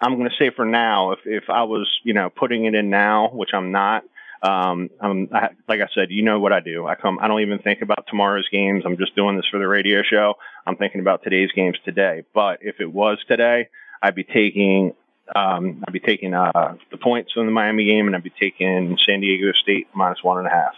I'm 0.00 0.16
going 0.16 0.28
to 0.28 0.36
say 0.38 0.50
for 0.54 0.64
now, 0.64 1.12
if, 1.12 1.20
if 1.24 1.44
I 1.48 1.62
was, 1.62 1.88
you 2.04 2.12
know, 2.12 2.28
putting 2.30 2.64
it 2.64 2.74
in 2.74 2.90
now, 2.90 3.30
which 3.32 3.50
I'm 3.54 3.72
not, 3.72 4.02
Um, 4.42 4.90
I'm, 5.00 5.28
I, 5.32 5.50
like 5.68 5.80
I 5.80 5.86
said, 5.94 6.10
you 6.10 6.22
know 6.24 6.40
what 6.40 6.52
I 6.52 6.58
do. 6.58 6.84
I 6.86 6.96
come, 6.96 7.18
I 7.20 7.28
don't 7.28 7.42
even 7.42 7.60
think 7.60 7.80
about 7.80 8.06
tomorrow's 8.08 8.48
games. 8.50 8.82
I'm 8.84 8.96
just 8.96 9.14
doing 9.14 9.36
this 9.36 9.46
for 9.50 9.60
the 9.60 9.68
radio 9.68 10.02
show. 10.02 10.34
I'm 10.66 10.76
thinking 10.76 11.00
about 11.00 11.22
today's 11.22 11.52
games 11.52 11.78
today. 11.84 12.24
But 12.34 12.58
if 12.62 12.80
it 12.80 12.92
was 12.92 13.18
today, 13.28 13.68
I'd 14.02 14.16
be 14.16 14.24
taking, 14.24 14.94
um, 15.36 15.84
I'd 15.86 15.92
be 15.92 16.00
taking, 16.00 16.34
uh, 16.34 16.74
the 16.90 16.96
points 16.98 17.32
in 17.36 17.46
the 17.46 17.52
Miami 17.52 17.84
game 17.84 18.08
and 18.08 18.16
I'd 18.16 18.24
be 18.24 18.30
taking 18.30 18.98
San 19.06 19.20
Diego 19.20 19.52
State 19.52 19.86
minus 19.94 20.18
one 20.24 20.38
and 20.38 20.48
a 20.48 20.50
half. 20.50 20.74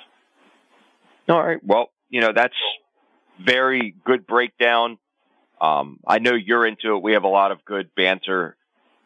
All 1.31 1.43
right. 1.43 1.65
Well, 1.65 1.89
you 2.11 2.21
know, 2.21 2.33
that's 2.37 2.55
very 3.39 3.95
good 4.05 4.27
breakdown. 4.27 4.99
Um, 5.61 6.01
I 6.07 6.19
know 6.19 6.35
you're 6.35 6.67
into 6.67 6.97
it. 6.97 7.03
We 7.03 7.13
have 7.13 7.25
a 7.25 7.29
lot 7.29 7.53
of 7.53 7.65
good 7.65 7.91
banter 7.95 8.57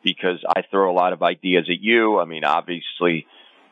because 0.03 0.43
I 0.49 0.63
throw 0.71 0.91
a 0.91 0.95
lot 0.95 1.13
of 1.13 1.23
ideas 1.23 1.69
at 1.69 1.81
you. 1.81 2.19
I 2.19 2.25
mean, 2.25 2.45
obviously, 2.45 3.27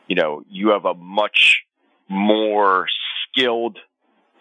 you 0.07 0.15
know, 0.15 0.43
you 0.49 0.69
have 0.69 0.85
a 0.85 0.93
much 0.93 1.63
more 2.09 2.85
skilled 3.23 3.77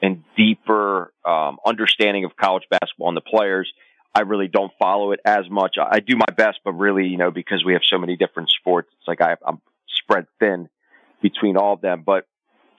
and 0.02 0.22
deeper 0.36 1.12
um, 1.24 1.58
understanding 1.64 2.24
of 2.24 2.36
college 2.36 2.64
basketball 2.70 3.08
and 3.08 3.16
the 3.16 3.22
players. 3.22 3.72
I 4.14 4.20
really 4.20 4.48
don't 4.48 4.72
follow 4.78 5.12
it 5.12 5.20
as 5.24 5.48
much. 5.50 5.76
I 5.78 6.00
do 6.00 6.16
my 6.16 6.32
best, 6.36 6.60
but 6.64 6.72
really, 6.72 7.06
you 7.06 7.18
know, 7.18 7.30
because 7.30 7.64
we 7.64 7.74
have 7.74 7.82
so 7.84 7.98
many 7.98 8.16
different 8.16 8.50
sports, 8.50 8.88
it's 8.98 9.08
like 9.08 9.20
I, 9.20 9.36
I'm 9.46 9.60
spread 9.88 10.26
thin 10.40 10.68
between 11.20 11.56
all 11.56 11.74
of 11.74 11.80
them. 11.80 12.02
But 12.04 12.26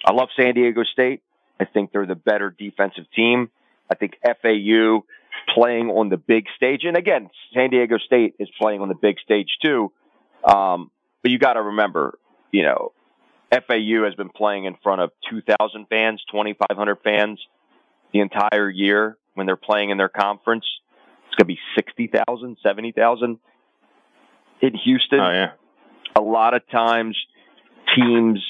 I 0.06 0.14
love 0.14 0.30
San 0.36 0.56
Diego 0.56 0.84
State. 0.84 1.22
I 1.60 1.66
think 1.66 1.92
they're 1.92 2.06
the 2.06 2.16
better 2.16 2.54
defensive 2.58 3.06
team. 3.16 3.50
I 3.90 3.96
think 3.96 4.18
FAU 4.24 5.04
playing 5.54 5.90
on 5.90 6.10
the 6.10 6.18
big 6.18 6.46
stage, 6.56 6.82
and 6.84 6.98
again, 6.98 7.30
San 7.54 7.70
Diego 7.70 7.98
State 7.98 8.36
is 8.40 8.50
playing 8.60 8.82
on 8.82 8.90
the 8.90 8.96
big 8.96 9.18
stage 9.20 9.50
too. 9.62 9.92
Um, 10.44 10.92
but 11.22 11.32
you 11.32 11.40
got 11.40 11.54
to 11.54 11.62
remember, 11.62 12.18
you 12.52 12.64
know, 12.64 12.92
FAU 13.52 14.04
has 14.04 14.16
been 14.16 14.30
playing 14.30 14.66
in 14.66 14.76
front 14.84 15.02
of 15.02 15.12
2,000 15.30 15.88
fans, 15.88 16.22
2,500 16.32 16.98
fans 17.04 17.40
the 18.14 18.20
entire 18.20 18.70
year 18.70 19.18
when 19.34 19.46
they're 19.46 19.56
playing 19.56 19.90
in 19.90 19.98
their 19.98 20.10
conference. 20.10 20.66
It's 21.28 21.36
going 21.36 21.48
to 21.48 21.54
be 21.56 21.60
60,000, 21.76 22.58
70,000 22.62 23.40
in 24.62 24.74
Houston. 24.84 25.20
Oh, 25.20 25.32
yeah. 25.32 25.52
A 26.16 26.22
lot 26.22 26.56
of 26.56 26.68
times 26.70 27.18
teams, 27.96 28.44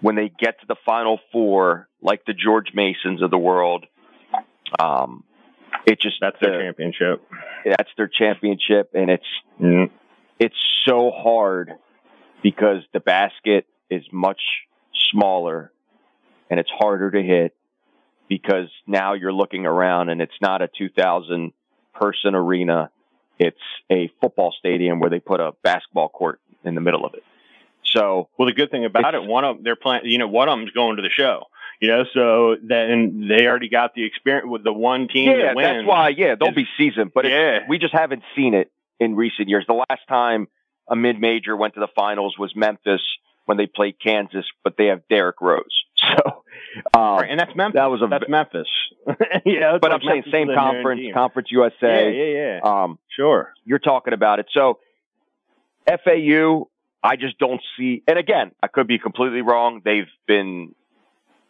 when 0.00 0.16
they 0.16 0.28
get 0.28 0.60
to 0.60 0.66
the 0.66 0.76
final 0.84 1.18
four, 1.32 1.88
like 2.02 2.24
the 2.26 2.32
George 2.32 2.68
Masons 2.74 3.22
of 3.22 3.30
the 3.30 3.38
world, 3.38 3.86
um, 4.78 5.24
it 5.86 6.00
just 6.00 6.16
that's 6.20 6.36
their 6.40 6.62
championship. 6.62 7.22
That's 7.64 7.90
their 7.96 8.08
championship, 8.08 8.90
and 8.94 9.10
it's 9.10 9.24
mm. 9.60 9.90
it's 10.38 10.56
so 10.86 11.10
hard 11.10 11.72
because 12.42 12.82
the 12.92 13.00
basket 13.00 13.66
is 13.90 14.02
much 14.12 14.40
smaller 15.10 15.72
and 16.48 16.60
it's 16.60 16.70
harder 16.70 17.10
to 17.10 17.22
hit 17.22 17.54
because 18.28 18.68
now 18.86 19.14
you're 19.14 19.32
looking 19.32 19.66
around 19.66 20.08
and 20.08 20.22
it's 20.22 20.32
not 20.40 20.62
a 20.62 20.68
2000 20.78 21.52
person 21.94 22.34
arena. 22.34 22.90
It's 23.38 23.56
a 23.90 24.10
football 24.20 24.54
stadium 24.58 25.00
where 25.00 25.10
they 25.10 25.20
put 25.20 25.40
a 25.40 25.52
basketball 25.62 26.08
court 26.08 26.40
in 26.64 26.74
the 26.74 26.80
middle 26.80 27.04
of 27.04 27.14
it. 27.14 27.24
So, 27.90 28.28
well, 28.38 28.46
the 28.46 28.54
good 28.54 28.70
thing 28.70 28.84
about 28.84 29.14
it, 29.14 29.22
one 29.22 29.44
of 29.44 29.62
they're 29.62 29.76
playing, 29.76 30.02
you 30.04 30.18
know, 30.18 30.28
one 30.28 30.48
of 30.48 30.58
them's 30.58 30.70
going 30.70 30.96
to 30.96 31.02
the 31.02 31.10
show, 31.10 31.44
you 31.80 31.88
know, 31.88 32.04
so 32.12 32.56
then 32.62 33.26
they 33.28 33.46
already 33.46 33.68
got 33.68 33.94
the 33.94 34.04
experience 34.04 34.48
with 34.48 34.64
the 34.64 34.72
one 34.72 35.08
team. 35.08 35.30
Yeah, 35.30 35.46
that 35.46 35.56
wins 35.56 35.78
that's 35.78 35.86
why. 35.86 36.08
Yeah, 36.10 36.34
they'll 36.34 36.50
is, 36.50 36.54
be 36.54 36.68
seasoned, 36.76 37.12
but 37.14 37.24
yeah, 37.24 37.60
we 37.68 37.78
just 37.78 37.94
haven't 37.94 38.22
seen 38.36 38.54
it 38.54 38.70
in 38.98 39.16
recent 39.16 39.48
years. 39.48 39.64
The 39.66 39.84
last 39.88 40.02
time 40.08 40.48
a 40.88 40.96
mid-major 40.96 41.56
went 41.56 41.74
to 41.74 41.80
the 41.80 41.88
finals 41.94 42.36
was 42.38 42.54
Memphis 42.54 43.02
when 43.46 43.56
they 43.56 43.66
played 43.66 43.96
Kansas, 44.00 44.46
but 44.62 44.76
they 44.76 44.86
have 44.86 45.02
Derrick 45.08 45.40
Rose. 45.40 45.84
So, 46.16 46.44
um, 46.94 47.18
right, 47.18 47.30
and 47.30 47.38
that's 47.38 47.54
Memphis. 47.54 47.78
That 47.78 47.90
was 47.90 48.00
a, 48.00 48.06
that's 48.06 48.24
Memphis. 48.26 48.68
yeah, 49.44 49.76
but 49.80 49.92
I'm 49.92 50.00
saying 50.00 50.24
same 50.32 50.48
conference, 50.54 51.02
Conference 51.12 51.48
USA. 51.52 51.74
Yeah, 51.82 52.08
yeah, 52.08 52.60
yeah. 52.64 52.82
Um, 52.84 52.98
sure. 53.14 53.52
You're 53.64 53.80
talking 53.80 54.14
about 54.14 54.38
it. 54.38 54.46
So, 54.52 54.78
FAU, 55.86 56.69
I 57.02 57.16
just 57.16 57.38
don't 57.38 57.60
see. 57.76 58.02
And 58.06 58.18
again, 58.18 58.52
I 58.62 58.68
could 58.68 58.86
be 58.86 58.98
completely 58.98 59.42
wrong. 59.42 59.80
They've 59.84 60.10
been 60.26 60.74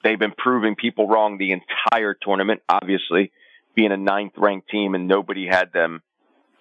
they've 0.05 0.18
been 0.18 0.34
proving 0.36 0.76
people 0.76 1.09
wrong 1.09 1.38
the 1.38 1.53
entire 1.53 2.14
tournament. 2.14 2.62
Obviously, 2.68 3.32
being 3.74 3.92
a 3.92 3.96
ninth 3.96 4.34
ranked 4.36 4.68
team 4.68 4.94
and 4.94 5.09
nobody 5.09 5.46
had 5.46 5.72
them 5.72 6.03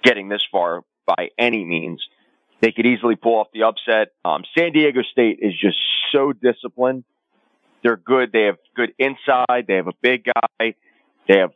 getting 0.04 0.30
this 0.30 0.44
far 0.52 0.84
by 1.06 1.30
any 1.38 1.64
means. 1.66 2.04
They 2.62 2.72
could 2.72 2.86
easily 2.86 3.16
pull 3.16 3.40
off 3.40 3.48
the 3.54 3.64
upset. 3.64 4.14
Um, 4.26 4.44
San 4.58 4.74
Diego 4.74 5.02
State 5.04 5.40
is 5.42 5.54
just 5.60 5.78
so 6.12 6.34
disciplined. 6.34 7.04
They're 7.84 7.98
good. 7.98 8.32
They 8.34 8.44
have 8.44 8.58
good 8.76 8.94
inside. 9.00 9.66
They 9.68 9.76
have 9.76 9.88
a 9.88 9.94
big 10.02 10.26
guy. 10.26 10.76
They 11.28 11.38
have 11.38 11.52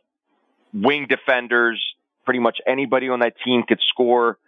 wing 0.72 1.06
defenders. 1.08 1.82
Pretty 2.24 2.40
much 2.40 2.58
anybody 2.66 3.10
on 3.10 3.20
that 3.20 3.34
team 3.44 3.64
could 3.68 3.80
score. 3.88 4.38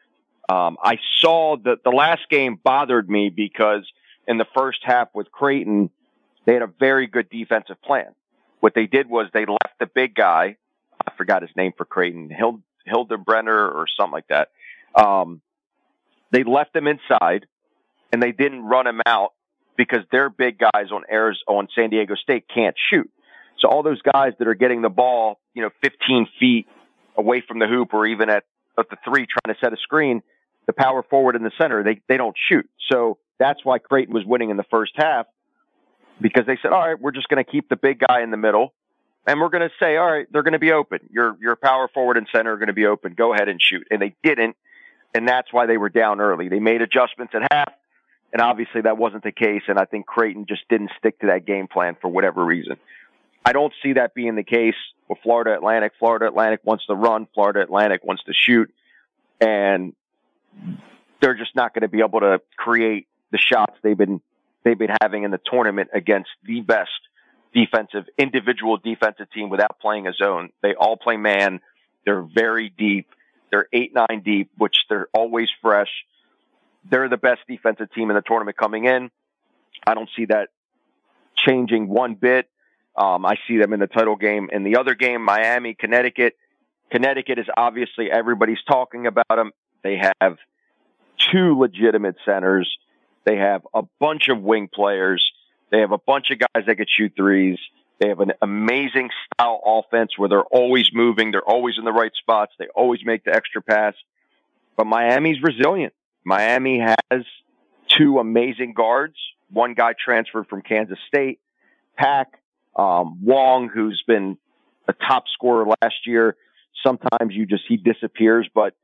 Um, 0.48 0.76
I 0.82 0.98
saw 1.20 1.56
that 1.64 1.82
the 1.84 1.90
last 1.90 2.28
game 2.30 2.58
bothered 2.62 3.08
me 3.08 3.30
because 3.34 3.82
in 4.28 4.38
the 4.38 4.46
first 4.56 4.78
half 4.82 5.08
with 5.14 5.30
Creighton, 5.32 5.90
they 6.44 6.52
had 6.52 6.62
a 6.62 6.72
very 6.78 7.06
good 7.06 7.28
defensive 7.30 7.80
plan. 7.82 8.14
What 8.60 8.74
they 8.74 8.86
did 8.86 9.08
was 9.08 9.26
they 9.32 9.44
left 9.46 9.78
the 9.80 9.86
big 9.86 10.14
guy. 10.14 10.56
I 11.04 11.12
forgot 11.16 11.42
his 11.42 11.50
name 11.56 11.72
for 11.76 11.84
Creighton, 11.84 12.30
Hild, 12.30 12.62
Hildebrenner 12.88 13.74
or 13.74 13.86
something 13.98 14.12
like 14.12 14.28
that. 14.28 14.50
Um, 14.94 15.40
they 16.30 16.44
left 16.44 16.74
him 16.74 16.86
inside 16.86 17.46
and 18.12 18.22
they 18.22 18.32
didn't 18.32 18.62
run 18.62 18.86
him 18.86 19.00
out 19.04 19.32
because 19.76 20.00
their 20.10 20.30
big 20.30 20.58
guys 20.58 20.90
on 20.92 21.02
airs 21.08 21.42
on 21.46 21.68
San 21.74 21.90
Diego 21.90 22.14
State 22.14 22.46
can't 22.52 22.76
shoot. 22.90 23.10
So 23.58 23.68
all 23.68 23.82
those 23.82 24.00
guys 24.02 24.32
that 24.38 24.48
are 24.48 24.54
getting 24.54 24.82
the 24.82 24.88
ball, 24.88 25.40
you 25.54 25.62
know, 25.62 25.70
15 25.82 26.28
feet 26.38 26.66
away 27.16 27.42
from 27.46 27.58
the 27.58 27.66
hoop 27.66 27.94
or 27.94 28.06
even 28.06 28.28
at, 28.30 28.44
at 28.78 28.90
the 28.90 28.96
three 29.04 29.26
trying 29.26 29.54
to 29.54 29.60
set 29.60 29.72
a 29.72 29.76
screen, 29.76 30.22
the 30.66 30.72
power 30.72 31.02
forward 31.02 31.36
in 31.36 31.42
the 31.42 31.52
center, 31.58 31.82
they, 31.82 32.00
they 32.08 32.16
don't 32.16 32.36
shoot. 32.48 32.68
So 32.90 33.18
that's 33.38 33.64
why 33.64 33.78
Creighton 33.78 34.14
was 34.14 34.24
winning 34.24 34.50
in 34.50 34.56
the 34.56 34.64
first 34.70 34.92
half 34.96 35.26
because 36.20 36.46
they 36.46 36.58
said, 36.62 36.72
all 36.72 36.86
right, 36.86 37.00
we're 37.00 37.12
just 37.12 37.28
going 37.28 37.44
to 37.44 37.50
keep 37.50 37.68
the 37.68 37.76
big 37.76 38.00
guy 38.00 38.22
in 38.22 38.30
the 38.30 38.36
middle 38.36 38.72
and 39.26 39.40
we're 39.40 39.48
going 39.48 39.68
to 39.68 39.74
say, 39.80 39.96
all 39.96 40.10
right, 40.10 40.26
they're 40.30 40.44
going 40.44 40.52
to 40.52 40.60
be 40.60 40.72
open. 40.72 41.00
Your, 41.10 41.36
your 41.40 41.56
power 41.56 41.88
forward 41.88 42.16
and 42.16 42.28
center 42.32 42.52
are 42.52 42.58
going 42.58 42.68
to 42.68 42.72
be 42.72 42.86
open. 42.86 43.14
Go 43.14 43.34
ahead 43.34 43.48
and 43.48 43.60
shoot. 43.60 43.86
And 43.90 44.00
they 44.00 44.14
didn't. 44.22 44.56
And 45.14 45.28
that's 45.28 45.52
why 45.52 45.66
they 45.66 45.76
were 45.76 45.88
down 45.88 46.20
early. 46.20 46.48
They 46.48 46.60
made 46.60 46.80
adjustments 46.80 47.34
at 47.34 47.42
half. 47.50 47.72
And 48.32 48.40
obviously 48.40 48.82
that 48.82 48.98
wasn't 48.98 49.24
the 49.24 49.32
case. 49.32 49.62
And 49.66 49.78
I 49.78 49.84
think 49.84 50.06
Creighton 50.06 50.46
just 50.48 50.62
didn't 50.68 50.90
stick 50.98 51.18
to 51.20 51.26
that 51.28 51.44
game 51.44 51.66
plan 51.66 51.96
for 52.00 52.08
whatever 52.08 52.44
reason. 52.44 52.76
I 53.44 53.52
don't 53.52 53.72
see 53.82 53.94
that 53.94 54.14
being 54.14 54.36
the 54.36 54.44
case 54.44 54.74
with 55.08 55.18
Florida 55.22 55.54
Atlantic. 55.54 55.92
Florida 55.98 56.26
Atlantic 56.26 56.60
wants 56.64 56.86
to 56.86 56.94
run. 56.94 57.26
Florida 57.34 57.62
Atlantic 57.62 58.04
wants 58.04 58.22
to 58.24 58.32
shoot. 58.32 58.72
And 59.40 59.94
they're 61.20 61.34
just 61.34 61.54
not 61.54 61.74
going 61.74 61.82
to 61.82 61.88
be 61.88 62.00
able 62.00 62.20
to 62.20 62.40
create 62.56 63.08
the 63.32 63.38
shots 63.38 63.74
they've 63.82 63.96
been 63.96 64.20
they've 64.64 64.78
been 64.78 64.94
having 65.00 65.22
in 65.22 65.30
the 65.30 65.40
tournament 65.44 65.90
against 65.94 66.30
the 66.44 66.60
best 66.60 66.90
defensive 67.54 68.04
individual 68.18 68.76
defensive 68.76 69.30
team 69.32 69.48
without 69.48 69.78
playing 69.80 70.06
a 70.06 70.12
zone. 70.12 70.50
They 70.62 70.74
all 70.74 70.96
play 70.96 71.16
man. 71.16 71.60
They're 72.04 72.22
very 72.22 72.68
deep. 72.68 73.08
They're 73.50 73.68
eight 73.72 73.92
nine 73.94 74.22
deep, 74.24 74.50
which 74.58 74.76
they're 74.88 75.08
always 75.14 75.48
fresh. 75.62 75.90
They're 76.88 77.08
the 77.08 77.16
best 77.16 77.40
defensive 77.48 77.92
team 77.92 78.10
in 78.10 78.16
the 78.16 78.22
tournament 78.22 78.56
coming 78.56 78.84
in. 78.84 79.10
I 79.86 79.94
don't 79.94 80.08
see 80.16 80.26
that 80.26 80.50
changing 81.36 81.88
one 81.88 82.14
bit. 82.14 82.48
Um, 82.96 83.26
I 83.26 83.36
see 83.46 83.58
them 83.58 83.72
in 83.72 83.80
the 83.80 83.86
title 83.86 84.16
game. 84.16 84.48
In 84.52 84.62
the 84.62 84.76
other 84.76 84.94
game, 84.94 85.22
Miami, 85.22 85.74
Connecticut. 85.74 86.36
Connecticut 86.90 87.38
is 87.38 87.46
obviously 87.56 88.10
everybody's 88.10 88.62
talking 88.66 89.06
about 89.06 89.26
them. 89.28 89.52
They 89.86 90.00
have 90.20 90.36
two 91.32 91.56
legitimate 91.56 92.16
centers. 92.24 92.68
They 93.24 93.36
have 93.36 93.64
a 93.72 93.82
bunch 94.00 94.28
of 94.28 94.42
wing 94.42 94.68
players. 94.72 95.30
They 95.70 95.78
have 95.78 95.92
a 95.92 95.98
bunch 95.98 96.32
of 96.32 96.40
guys 96.40 96.64
that 96.66 96.74
could 96.76 96.90
shoot 96.90 97.12
threes. 97.16 97.58
They 98.00 98.08
have 98.08 98.18
an 98.18 98.32
amazing 98.42 99.10
style 99.32 99.60
offense 99.64 100.18
where 100.18 100.28
they're 100.28 100.42
always 100.42 100.90
moving. 100.92 101.30
They're 101.30 101.48
always 101.48 101.76
in 101.78 101.84
the 101.84 101.92
right 101.92 102.10
spots. 102.20 102.52
They 102.58 102.66
always 102.74 103.04
make 103.04 103.22
the 103.22 103.32
extra 103.32 103.62
pass. 103.62 103.94
But 104.76 104.88
Miami's 104.88 105.40
resilient. 105.40 105.94
Miami 106.24 106.80
has 106.80 107.24
two 107.88 108.18
amazing 108.18 108.74
guards. 108.74 109.14
One 109.52 109.74
guy 109.74 109.92
transferred 109.92 110.48
from 110.48 110.62
Kansas 110.62 110.98
State, 111.06 111.38
Pack, 111.96 112.40
um, 112.74 113.24
Wong, 113.24 113.68
who's 113.72 114.02
been 114.04 114.36
a 114.88 114.92
top 114.92 115.26
scorer 115.32 115.64
last 115.80 116.06
year. 116.08 116.34
Sometimes 116.84 117.34
you 117.34 117.46
just, 117.46 117.62
he 117.68 117.76
disappears, 117.76 118.48
but 118.52 118.74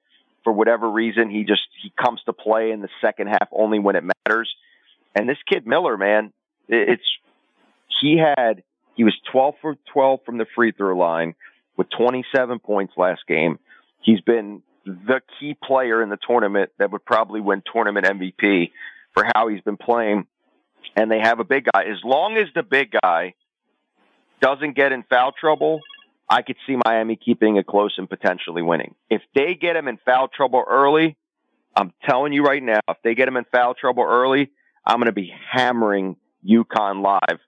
for 0.45 0.53
whatever 0.53 0.90
reason, 0.90 1.30
he 1.30 1.45
just, 1.45 1.62
he 1.82 1.93
comes 2.03 2.20
to 2.24 2.32
play 2.32 2.70
in 2.70 2.80
the 2.80 2.88
second 3.01 3.28
half 3.28 3.49
only 3.53 3.78
when 3.78 3.97
it 3.97 4.05
matters. 4.26 4.55
And 5.14 5.28
this 5.28 5.38
kid 5.49 5.66
Miller, 5.66 5.97
man, 5.97 6.32
it's, 6.68 7.03
he 8.01 8.18
had, 8.18 8.62
he 8.95 9.05
was 9.05 9.14
12 9.30 9.55
for 9.61 9.76
12 9.93 10.20
from 10.24 10.38
the 10.38 10.47
free 10.55 10.72
throw 10.72 10.97
line 10.97 11.34
with 11.76 11.88
27 11.97 12.59
points 12.59 12.95
last 12.97 13.20
game. 13.26 13.59
He's 14.01 14.20
been 14.20 14.62
the 14.84 15.20
key 15.38 15.55
player 15.62 16.03
in 16.03 16.09
the 16.09 16.18
tournament 16.26 16.70
that 16.78 16.90
would 16.90 17.05
probably 17.05 17.40
win 17.40 17.62
tournament 17.72 18.07
MVP 18.07 18.72
for 19.14 19.24
how 19.34 19.49
he's 19.49 19.61
been 19.61 19.76
playing. 19.76 20.26
and 20.97 21.11
they 21.11 21.20
have 21.20 21.40
a 21.40 21.45
big 21.45 21.66
guy. 21.72 21.84
As 21.84 22.03
long 22.05 22.36
as 22.36 22.49
the 22.55 22.62
big 22.62 22.95
guy 23.03 23.34
doesn't 24.40 24.74
get 24.74 24.93
in 24.93 25.05
foul 25.05 25.32
trouble, 25.32 25.80
I 26.33 26.41
could 26.41 26.57
see 26.66 26.76
Miami 26.83 27.16
keeping 27.16 27.57
it 27.57 27.66
close 27.66 27.93
and 27.99 28.09
potentially 28.09 28.62
winning. 28.62 28.95
If 29.11 29.20
they 29.35 29.55
get 29.55 29.76
him 29.76 29.87
in 29.87 29.99
foul 30.03 30.28
trouble 30.28 30.64
early, 30.66 31.14
I'm 31.76 31.93
telling 32.09 32.33
you 32.33 32.43
right 32.43 32.62
now, 32.62 32.80
if 32.89 32.97
they 33.05 33.14
get 33.14 33.28
him 33.28 33.37
in 33.37 33.45
foul 33.53 33.74
trouble 33.74 34.03
early, 34.03 34.51
I'm 34.87 34.97
going 34.97 35.09
to 35.09 35.12
be 35.12 35.30
hammering 35.51 36.16
UConn 36.43 37.03
live, 37.03 37.39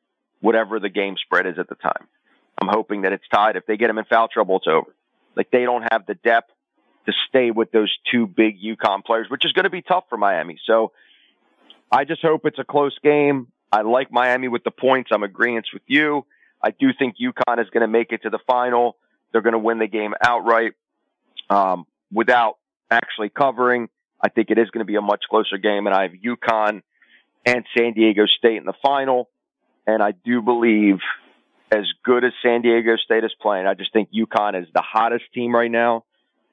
whatever 0.42 0.80
the 0.80 0.90
game 0.90 1.16
spread 1.16 1.46
is 1.46 1.58
at 1.58 1.70
the 1.70 1.76
time. 1.76 2.06
I'm 2.60 2.68
hoping 2.68 3.02
that 3.02 3.14
it's 3.14 3.26
tied. 3.32 3.56
If 3.56 3.64
they 3.64 3.78
get 3.78 3.88
him 3.88 3.96
in 3.96 4.04
foul 4.04 4.28
trouble, 4.28 4.58
it's 4.58 4.66
over. 4.68 4.94
Like 5.34 5.50
they 5.50 5.62
don't 5.62 5.86
have 5.90 6.04
the 6.04 6.16
depth 6.16 6.50
to 7.06 7.12
stay 7.30 7.50
with 7.50 7.72
those 7.72 7.92
two 8.12 8.26
big 8.26 8.58
UConn 8.60 9.02
players, 9.02 9.30
which 9.30 9.46
is 9.46 9.52
going 9.52 9.64
to 9.64 9.70
be 9.70 9.80
tough 9.80 10.04
for 10.10 10.18
Miami. 10.18 10.60
So 10.66 10.92
I 11.90 12.04
just 12.04 12.20
hope 12.20 12.42
it's 12.44 12.58
a 12.58 12.64
close 12.64 12.98
game. 13.02 13.46
I 13.72 13.80
like 13.80 14.12
Miami 14.12 14.48
with 14.48 14.62
the 14.62 14.70
points. 14.70 15.08
I'm 15.10 15.22
agreeing 15.22 15.62
with 15.72 15.82
you. 15.86 16.26
I 16.64 16.70
do 16.70 16.88
think 16.98 17.16
UConn 17.20 17.60
is 17.60 17.68
going 17.68 17.82
to 17.82 17.88
make 17.88 18.10
it 18.10 18.22
to 18.22 18.30
the 18.30 18.38
final. 18.46 18.96
They're 19.30 19.42
going 19.42 19.52
to 19.52 19.58
win 19.58 19.78
the 19.78 19.86
game 19.86 20.14
outright 20.22 20.72
um, 21.50 21.86
without 22.10 22.56
actually 22.90 23.28
covering. 23.28 23.90
I 24.18 24.30
think 24.30 24.50
it 24.50 24.56
is 24.56 24.70
going 24.70 24.80
to 24.80 24.90
be 24.90 24.96
a 24.96 25.02
much 25.02 25.24
closer 25.28 25.58
game, 25.58 25.86
and 25.86 25.94
I 25.94 26.02
have 26.02 26.12
UConn 26.12 26.80
and 27.44 27.64
San 27.76 27.92
Diego 27.92 28.24
State 28.24 28.56
in 28.56 28.64
the 28.64 28.72
final. 28.82 29.28
And 29.86 30.02
I 30.02 30.12
do 30.12 30.40
believe, 30.40 31.00
as 31.70 31.84
good 32.02 32.24
as 32.24 32.32
San 32.42 32.62
Diego 32.62 32.96
State 32.96 33.24
is 33.24 33.34
playing, 33.38 33.66
I 33.66 33.74
just 33.74 33.92
think 33.92 34.08
UConn 34.10 34.58
is 34.62 34.66
the 34.74 34.80
hottest 34.80 35.24
team 35.34 35.54
right 35.54 35.70
now. 35.70 36.04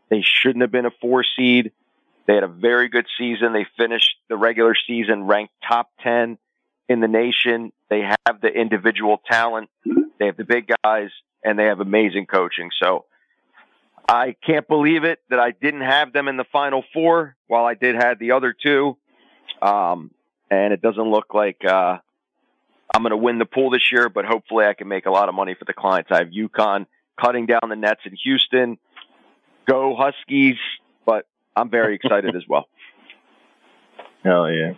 They 0.09 0.26
shouldn't 0.26 0.62
have 0.62 0.72
been 0.72 0.86
a 0.86 0.91
four 0.99 1.24
seed. 1.24 1.72
They 2.28 2.36
had 2.36 2.43
a 2.43 2.49
very 2.49 2.89
good 2.89 3.05
season. 3.18 3.53
They 3.53 3.66
finished 3.78 4.18
the 4.28 4.36
regular 4.36 4.76
season 4.88 5.24
ranked 5.24 5.53
top 5.66 5.89
10 6.03 6.38
in 6.89 6.99
the 6.99 7.07
nation. 7.07 7.72
They 7.89 8.01
have 8.01 8.41
the 8.41 8.49
individual 8.49 9.22
talent. 9.30 9.70
They 10.22 10.28
have 10.28 10.38
the 10.38 10.44
big 10.44 10.72
guys 10.84 11.10
and 11.44 11.58
they 11.58 11.66
have 11.66 11.80
amazing 11.80 12.28
coaching. 12.28 12.70
So 12.80 13.06
I 14.08 14.36
can't 14.46 14.68
believe 14.68 15.04
it 15.04 15.18
that 15.32 15.40
I 15.40 15.50
didn't 15.50 15.82
have 15.82 16.14
them 16.14 16.28
in 16.28 16.38
the 16.38 16.44
final 16.44 16.84
four 16.94 17.36
while 17.48 17.66
I 17.66 17.74
did 17.74 17.96
have 17.96 18.20
the 18.20 18.34
other 18.34 18.54
two. 18.54 18.98
Um, 19.64 20.12
and 20.52 20.74
it 20.74 20.82
doesn't 20.84 21.10
look 21.10 21.34
like, 21.34 21.66
uh, 21.66 21.98
I'm 22.94 23.02
going 23.02 23.10
to 23.10 23.18
win 23.18 23.40
the 23.40 23.48
pool 23.48 23.72
this 23.72 23.92
year, 23.92 24.10
but 24.10 24.26
hopefully 24.26 24.66
I 24.66 24.76
can 24.76 24.88
make 24.88 25.08
a 25.08 25.12
lot 25.12 25.28
of 25.28 25.34
money 25.34 25.56
for 25.58 25.66
the 25.66 25.74
clients. 25.74 26.12
I 26.12 26.20
have 26.20 26.28
UConn 26.28 26.86
cutting 27.20 27.48
down 27.48 27.62
the 27.70 27.76
nets 27.76 28.02
in 28.06 28.16
Houston. 28.24 28.78
Go 29.68 29.96
Huskies, 29.96 30.58
but 31.04 31.26
I'm 31.56 31.72
very 31.72 31.96
excited 31.96 32.36
as 32.36 32.44
well. 32.48 32.68
Hell 34.24 34.52
yeah. 34.52 34.74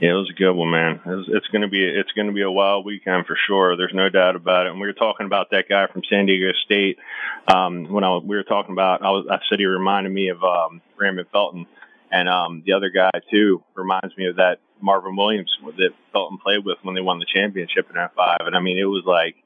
Yeah, 0.00 0.10
it 0.10 0.14
was 0.14 0.30
a 0.30 0.38
good 0.38 0.52
one, 0.52 0.70
man. 0.70 1.00
It's, 1.06 1.28
it's 1.28 1.46
going 1.48 1.62
to 1.62 1.68
be 1.68 1.82
it's 1.82 2.10
going 2.12 2.26
to 2.26 2.32
be 2.32 2.42
a 2.42 2.50
wild 2.50 2.84
weekend 2.84 3.26
for 3.26 3.36
sure. 3.46 3.76
There's 3.76 3.94
no 3.94 4.08
doubt 4.08 4.34
about 4.34 4.66
it. 4.66 4.72
And 4.72 4.80
we 4.80 4.86
were 4.86 4.92
talking 4.92 5.26
about 5.26 5.50
that 5.50 5.68
guy 5.68 5.86
from 5.86 6.02
San 6.10 6.26
Diego 6.26 6.52
State 6.64 6.98
um, 7.46 7.84
when 7.90 8.02
I 8.02 8.16
we 8.16 8.36
were 8.36 8.42
talking 8.42 8.72
about. 8.72 9.02
I 9.02 9.10
was 9.10 9.26
I 9.30 9.38
said 9.48 9.60
he 9.60 9.66
reminded 9.66 10.12
me 10.12 10.28
of 10.28 10.42
um, 10.42 10.82
Raymond 10.96 11.28
Felton, 11.30 11.66
and 12.10 12.28
um, 12.28 12.62
the 12.66 12.72
other 12.72 12.90
guy 12.90 13.10
too 13.30 13.62
reminds 13.74 14.16
me 14.16 14.26
of 14.26 14.36
that 14.36 14.58
Marvin 14.80 15.14
Williams 15.14 15.56
that 15.76 15.90
Felton 16.12 16.38
played 16.38 16.64
with 16.64 16.78
when 16.82 16.96
they 16.96 17.00
won 17.00 17.20
the 17.20 17.26
championship 17.32 17.88
in 17.88 17.94
'05. 17.94 18.38
And 18.40 18.56
I 18.56 18.60
mean, 18.60 18.78
it 18.78 18.84
was 18.84 19.04
like 19.06 19.36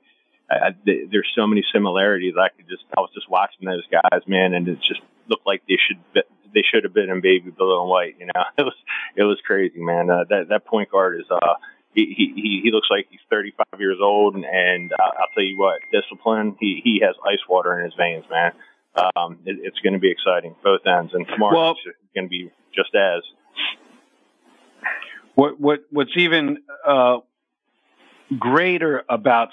I, 0.50 0.74
there's 0.84 1.28
so 1.36 1.46
many 1.46 1.62
similarities. 1.72 2.34
I 2.40 2.48
could 2.48 2.68
just 2.68 2.84
I 2.96 3.00
was 3.00 3.10
just 3.12 3.28
watching 3.28 3.66
those 3.66 3.86
guys, 3.90 4.22
man, 4.26 4.54
and 4.54 4.66
it 4.66 4.80
just 4.80 5.02
looked 5.28 5.46
like 5.46 5.62
they 5.68 5.76
should 5.76 5.98
they 6.54 6.62
should 6.62 6.84
have 6.84 6.94
been 6.94 7.10
in 7.10 7.20
baby 7.20 7.50
blue 7.50 7.80
and 7.80 7.88
white. 7.88 8.16
You 8.18 8.26
know, 8.26 8.42
it 8.58 8.62
was 8.62 8.74
it 9.16 9.24
was 9.24 9.38
crazy, 9.46 9.80
man. 9.80 10.10
Uh, 10.10 10.24
that 10.28 10.48
that 10.48 10.66
point 10.66 10.90
guard 10.90 11.20
is 11.20 11.26
uh 11.30 11.54
he 11.94 12.32
he 12.36 12.60
he 12.64 12.70
looks 12.70 12.88
like 12.90 13.06
he's 13.10 13.20
35 13.30 13.80
years 13.80 13.98
old, 14.00 14.34
and, 14.34 14.44
and 14.44 14.92
uh, 14.92 14.96
I'll 15.02 15.28
tell 15.34 15.42
you 15.42 15.58
what, 15.58 15.80
discipline. 15.92 16.56
He 16.60 16.80
he 16.82 17.00
has 17.04 17.14
ice 17.26 17.40
water 17.48 17.78
in 17.78 17.84
his 17.84 17.94
veins, 17.94 18.24
man. 18.30 18.52
Um, 18.94 19.38
it, 19.44 19.58
it's 19.62 19.78
going 19.80 19.92
to 19.92 19.98
be 19.98 20.10
exciting 20.10 20.54
both 20.62 20.80
ends, 20.86 21.12
and 21.14 21.26
tomorrow 21.26 21.56
well, 21.56 21.70
it's 21.72 21.96
going 22.14 22.26
to 22.26 22.30
be 22.30 22.50
just 22.74 22.94
as. 22.94 23.22
What 25.34 25.60
what 25.60 25.80
what's 25.90 26.16
even 26.16 26.58
uh, 26.86 27.18
greater 28.38 29.04
about 29.08 29.48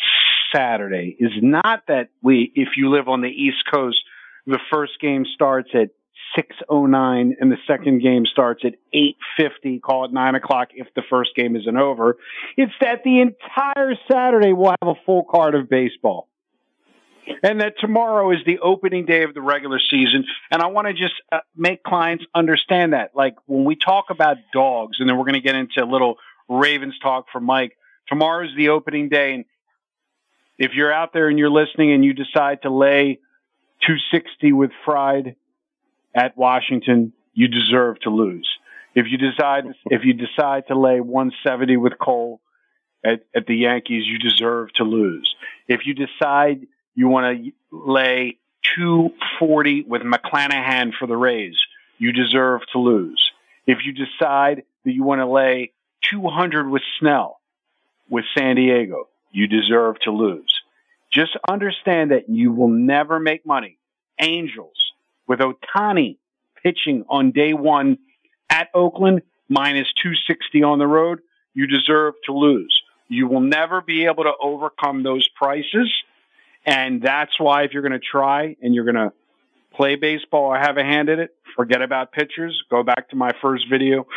Saturday 0.54 1.16
is 1.20 1.32
not 1.42 1.84
that 1.88 2.10
we, 2.22 2.52
if 2.56 2.70
you 2.78 2.90
live 2.90 3.08
on 3.08 3.22
the 3.22 3.30
East 3.30 3.64
Coast, 3.72 4.00
the 4.46 4.60
first 4.72 4.94
game 5.00 5.26
starts 5.34 5.70
at 5.74 5.90
6.09 6.38 7.32
and 7.40 7.52
the 7.52 7.58
second 7.68 8.02
game 8.02 8.26
starts 8.26 8.64
at 8.66 8.74
8.50, 8.94 9.82
call 9.82 10.06
it 10.06 10.14
9 10.14 10.36
o'clock 10.36 10.70
if 10.74 10.88
the 10.96 11.04
first 11.10 11.36
game 11.36 11.56
isn't 11.56 11.78
over. 11.78 12.18
It's 12.58 12.74
that 12.82 13.04
the 13.04 13.22
entire 13.22 13.96
Saturday 14.12 14.54
will 14.54 14.76
have 14.82 14.90
a 14.90 14.96
full 15.06 15.24
card 15.24 15.56
of 15.56 15.70
baseball. 15.70 16.28
And 17.42 17.62
that 17.62 17.74
tomorrow 17.80 18.32
is 18.32 18.40
the 18.46 18.60
opening 18.60 19.06
day 19.06 19.24
of 19.24 19.34
the 19.34 19.42
regular 19.42 19.80
season. 19.80 20.26
And 20.52 20.62
I 20.62 20.68
want 20.68 20.88
to 20.88 20.94
just 20.94 21.16
uh, 21.32 21.40
make 21.56 21.84
clients 21.84 22.24
understand 22.36 22.94
that. 22.94 23.12
Like 23.16 23.36
when 23.48 23.64
we 23.64 23.76
talk 23.76 24.06
about 24.10 24.38
dogs, 24.54 24.98
and 25.00 25.10
then 25.10 25.18
we're 25.18 25.24
going 25.24 25.34
to 25.34 25.42
get 25.42 25.56
into 25.56 25.84
a 25.84 25.90
little 25.90 26.18
Ravens 26.48 26.94
talk 27.02 27.26
from 27.32 27.46
Mike, 27.46 27.78
tomorrow 28.08 28.46
is 28.46 28.52
the 28.56 28.70
opening 28.70 29.10
day. 29.10 29.34
And 29.34 29.46
if 30.58 30.74
you're 30.74 30.94
out 30.94 31.14
there 31.14 31.28
and 31.28 31.40
you're 31.40 31.50
listening 31.50 31.92
and 31.94 32.06
you 32.06 32.14
decide 32.14 32.62
to 32.62 32.70
lay 32.70 33.20
260 33.82 34.54
with 34.54 34.72
Fried 34.86 35.36
at 36.16 36.38
Washington, 36.38 37.14
you 37.34 37.48
deserve 37.48 38.00
to 38.02 38.10
lose. 38.10 38.50
If 38.96 39.08
you 39.10 39.18
decide 39.18 39.66
if 39.88 40.06
you 40.06 40.14
decide 40.14 40.68
to 40.68 40.80
lay 40.80 41.02
170 41.02 41.76
with 41.78 42.00
Cole 42.00 42.40
at, 43.04 43.26
at 43.36 43.46
the 43.46 43.56
Yankees, 43.56 44.06
you 44.08 44.18
deserve 44.18 44.72
to 44.76 44.84
lose. 44.84 45.36
If 45.68 45.82
you 45.86 45.94
decide 45.94 46.68
you 46.96 47.10
want 47.10 47.38
to 47.38 47.52
lay 47.72 48.40
240 48.78 49.84
with 49.84 50.02
McClanahan 50.02 50.94
for 50.98 51.08
the 51.08 51.18
Rays, 51.18 51.58
you 51.98 52.14
deserve 52.14 52.62
to 52.72 52.80
lose. 52.80 53.32
If 53.68 53.80
you 53.84 53.92
decide 53.92 54.64
that 54.86 54.92
you 54.92 55.04
want 55.04 55.20
to 55.20 55.28
lay 55.28 55.74
200 56.10 56.70
with 56.70 56.84
Snell 57.00 57.42
with 58.10 58.24
San 58.38 58.56
Diego, 58.56 59.10
you 59.32 59.48
deserve 59.48 60.00
to 60.02 60.12
lose. 60.12 60.62
Just 61.12 61.38
understand 61.50 62.12
that 62.12 62.30
you 62.30 62.54
will 62.54 62.70
never 62.70 63.20
make 63.20 63.46
money. 63.46 63.78
Angels 64.22 64.85
with 65.28 65.40
Ohtani 65.40 66.18
pitching 66.64 67.06
on 67.10 67.32
day 67.32 67.54
one 67.54 67.98
at 68.50 68.70
Oakland, 68.74 69.22
minus 69.50 69.88
260 70.02 70.64
on 70.64 70.80
the 70.80 70.88
road, 70.88 71.20
you 71.54 71.68
deserve 71.68 72.16
to 72.26 72.34
lose. 72.34 72.82
You 73.08 73.28
will 73.28 73.42
never 73.42 73.82
be 73.82 74.06
able 74.06 74.24
to 74.24 74.34
overcome 74.42 75.04
those 75.04 75.28
prices. 75.30 75.94
And 76.66 77.02
that's 77.02 77.40
why 77.40 77.64
if 77.64 77.74
you're 77.74 77.84
going 77.84 77.92
to 77.92 78.00
try 78.00 78.56
and 78.62 78.74
you're 78.74 78.86
going 78.86 78.96
to 78.96 79.14
play 79.76 79.96
baseball 79.96 80.46
or 80.46 80.58
have 80.58 80.78
a 80.78 80.84
hand 80.84 81.10
in 81.10 81.20
it, 81.20 81.36
forget 81.56 81.82
about 81.82 82.12
pitchers. 82.12 82.64
Go 82.70 82.84
back 82.84 83.10
to 83.10 83.16
my 83.16 83.32
first 83.42 83.70
video 83.70 84.08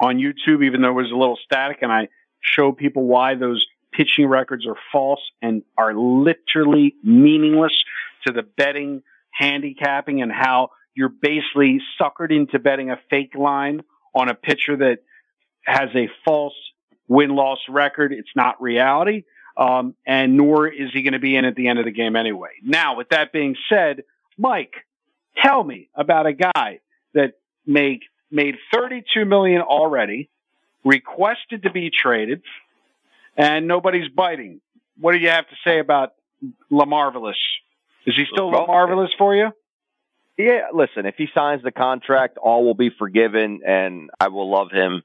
on 0.00 0.18
YouTube, 0.18 0.64
even 0.64 0.82
though 0.82 0.90
it 0.90 1.02
was 1.02 1.10
a 1.10 1.16
little 1.16 1.38
static 1.44 1.78
and 1.82 1.90
I 1.90 2.08
show 2.40 2.72
people 2.72 3.04
why 3.04 3.34
those 3.34 3.66
pitching 3.92 4.26
records 4.26 4.66
are 4.66 4.76
false 4.92 5.20
and 5.40 5.62
are 5.78 5.94
literally 5.94 6.94
meaningless 7.02 7.72
to 8.26 8.32
the 8.32 8.42
betting 8.42 9.02
handicapping 9.36 10.22
and 10.22 10.32
how 10.32 10.70
you're 10.94 11.08
basically 11.10 11.80
suckered 12.00 12.34
into 12.34 12.58
betting 12.58 12.90
a 12.90 12.98
fake 13.10 13.34
line 13.34 13.82
on 14.14 14.28
a 14.28 14.34
pitcher 14.34 14.76
that 14.76 15.00
has 15.64 15.90
a 15.94 16.08
false 16.24 16.54
win 17.08 17.30
loss 17.30 17.58
record. 17.68 18.12
It's 18.12 18.34
not 18.34 18.60
reality. 18.60 19.24
Um, 19.56 19.94
and 20.06 20.36
nor 20.36 20.68
is 20.68 20.90
he 20.92 21.02
going 21.02 21.14
to 21.14 21.18
be 21.18 21.36
in 21.36 21.44
at 21.44 21.54
the 21.54 21.68
end 21.68 21.78
of 21.78 21.84
the 21.84 21.90
game 21.90 22.14
anyway. 22.16 22.50
Now, 22.62 22.96
with 22.96 23.08
that 23.10 23.32
being 23.32 23.56
said, 23.70 24.04
Mike, 24.36 24.74
tell 25.42 25.62
me 25.64 25.88
about 25.94 26.26
a 26.26 26.32
guy 26.32 26.80
that 27.14 27.34
made 27.66 28.02
made 28.30 28.56
32 28.74 29.24
million 29.24 29.62
already, 29.62 30.28
requested 30.84 31.62
to 31.62 31.70
be 31.70 31.90
traded, 31.90 32.42
and 33.36 33.66
nobody's 33.66 34.08
biting. 34.08 34.60
What 34.98 35.12
do 35.12 35.18
you 35.18 35.28
have 35.28 35.48
to 35.48 35.56
say 35.64 35.78
about 35.78 36.12
LaMarvelous? 36.70 37.34
Is 38.06 38.14
he 38.16 38.24
still 38.30 38.50
well, 38.50 38.66
marvelous 38.66 39.10
for 39.18 39.34
you? 39.34 39.50
Yeah, 40.38 40.68
listen, 40.72 41.06
if 41.06 41.14
he 41.16 41.26
signs 41.34 41.62
the 41.62 41.72
contract, 41.72 42.36
all 42.36 42.64
will 42.64 42.74
be 42.74 42.90
forgiven 42.90 43.60
and 43.66 44.10
I 44.20 44.28
will 44.28 44.50
love 44.50 44.70
him 44.70 45.02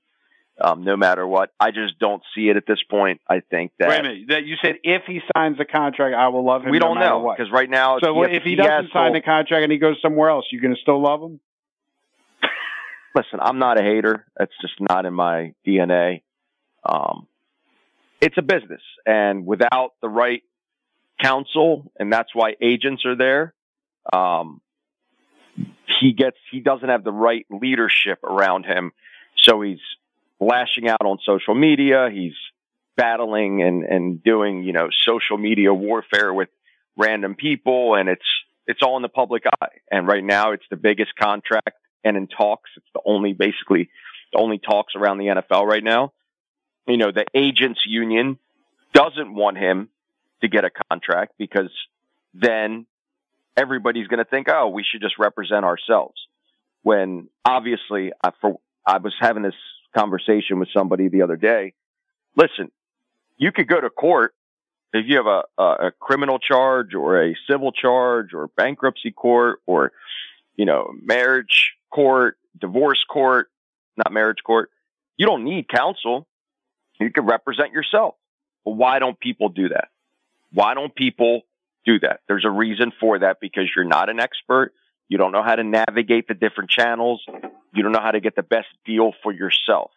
um, 0.60 0.84
no 0.84 0.97
matter 0.97 1.26
what. 1.26 1.52
I 1.60 1.72
just 1.72 1.97
don't 1.99 2.22
see 2.36 2.49
it 2.49 2.58
at 2.58 2.66
this 2.68 2.80
point. 2.89 3.22
I 3.28 3.39
think 3.39 3.72
that. 3.80 3.89
Wait 3.89 3.99
a 3.99 4.04
minute. 4.04 4.28
That 4.28 4.45
you 4.45 4.56
said 4.62 4.76
if 4.84 5.04
he 5.08 5.22
signs 5.36 5.58
the 5.58 5.66
contract, 5.66 6.16
I 6.16 6.28
will 6.28 6.45
love 6.45 6.64
him. 6.64 6.72
We 6.72 6.80
no 6.80 6.88
don't 6.88 6.99
know 6.99 7.34
because 7.36 7.52
right 7.52 7.70
now. 7.70 7.97
So 7.99 8.24
if 8.24 8.43
he, 8.43 8.52
he 8.52 8.56
doesn't 8.56 8.91
sign 8.91 9.14
the 9.14 9.22
contract 9.22 9.64
and 9.64 9.72
he 9.72 9.78
goes 9.78 9.97
somewhere 10.02 10.30
else, 10.30 10.45
you're 10.52 10.62
going 10.62 10.76
to 10.76 10.82
still 10.82 11.02
love 11.02 11.22
him. 11.22 11.39
Listen, 13.16 13.39
I'm 13.41 13.58
not 13.58 13.80
a 13.80 13.84
hater. 13.84 14.26
That's 14.38 14.54
just 14.62 14.74
not 14.80 15.06
in 15.06 15.14
my 15.14 15.54
DNA. 15.66 16.24
Um, 16.84 17.28
it's 18.20 18.38
a 18.38 18.41
business, 18.41 18.82
and 19.06 19.45
without 19.45 19.93
the 20.02 20.10
right 20.10 20.43
counsel, 21.22 21.91
and 21.99 22.11
that's 22.11 22.34
why 22.34 22.55
agents 22.61 23.05
are 23.05 23.15
there. 23.15 23.53
Um, 24.11 24.61
he 25.99 26.13
gets 26.13 26.38
he 26.51 26.59
doesn't 26.59 26.88
have 26.88 27.03
the 27.03 27.11
right 27.11 27.45
leadership 27.49 28.24
around 28.24 28.65
him, 28.65 28.91
so 29.38 29.61
he's 29.61 29.80
lashing 30.39 30.89
out 30.89 31.05
on 31.05 31.19
social 31.24 31.55
media. 31.55 32.09
He's 32.11 32.34
battling 32.97 33.61
and, 33.61 33.84
and 33.84 34.24
doing, 34.24 34.63
you 34.63 34.74
know, 34.74 34.89
social 35.07 35.38
media 35.38 35.74
warfare 35.74 36.34
with 36.34 36.49
random 36.97 37.36
people. 37.36 37.95
And 37.95 38.09
it's, 38.09 38.26
it's 38.67 38.82
all 38.82 38.97
in 38.97 39.01
the 39.01 39.09
public 39.09 39.43
eye. 39.61 39.78
And 39.89 40.07
right 40.07 40.24
now 40.24 40.51
it's 40.51 40.65
the 40.69 40.76
biggest 40.76 41.15
contract 41.15 41.78
and 42.03 42.17
in 42.17 42.28
talks. 42.28 42.69
It's 42.76 42.86
the 42.93 43.01
only, 43.05 43.34
basically 43.34 43.89
the 44.34 44.39
only 44.39 44.57
talks 44.57 44.93
around 44.95 45.19
the 45.19 45.26
NFL 45.26 45.65
right 45.65 45.84
now. 45.84 46.13
You 46.88 46.97
know, 46.97 47.11
the 47.11 47.26
agents 47.34 47.82
union 47.86 48.39
doesn't 48.93 49.34
want 49.34 49.57
him 49.57 49.89
to 50.42 50.48
get 50.48 50.66
a 50.66 50.70
contract 50.89 51.34
because 51.38 51.72
then 52.34 52.86
everybody's 53.58 54.08
going 54.08 54.24
to 54.24 54.30
think, 54.30 54.48
oh, 54.50 54.70
we 54.70 54.84
should 54.84 55.02
just 55.02 55.18
represent 55.20 55.66
ourselves. 55.66 56.16
When 56.84 57.30
obviously, 57.46 58.12
I, 58.24 58.32
for, 58.42 58.60
I 58.86 58.98
was 58.98 59.14
having 59.20 59.44
this 59.44 59.56
conversation 59.96 60.60
with 60.60 60.70
somebody 60.76 61.10
the 61.10 61.22
other 61.22 61.36
day. 61.36 61.74
Listen, 62.36 62.72
you 63.38 63.52
could 63.52 63.68
go 63.68 63.80
to 63.80 63.89
court 63.89 64.34
if 64.94 65.06
you 65.08 65.18
have 65.18 65.26
a, 65.26 65.44
a, 65.58 65.88
a 65.88 65.92
criminal 66.00 66.39
charge 66.39 66.94
or 66.96 67.24
a 67.24 67.36
civil 67.50 67.72
charge 67.72 68.34
or 68.34 68.48
bankruptcy 68.58 69.12
court 69.12 69.60
or, 69.66 69.92
you 70.56 70.66
know, 70.66 70.92
marriage 71.02 71.74
court, 71.89 72.38
divorce 72.60 73.04
court, 73.10 73.50
not 73.98 74.12
marriage 74.12 74.44
court. 74.46 74.70
You 75.18 75.26
don't 75.26 75.44
need 75.44 75.70
counsel. 75.70 76.28
You 77.00 77.12
can 77.12 77.26
represent 77.26 77.72
yourself. 77.72 78.16
Well, 78.66 78.76
why 78.76 79.00
don't 79.00 79.20
people 79.20 79.50
do 79.50 79.70
that? 79.70 79.89
Why 80.54 80.74
don't 80.74 80.93
people 80.93 81.41
do 81.86 81.99
that? 81.99 82.22
There's 82.28 82.45
a 82.45 82.49
reason 82.49 82.91
for 82.99 83.20
that 83.20 83.38
because 83.39 83.70
you're 83.76 83.86
not 83.86 84.10
an 84.10 84.20
expert. 84.20 84.74
You 85.08 85.18
don't 85.18 85.32
know 85.32 85.43
how 85.43 85.56
to 85.56 85.64
navigate 85.64 86.28
the 86.28 86.34
different 86.34 86.70
channels. 86.70 87.24
You 87.74 87.84
don't 87.84 87.91
know 87.91 88.02
how 88.02 88.12
to 88.12 88.20
get 88.20 88.36
the 88.36 88.43
best 88.43 88.68
deal 88.86 89.14
for 89.24 89.32
yourself. 89.32 89.91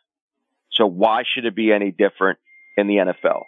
So 0.73 0.87
why 0.87 1.23
should 1.25 1.45
it 1.45 1.55
be 1.55 1.73
any 1.73 1.91
different 1.91 2.39
in 2.77 2.87
the 2.87 2.97
NFL? 2.97 3.43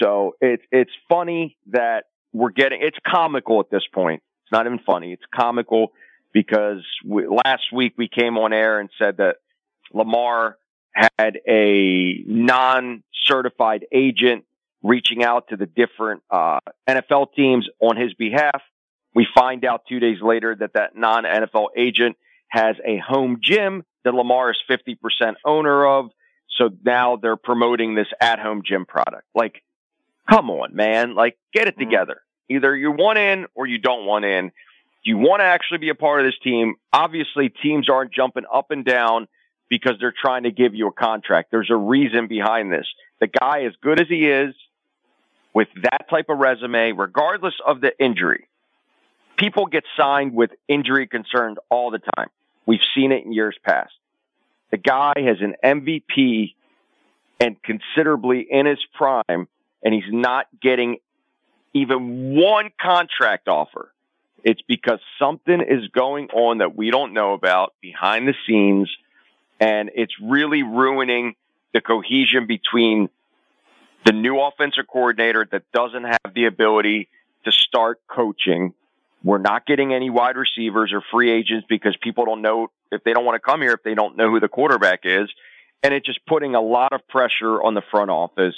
So 0.00 0.36
it's, 0.40 0.62
it's 0.70 0.90
funny 1.08 1.56
that 1.68 2.04
we're 2.32 2.50
getting, 2.50 2.80
it's 2.82 2.98
comical 3.06 3.60
at 3.60 3.70
this 3.70 3.84
point. 3.92 4.22
It's 4.44 4.52
not 4.52 4.66
even 4.66 4.80
funny. 4.80 5.12
It's 5.12 5.22
comical 5.34 5.92
because 6.32 6.84
we, 7.04 7.26
last 7.26 7.72
week 7.72 7.94
we 7.96 8.08
came 8.08 8.36
on 8.36 8.52
air 8.52 8.80
and 8.80 8.90
said 8.98 9.18
that 9.18 9.36
Lamar 9.92 10.58
had 10.92 11.38
a 11.48 12.22
non-certified 12.26 13.86
agent 13.92 14.44
reaching 14.84 15.24
out 15.24 15.48
to 15.48 15.56
the 15.56 15.66
different 15.66 16.22
uh, 16.30 16.60
NFL 16.88 17.34
teams 17.34 17.66
on 17.80 17.96
his 17.96 18.12
behalf. 18.14 18.60
We 19.14 19.26
find 19.34 19.64
out 19.64 19.82
two 19.88 19.98
days 19.98 20.18
later 20.20 20.54
that 20.54 20.74
that 20.74 20.94
non-NFL 20.94 21.68
agent 21.76 22.16
has 22.48 22.76
a 22.84 22.98
home 22.98 23.38
gym 23.42 23.84
that 24.04 24.14
Lamar 24.14 24.50
is 24.50 24.58
50% 24.70 24.96
owner 25.44 25.86
of. 25.86 26.10
So 26.58 26.68
now 26.84 27.16
they're 27.16 27.36
promoting 27.36 27.94
this 27.94 28.08
at-home 28.20 28.62
gym 28.64 28.84
product. 28.84 29.24
Like, 29.34 29.62
come 30.28 30.50
on, 30.50 30.76
man. 30.76 31.14
Like, 31.14 31.38
get 31.52 31.66
it 31.66 31.76
mm-hmm. 31.76 31.90
together. 31.90 32.20
Either 32.50 32.76
you 32.76 32.92
want 32.92 33.18
in 33.18 33.46
or 33.54 33.66
you 33.66 33.78
don't 33.78 34.04
want 34.04 34.26
in. 34.26 34.52
You 35.02 35.16
want 35.16 35.40
to 35.40 35.44
actually 35.44 35.78
be 35.78 35.88
a 35.88 35.94
part 35.94 36.20
of 36.20 36.26
this 36.26 36.38
team. 36.42 36.74
Obviously, 36.92 37.48
teams 37.48 37.88
aren't 37.88 38.12
jumping 38.12 38.44
up 38.52 38.70
and 38.70 38.84
down 38.84 39.28
because 39.70 39.94
they're 39.98 40.14
trying 40.18 40.42
to 40.42 40.50
give 40.50 40.74
you 40.74 40.88
a 40.88 40.92
contract. 40.92 41.50
There's 41.50 41.70
a 41.70 41.76
reason 41.76 42.26
behind 42.26 42.70
this. 42.70 42.86
The 43.20 43.26
guy, 43.26 43.64
as 43.64 43.72
good 43.82 44.00
as 44.00 44.08
he 44.08 44.28
is, 44.28 44.54
with 45.54 45.68
that 45.82 46.08
type 46.10 46.26
of 46.28 46.38
resume, 46.38 46.92
regardless 46.92 47.54
of 47.64 47.80
the 47.80 47.92
injury, 47.98 48.48
people 49.38 49.66
get 49.66 49.84
signed 49.96 50.34
with 50.34 50.50
injury 50.68 51.06
concerns 51.06 51.56
all 51.70 51.90
the 51.90 52.00
time. 52.16 52.28
We've 52.66 52.80
seen 52.94 53.12
it 53.12 53.24
in 53.24 53.32
years 53.32 53.56
past. 53.64 53.92
The 54.70 54.76
guy 54.76 55.14
has 55.16 55.36
an 55.40 55.54
MVP 55.64 56.54
and 57.40 57.56
considerably 57.62 58.46
in 58.50 58.66
his 58.66 58.80
prime, 58.94 59.48
and 59.82 59.94
he's 59.94 60.10
not 60.10 60.46
getting 60.60 60.98
even 61.72 62.34
one 62.34 62.70
contract 62.80 63.48
offer. 63.48 63.92
It's 64.42 64.62
because 64.62 65.00
something 65.18 65.60
is 65.60 65.88
going 65.88 66.28
on 66.30 66.58
that 66.58 66.76
we 66.76 66.90
don't 66.90 67.12
know 67.12 67.32
about 67.32 67.74
behind 67.80 68.28
the 68.28 68.34
scenes, 68.46 68.90
and 69.60 69.90
it's 69.94 70.14
really 70.20 70.62
ruining 70.62 71.34
the 71.72 71.80
cohesion 71.80 72.46
between 72.46 73.08
the 74.04 74.12
new 74.12 74.38
offensive 74.40 74.86
coordinator 74.86 75.46
that 75.50 75.62
doesn't 75.72 76.04
have 76.04 76.34
the 76.34 76.46
ability 76.46 77.08
to 77.44 77.52
start 77.52 78.00
coaching. 78.06 78.74
We're 79.22 79.38
not 79.38 79.66
getting 79.66 79.94
any 79.94 80.10
wide 80.10 80.36
receivers 80.36 80.92
or 80.92 81.02
free 81.10 81.30
agents 81.32 81.66
because 81.68 81.96
people 82.00 82.26
don't 82.26 82.42
know 82.42 82.68
if 82.92 83.02
they 83.04 83.12
don't 83.12 83.24
want 83.24 83.36
to 83.36 83.40
come 83.40 83.62
here 83.62 83.72
if 83.72 83.82
they 83.82 83.94
don't 83.94 84.16
know 84.16 84.30
who 84.30 84.40
the 84.40 84.48
quarterback 84.48 85.00
is. 85.04 85.30
And 85.82 85.94
it's 85.94 86.06
just 86.06 86.24
putting 86.26 86.54
a 86.54 86.60
lot 86.60 86.92
of 86.92 87.06
pressure 87.08 87.62
on 87.62 87.74
the 87.74 87.82
front 87.90 88.10
office. 88.10 88.54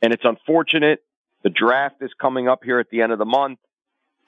And 0.00 0.12
it's 0.12 0.24
unfortunate. 0.24 1.02
The 1.42 1.50
draft 1.50 1.96
is 2.00 2.10
coming 2.20 2.48
up 2.48 2.64
here 2.64 2.78
at 2.78 2.90
the 2.90 3.02
end 3.02 3.12
of 3.12 3.18
the 3.18 3.24
month. 3.24 3.58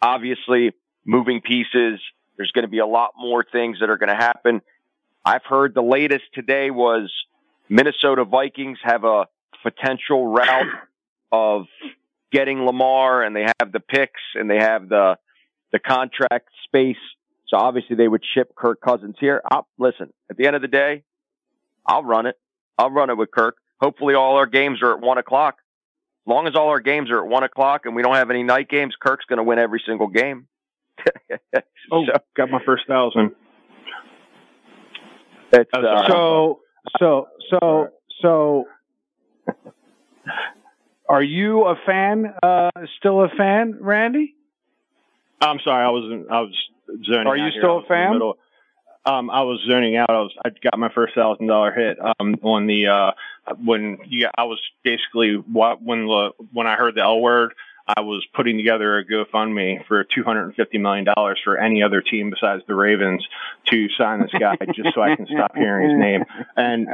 Obviously, 0.03 0.73
moving 1.05 1.41
pieces. 1.41 2.01
There's 2.37 2.51
going 2.53 2.65
to 2.65 2.71
be 2.71 2.79
a 2.79 2.87
lot 2.87 3.13
more 3.17 3.45
things 3.45 3.79
that 3.81 3.89
are 3.89 3.97
going 3.97 4.11
to 4.11 4.17
happen. 4.17 4.63
I've 5.25 5.45
heard 5.45 5.75
the 5.75 5.83
latest 5.83 6.25
today 6.35 6.71
was 6.71 7.13
Minnesota 7.69 8.25
Vikings 8.25 8.79
have 8.83 9.05
a 9.05 9.27
potential 9.71 10.29
route 10.29 10.73
of 11.33 11.67
getting 12.33 12.65
Lamar 12.65 13.23
and 13.23 13.35
they 13.35 13.47
have 13.61 13.73
the 13.73 13.81
picks 13.81 14.21
and 14.35 14.49
they 14.49 14.59
have 14.59 14.89
the 14.89 15.17
the 15.73 15.79
contract 15.81 16.49
space. 16.65 16.97
So 17.49 17.57
obviously 17.57 17.97
they 17.97 18.09
would 18.09 18.23
ship 18.35 18.53
Kirk 18.57 18.81
Cousins 18.81 19.17
here. 19.19 19.43
I'll, 19.51 19.67
listen, 19.79 20.13
at 20.31 20.37
the 20.37 20.47
end 20.47 20.57
of 20.57 20.63
the 20.63 20.69
day, 20.69 21.03
I'll 21.85 22.05
run 22.05 22.27
it. 22.27 22.37
I'll 22.79 22.91
run 22.91 23.11
it 23.11 23.17
with 23.17 23.31
Kirk. 23.31 23.57
Hopefully 23.81 24.15
all 24.15 24.37
our 24.37 24.47
games 24.47 24.83
are 24.83 24.95
at 24.95 25.01
one 25.01 25.19
o'clock. 25.19 25.57
As 26.27 26.31
long 26.31 26.47
as 26.47 26.55
all 26.55 26.69
our 26.69 26.81
games 26.81 27.11
are 27.11 27.25
at 27.25 27.29
one 27.29 27.43
o'clock 27.43 27.83
and 27.85 27.95
we 27.95 28.03
don't 28.03 28.15
have 28.15 28.31
any 28.31 28.43
night 28.43 28.69
games, 28.69 28.95
Kirk's 29.01 29.25
going 29.27 29.39
to 29.39 29.45
win 29.45 29.59
every 29.59 29.83
single 29.87 30.09
game. 30.09 30.49
oh, 31.93 32.05
so, 32.07 32.13
got 32.37 32.51
my 32.51 32.61
first 32.65 32.85
thousand. 32.89 33.33
It's, 35.53 35.71
uh, 35.73 36.09
so, 36.09 36.61
so, 36.99 37.27
so, 37.51 37.89
so, 38.23 38.65
are 41.09 41.23
you 41.23 41.65
a 41.65 41.77
fan? 41.87 42.35
Uh, 42.43 42.71
still 42.99 43.23
a 43.23 43.29
fan, 43.29 43.79
Randy? 43.81 44.35
I'm 45.41 45.59
sorry, 45.65 45.85
I 45.85 45.91
was 45.91 46.27
I 46.31 46.41
was 46.41 46.55
zoning. 47.05 47.27
Out. 47.27 47.27
Are 47.27 47.37
you 47.37 47.51
still 47.59 47.79
a 47.79 47.87
fan? 47.87 48.21
Um, 49.05 49.31
I 49.31 49.43
was 49.43 49.61
zoning 49.69 49.97
out. 49.97 50.11
I 50.11 50.21
was 50.21 50.35
I 50.45 50.51
got 50.63 50.79
my 50.79 50.91
first 50.93 51.15
thousand 51.15 51.47
dollar 51.47 51.73
hit 51.73 51.99
um, 52.01 52.35
on 52.43 52.67
the 52.67 52.89
uh, 52.89 53.13
when 53.65 53.99
you, 54.07 54.29
I 54.37 54.45
was 54.45 54.61
basically 54.83 55.35
what 55.35 55.81
when 55.83 56.07
the 56.07 56.31
when 56.53 56.67
I 56.67 56.75
heard 56.75 56.97
the 56.97 57.03
L 57.03 57.21
word. 57.21 57.55
I 57.89 58.01
was 58.01 58.27
putting 58.35 58.57
together 58.57 58.99
a 58.99 59.05
GoFundMe 59.05 59.87
for 59.87 60.05
$250 60.05 60.81
million 60.81 61.07
for 61.45 61.57
any 61.57 61.83
other 61.83 62.01
team 62.01 62.31
besides 62.31 62.63
the 62.67 62.75
Ravens 62.75 63.27
to 63.67 63.89
sign 63.97 64.21
this 64.21 64.33
guy 64.39 64.57
just 64.75 64.95
so 64.95 65.03
I 65.03 65.15
can 65.15 65.27
stop 65.27 65.55
hearing 65.55 65.91
his 65.91 65.99
name. 65.99 66.25
And 66.57 66.89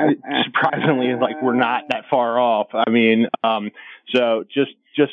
surprisingly, 0.45 1.14
like 1.14 1.40
we're 1.43 1.55
not 1.55 1.84
that 1.88 2.05
far 2.11 2.38
off. 2.38 2.68
I 2.74 2.90
mean, 2.90 3.26
um, 3.43 3.70
so 4.14 4.45
just, 4.53 4.72
just, 4.95 5.12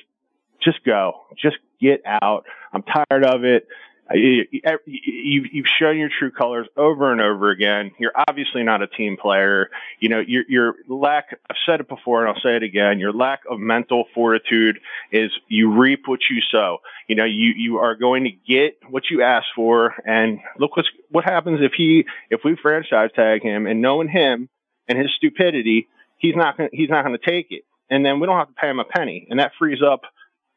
just 0.61 0.83
go, 0.83 1.21
just 1.41 1.57
get 1.79 2.01
out. 2.05 2.45
I'm 2.73 2.83
tired 2.83 3.23
of 3.23 3.45
it 3.45 3.67
you've 4.15 5.67
shown 5.79 5.97
your 5.97 6.09
true 6.17 6.31
colors 6.31 6.67
over 6.75 7.11
and 7.11 7.21
over 7.21 7.51
again. 7.51 7.91
You're 7.99 8.13
obviously 8.27 8.63
not 8.63 8.81
a 8.81 8.87
team 8.87 9.17
player. 9.17 9.69
You 9.99 10.09
know, 10.09 10.19
your, 10.19 10.43
your 10.47 10.75
lack, 10.87 11.37
I've 11.49 11.55
said 11.65 11.79
it 11.79 11.87
before 11.87 12.25
and 12.25 12.29
I'll 12.29 12.41
say 12.41 12.55
it 12.55 12.63
again, 12.63 12.99
your 12.99 13.13
lack 13.13 13.41
of 13.49 13.59
mental 13.59 14.05
fortitude 14.15 14.79
is 15.11 15.31
you 15.47 15.79
reap 15.79 16.07
what 16.07 16.21
you 16.29 16.41
sow. 16.51 16.79
You 17.07 17.15
know, 17.15 17.25
you, 17.25 17.53
you 17.55 17.77
are 17.77 17.95
going 17.95 18.23
to 18.23 18.31
get 18.31 18.77
what 18.89 19.03
you 19.11 19.21
ask 19.21 19.45
for. 19.55 19.93
And 20.05 20.39
look 20.57 20.75
what's, 20.75 20.89
what 21.09 21.23
happens 21.23 21.59
if 21.61 21.73
he, 21.77 22.05
if 22.29 22.41
we 22.43 22.57
franchise 22.61 23.11
tag 23.15 23.43
him 23.43 23.67
and 23.67 23.81
knowing 23.81 24.09
him 24.09 24.49
and 24.87 24.97
his 24.97 25.09
stupidity, 25.15 25.87
he's 26.17 26.35
not 26.35 26.57
going 26.57 26.69
he's 26.73 26.89
not 26.89 27.03
going 27.05 27.17
to 27.17 27.31
take 27.31 27.47
it. 27.51 27.63
And 27.89 28.05
then 28.05 28.19
we 28.19 28.27
don't 28.27 28.37
have 28.37 28.49
to 28.49 28.53
pay 28.53 28.69
him 28.69 28.79
a 28.79 28.85
penny. 28.85 29.27
And 29.29 29.39
that 29.39 29.51
frees 29.57 29.81
up 29.81 30.01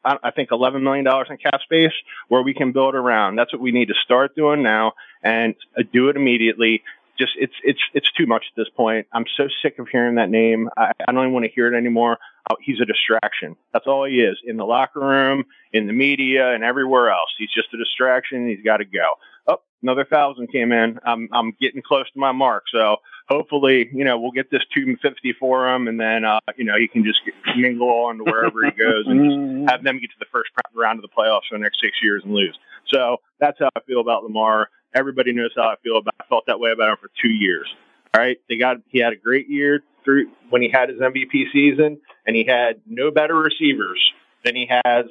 I 0.05 0.31
think 0.31 0.49
$11 0.49 0.81
million 0.81 1.07
in 1.29 1.37
cap 1.37 1.61
space 1.61 1.93
where 2.27 2.41
we 2.41 2.53
can 2.53 2.71
build 2.71 2.95
around. 2.95 3.37
That's 3.37 3.53
what 3.53 3.61
we 3.61 3.71
need 3.71 3.87
to 3.87 3.93
start 4.03 4.35
doing 4.35 4.61
now 4.61 4.93
and 5.21 5.55
do 5.91 6.09
it 6.09 6.15
immediately. 6.15 6.83
Just 7.17 7.33
it's 7.37 7.53
it's 7.63 7.79
it's 7.93 8.11
too 8.11 8.25
much 8.25 8.45
at 8.51 8.55
this 8.55 8.69
point. 8.75 9.07
I'm 9.13 9.25
so 9.37 9.47
sick 9.61 9.79
of 9.79 9.87
hearing 9.87 10.15
that 10.15 10.29
name. 10.29 10.69
I, 10.77 10.91
I 11.07 11.11
don't 11.11 11.21
even 11.21 11.33
want 11.33 11.45
to 11.45 11.51
hear 11.51 11.73
it 11.73 11.77
anymore. 11.77 12.17
Oh, 12.49 12.55
he's 12.61 12.81
a 12.81 12.85
distraction. 12.85 13.55
That's 13.71 13.87
all 13.87 14.05
he 14.05 14.21
is 14.21 14.37
in 14.45 14.57
the 14.57 14.65
locker 14.65 14.99
room, 14.99 15.45
in 15.71 15.87
the 15.87 15.93
media, 15.93 16.53
and 16.53 16.63
everywhere 16.63 17.09
else. 17.11 17.29
He's 17.37 17.51
just 17.53 17.73
a 17.73 17.77
distraction. 17.77 18.47
He's 18.49 18.63
got 18.63 18.77
to 18.77 18.85
go. 18.85 19.13
Oh, 19.47 19.57
another 19.81 20.05
thousand 20.05 20.51
came 20.51 20.71
in. 20.71 20.99
I'm 21.05 21.29
I'm 21.31 21.55
getting 21.61 21.81
close 21.81 22.09
to 22.11 22.19
my 22.19 22.31
mark. 22.31 22.63
So 22.71 22.97
hopefully, 23.29 23.89
you 23.93 24.03
know, 24.03 24.19
we'll 24.19 24.31
get 24.31 24.51
this 24.51 24.63
250 24.73 25.33
for 25.39 25.73
him, 25.73 25.87
and 25.87 25.99
then, 25.99 26.25
uh, 26.25 26.39
you 26.57 26.65
know, 26.65 26.77
he 26.77 26.87
can 26.87 27.03
just 27.03 27.19
get, 27.25 27.33
mingle 27.57 27.89
on 27.89 28.17
to 28.17 28.23
wherever 28.23 28.65
he 28.65 28.71
goes 28.71 29.05
and 29.07 29.69
have 29.69 29.83
them 29.83 29.99
get 29.99 30.09
to 30.09 30.19
the 30.19 30.25
first 30.31 30.49
round 30.75 30.99
of 30.99 31.03
the 31.03 31.15
playoffs 31.15 31.47
for 31.49 31.57
the 31.57 31.63
next 31.63 31.79
six 31.81 31.97
years 32.01 32.23
and 32.23 32.33
lose. 32.33 32.57
So 32.87 33.17
that's 33.39 33.59
how 33.59 33.69
I 33.75 33.79
feel 33.81 34.01
about 34.01 34.23
Lamar. 34.23 34.69
Everybody 34.95 35.33
knows 35.33 35.51
how 35.55 35.63
I 35.63 35.75
feel 35.83 35.97
about. 35.97 36.15
I 36.19 36.25
felt 36.25 36.45
that 36.47 36.59
way 36.59 36.71
about 36.71 36.89
him 36.89 36.97
for 37.01 37.09
two 37.21 37.31
years. 37.31 37.67
All 38.15 38.21
right, 38.21 38.37
they 38.47 38.57
got 38.57 38.77
he 38.89 38.99
had 38.99 39.13
a 39.13 39.15
great 39.15 39.49
year 39.49 39.81
through 40.05 40.29
when 40.49 40.61
he 40.61 40.69
had 40.69 40.89
his 40.89 40.99
MVP 40.99 41.51
season, 41.51 41.99
and 42.25 42.35
he 42.35 42.45
had 42.47 42.81
no 42.85 43.11
better 43.11 43.35
receivers 43.35 43.99
than 44.43 44.55
he 44.55 44.69
has 44.69 45.05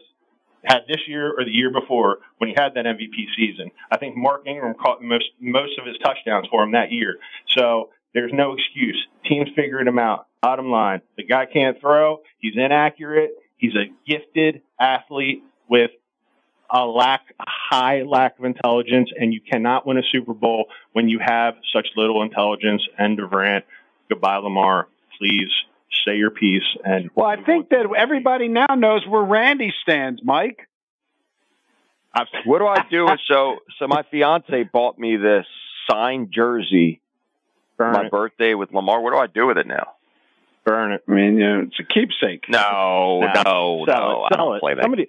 had 0.64 0.82
this 0.86 1.00
year 1.06 1.32
or 1.36 1.44
the 1.44 1.50
year 1.50 1.70
before 1.70 2.18
when 2.38 2.48
he 2.48 2.54
had 2.56 2.74
that 2.74 2.84
MVP 2.84 3.26
season. 3.36 3.70
I 3.90 3.96
think 3.96 4.16
Mark 4.16 4.46
Ingram 4.46 4.74
caught 4.74 5.02
most 5.02 5.26
most 5.40 5.78
of 5.78 5.86
his 5.86 5.96
touchdowns 5.98 6.46
for 6.50 6.62
him 6.62 6.72
that 6.72 6.92
year. 6.92 7.16
So 7.48 7.90
there's 8.14 8.32
no 8.32 8.54
excuse. 8.54 9.06
Teams 9.24 9.48
figured 9.56 9.86
him 9.86 9.98
out. 9.98 10.26
Bottom 10.42 10.70
line, 10.70 11.02
the 11.16 11.24
guy 11.24 11.46
can't 11.46 11.80
throw. 11.80 12.20
He's 12.38 12.54
inaccurate. 12.56 13.30
He's 13.56 13.74
a 13.74 13.86
gifted 14.08 14.62
athlete 14.78 15.42
with 15.68 15.90
a 16.72 16.86
lack, 16.86 17.22
a 17.38 17.44
high 17.46 18.02
lack 18.02 18.38
of 18.38 18.46
intelligence, 18.46 19.10
and 19.14 19.32
you 19.34 19.40
cannot 19.40 19.86
win 19.86 19.98
a 19.98 20.02
Super 20.10 20.32
Bowl 20.32 20.66
when 20.92 21.08
you 21.08 21.18
have 21.18 21.54
such 21.72 21.88
little 21.96 22.22
intelligence. 22.22 22.82
And 22.98 23.16
Durant, 23.16 23.64
goodbye, 24.08 24.38
Lamar. 24.38 24.88
Please 25.18 25.50
say 26.06 26.16
your 26.16 26.30
piece. 26.30 26.62
And 26.84 27.10
well, 27.14 27.26
I 27.26 27.36
think 27.42 27.68
that 27.68 27.86
everybody 27.96 28.48
now 28.48 28.74
knows 28.74 29.06
where 29.06 29.22
Randy 29.22 29.72
stands, 29.82 30.22
Mike. 30.24 30.66
I've, 32.14 32.26
what 32.44 32.58
do 32.58 32.66
I 32.66 32.84
do? 32.90 33.04
With 33.04 33.20
so, 33.28 33.58
so 33.78 33.86
my 33.86 34.02
fiance 34.10 34.64
bought 34.64 34.98
me 34.98 35.16
this 35.16 35.46
signed 35.90 36.32
jersey 36.32 37.00
for 37.76 37.90
my 37.90 38.06
it. 38.06 38.10
birthday 38.10 38.54
with 38.54 38.72
Lamar. 38.72 39.00
What 39.02 39.12
do 39.12 39.18
I 39.18 39.26
do 39.26 39.46
with 39.46 39.58
it 39.58 39.66
now? 39.66 39.92
Burn 40.64 40.92
it. 40.92 41.02
I 41.08 41.10
mean, 41.10 41.38
you 41.38 41.40
know, 41.40 41.60
it's 41.66 41.80
a 41.80 41.84
keepsake. 41.84 42.44
No, 42.48 43.20
no, 43.34 43.42
no. 43.44 43.84
no 43.84 44.28
I 44.30 44.36
don't 44.36 44.60
play 44.60 44.74
that. 44.74 44.82
Somebody, 44.82 45.08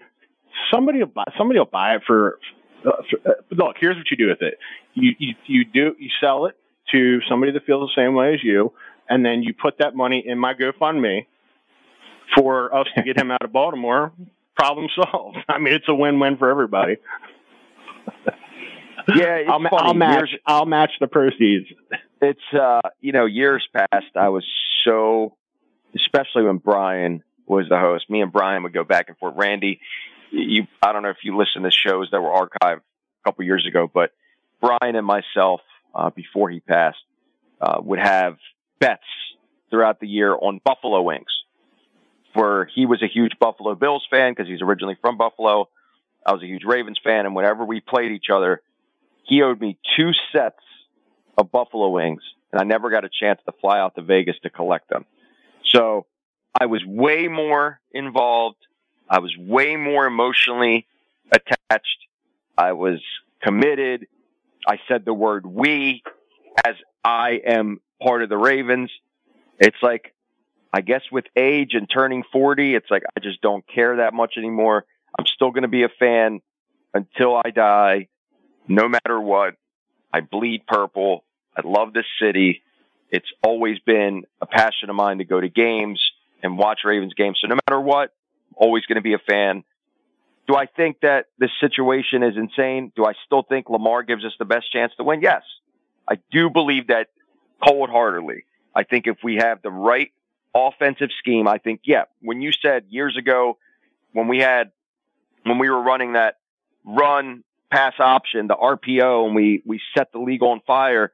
somebody 0.72 1.00
will 1.00 1.08
buy. 1.08 1.26
Somebody 1.38 1.60
will 1.60 1.66
buy 1.66 1.96
it 1.96 2.02
for. 2.06 2.40
Uh, 2.86 2.92
for 3.10 3.30
uh, 3.30 3.34
look, 3.52 3.76
here's 3.80 3.96
what 3.96 4.10
you 4.12 4.18
do 4.18 4.28
with 4.28 4.42
it. 4.42 4.58
You, 4.94 5.12
you 5.18 5.36
you 5.46 5.66
do 5.66 5.96
you 5.98 6.10
sell 6.22 6.46
it 6.46 6.56
to 6.92 7.20
somebody 7.30 7.52
that 7.54 7.66
feels 7.66 7.90
the 7.96 8.02
same 8.02 8.14
way 8.14 8.34
as 8.34 8.44
you, 8.44 8.74
and 9.10 9.26
then 9.26 9.44
you 9.44 9.54
put 9.54 9.78
that 9.80 9.96
money 9.96 10.24
in 10.26 10.38
my 10.38 10.54
GoFundMe 10.54 11.26
for 12.36 12.74
us 12.76 12.88
to 12.96 13.04
get 13.04 13.18
him 13.18 13.32
out 13.32 13.44
of 13.44 13.52
Baltimore. 13.52 14.12
Problem 14.56 14.88
solved. 14.96 15.38
I 15.48 15.60
mean, 15.60 15.74
it's 15.74 15.88
a 15.88 15.96
win-win 15.96 16.38
for 16.38 16.50
everybody. 16.50 16.98
yeah, 19.16 19.44
I'll, 19.48 19.62
I'll, 19.72 19.94
match. 19.94 20.20
Years, 20.20 20.40
I'll 20.46 20.66
match 20.66 20.92
the 21.00 21.08
proceeds. 21.08 21.68
It's 22.22 22.54
uh, 22.54 22.82
you 23.02 23.12
know, 23.12 23.26
years 23.26 23.68
past, 23.74 24.16
I 24.16 24.30
was 24.30 24.46
so, 24.86 25.36
especially 25.96 26.44
when 26.44 26.58
Brian 26.58 27.24
was 27.46 27.68
the 27.70 27.78
host. 27.78 28.10
Me 28.10 28.22
and 28.22 28.32
Brian 28.32 28.64
would 28.64 28.74
go 28.74 28.84
back 28.84 29.10
and 29.10 29.18
forth. 29.18 29.34
Randy, 29.36 29.80
you, 30.34 30.68
I 30.82 30.92
don't 30.92 31.04
know 31.04 31.10
if 31.10 31.24
you 31.24 31.38
listen 31.38 31.64
to 31.64 31.72
shows 31.72 32.10
that 32.12 32.22
were 32.22 32.30
archived 32.30 32.78
a 32.80 33.24
couple 33.24 33.46
years 33.46 33.66
ago, 33.68 33.90
but 33.92 34.12
Brian 34.60 34.96
and 34.96 35.06
myself, 35.06 35.62
uh, 35.94 36.10
before 36.10 36.50
he 36.50 36.60
passed, 36.60 36.98
uh, 37.62 37.80
would 37.82 38.00
have 38.00 38.38
bets 38.80 39.04
throughout 39.70 40.00
the 40.00 40.08
year 40.08 40.36
on 40.36 40.60
Buffalo 40.64 41.02
wings. 41.02 41.28
Where 42.34 42.66
he 42.66 42.88
was 42.88 43.04
a 43.04 43.08
huge 43.08 43.34
Buffalo 43.40 43.76
Bills 43.76 44.08
fan 44.10 44.32
because 44.32 44.48
he's 44.48 44.64
originally 44.64 44.98
from 45.00 45.18
Buffalo. 45.18 45.70
I 46.26 46.32
was 46.32 46.42
a 46.42 46.48
huge 46.48 46.64
Ravens 46.64 47.00
fan, 47.04 47.28
and 47.28 47.36
whenever 47.36 47.64
we 47.64 47.80
played 47.80 48.12
each 48.12 48.32
other, 48.34 48.62
he 49.24 49.44
owed 49.44 49.62
me 49.62 49.78
two 49.96 50.12
sets 50.32 50.60
of 51.38 51.52
Buffalo 51.52 51.90
wings, 51.90 52.24
and 52.52 52.60
I 52.60 52.64
never 52.64 52.90
got 52.90 53.06
a 53.06 53.10
chance 53.10 53.40
to 53.46 53.52
fly 53.62 53.80
out 53.80 53.94
to 53.96 54.02
Vegas 54.02 54.36
to 54.44 54.50
collect 54.50 54.90
them. 54.90 55.06
So 55.66 56.08
I 56.60 56.66
was 56.66 56.84
way 56.86 57.28
more 57.28 57.80
involved. 57.92 58.58
I 59.10 59.20
was 59.20 59.36
way 59.38 59.76
more 59.76 60.06
emotionally 60.06 60.88
attached. 61.32 61.98
I 62.58 62.74
was 62.74 63.02
committed. 63.42 64.08
I 64.68 64.78
said 64.88 65.06
the 65.06 65.14
word 65.14 65.46
we 65.46 66.04
as 66.66 66.76
I 67.04 67.42
am 67.46 67.80
part 68.02 68.24
of 68.24 68.30
the 68.30 68.38
Ravens. 68.38 68.90
It's 69.60 69.78
like, 69.82 70.14
I 70.72 70.82
guess 70.82 71.02
with 71.12 71.26
age 71.36 71.72
and 71.74 71.88
turning 71.90 72.24
40, 72.32 72.76
it's 72.76 72.90
like, 72.90 73.04
I 73.16 73.20
just 73.20 73.42
don't 73.42 73.64
care 73.68 73.98
that 73.98 74.14
much 74.14 74.34
anymore. 74.38 74.86
I'm 75.18 75.26
still 75.28 75.52
going 75.52 75.64
to 75.64 75.68
be 75.68 75.84
a 75.84 75.90
fan 76.00 76.42
until 76.94 77.36
I 77.36 77.52
die, 77.52 78.08
no 78.68 78.88
matter 78.88 79.20
what. 79.20 79.56
I 80.12 80.22
bleed 80.22 80.66
purple. 80.68 81.24
I 81.56 81.62
love 81.66 81.94
this 81.94 82.06
city. 82.20 82.64
It's 83.12 83.30
always 83.44 83.78
been 83.80 84.24
a 84.42 84.46
passion 84.46 84.90
of 84.90 84.96
mine 84.96 85.20
to 85.20 85.26
go 85.26 85.40
to 85.40 85.50
games 85.50 86.02
and 86.42 86.58
watch 86.58 86.80
Ravens 86.84 87.14
games. 87.14 87.38
So 87.42 87.48
no 87.48 87.58
matter 87.68 87.80
what, 87.80 88.12
always 88.58 88.86
going 88.86 88.96
to 88.96 89.02
be 89.02 89.14
a 89.14 89.20
fan. 89.20 89.64
Do 90.48 90.56
I 90.56 90.66
think 90.66 90.98
that 91.02 91.28
this 91.38 91.52
situation 91.62 92.24
is 92.24 92.36
insane? 92.36 92.92
Do 92.96 93.06
I 93.06 93.14
still 93.26 93.44
think 93.44 93.70
Lamar 93.70 94.04
gives 94.04 94.26
us 94.26 94.34
the 94.38 94.46
best 94.46 94.72
chance 94.72 94.92
to 94.98 95.04
win? 95.04 95.22
Yes. 95.22 95.42
I 96.08 96.16
do 96.32 96.50
believe 96.50 96.88
that 96.88 97.08
cold 97.66 97.90
heartedly. 97.90 98.46
I 98.76 98.84
think 98.84 99.08
if 99.08 99.18
we 99.24 99.36
have 99.36 99.62
the 99.62 99.72
right 99.72 100.12
offensive 100.54 101.10
scheme, 101.20 101.48
I 101.48 101.60
think, 101.60 101.82
yeah, 101.86 102.04
when 102.22 102.42
you 102.42 102.52
said 102.52 102.86
years 102.90 103.18
ago, 103.18 103.58
when 104.12 104.28
we 104.28 104.40
had, 104.40 104.72
when 105.44 105.60
we 105.60 105.70
were 105.70 105.82
running 105.82 106.14
that 106.14 106.36
run 106.84 107.44
pass 107.72 107.94
option, 108.00 108.48
the 108.48 108.56
RPO, 108.56 109.26
and 109.26 109.36
we, 109.36 109.64
we 109.66 109.80
set 109.98 110.12
the 110.12 110.20
league 110.20 110.44
on 110.44 110.62
fire. 110.68 111.12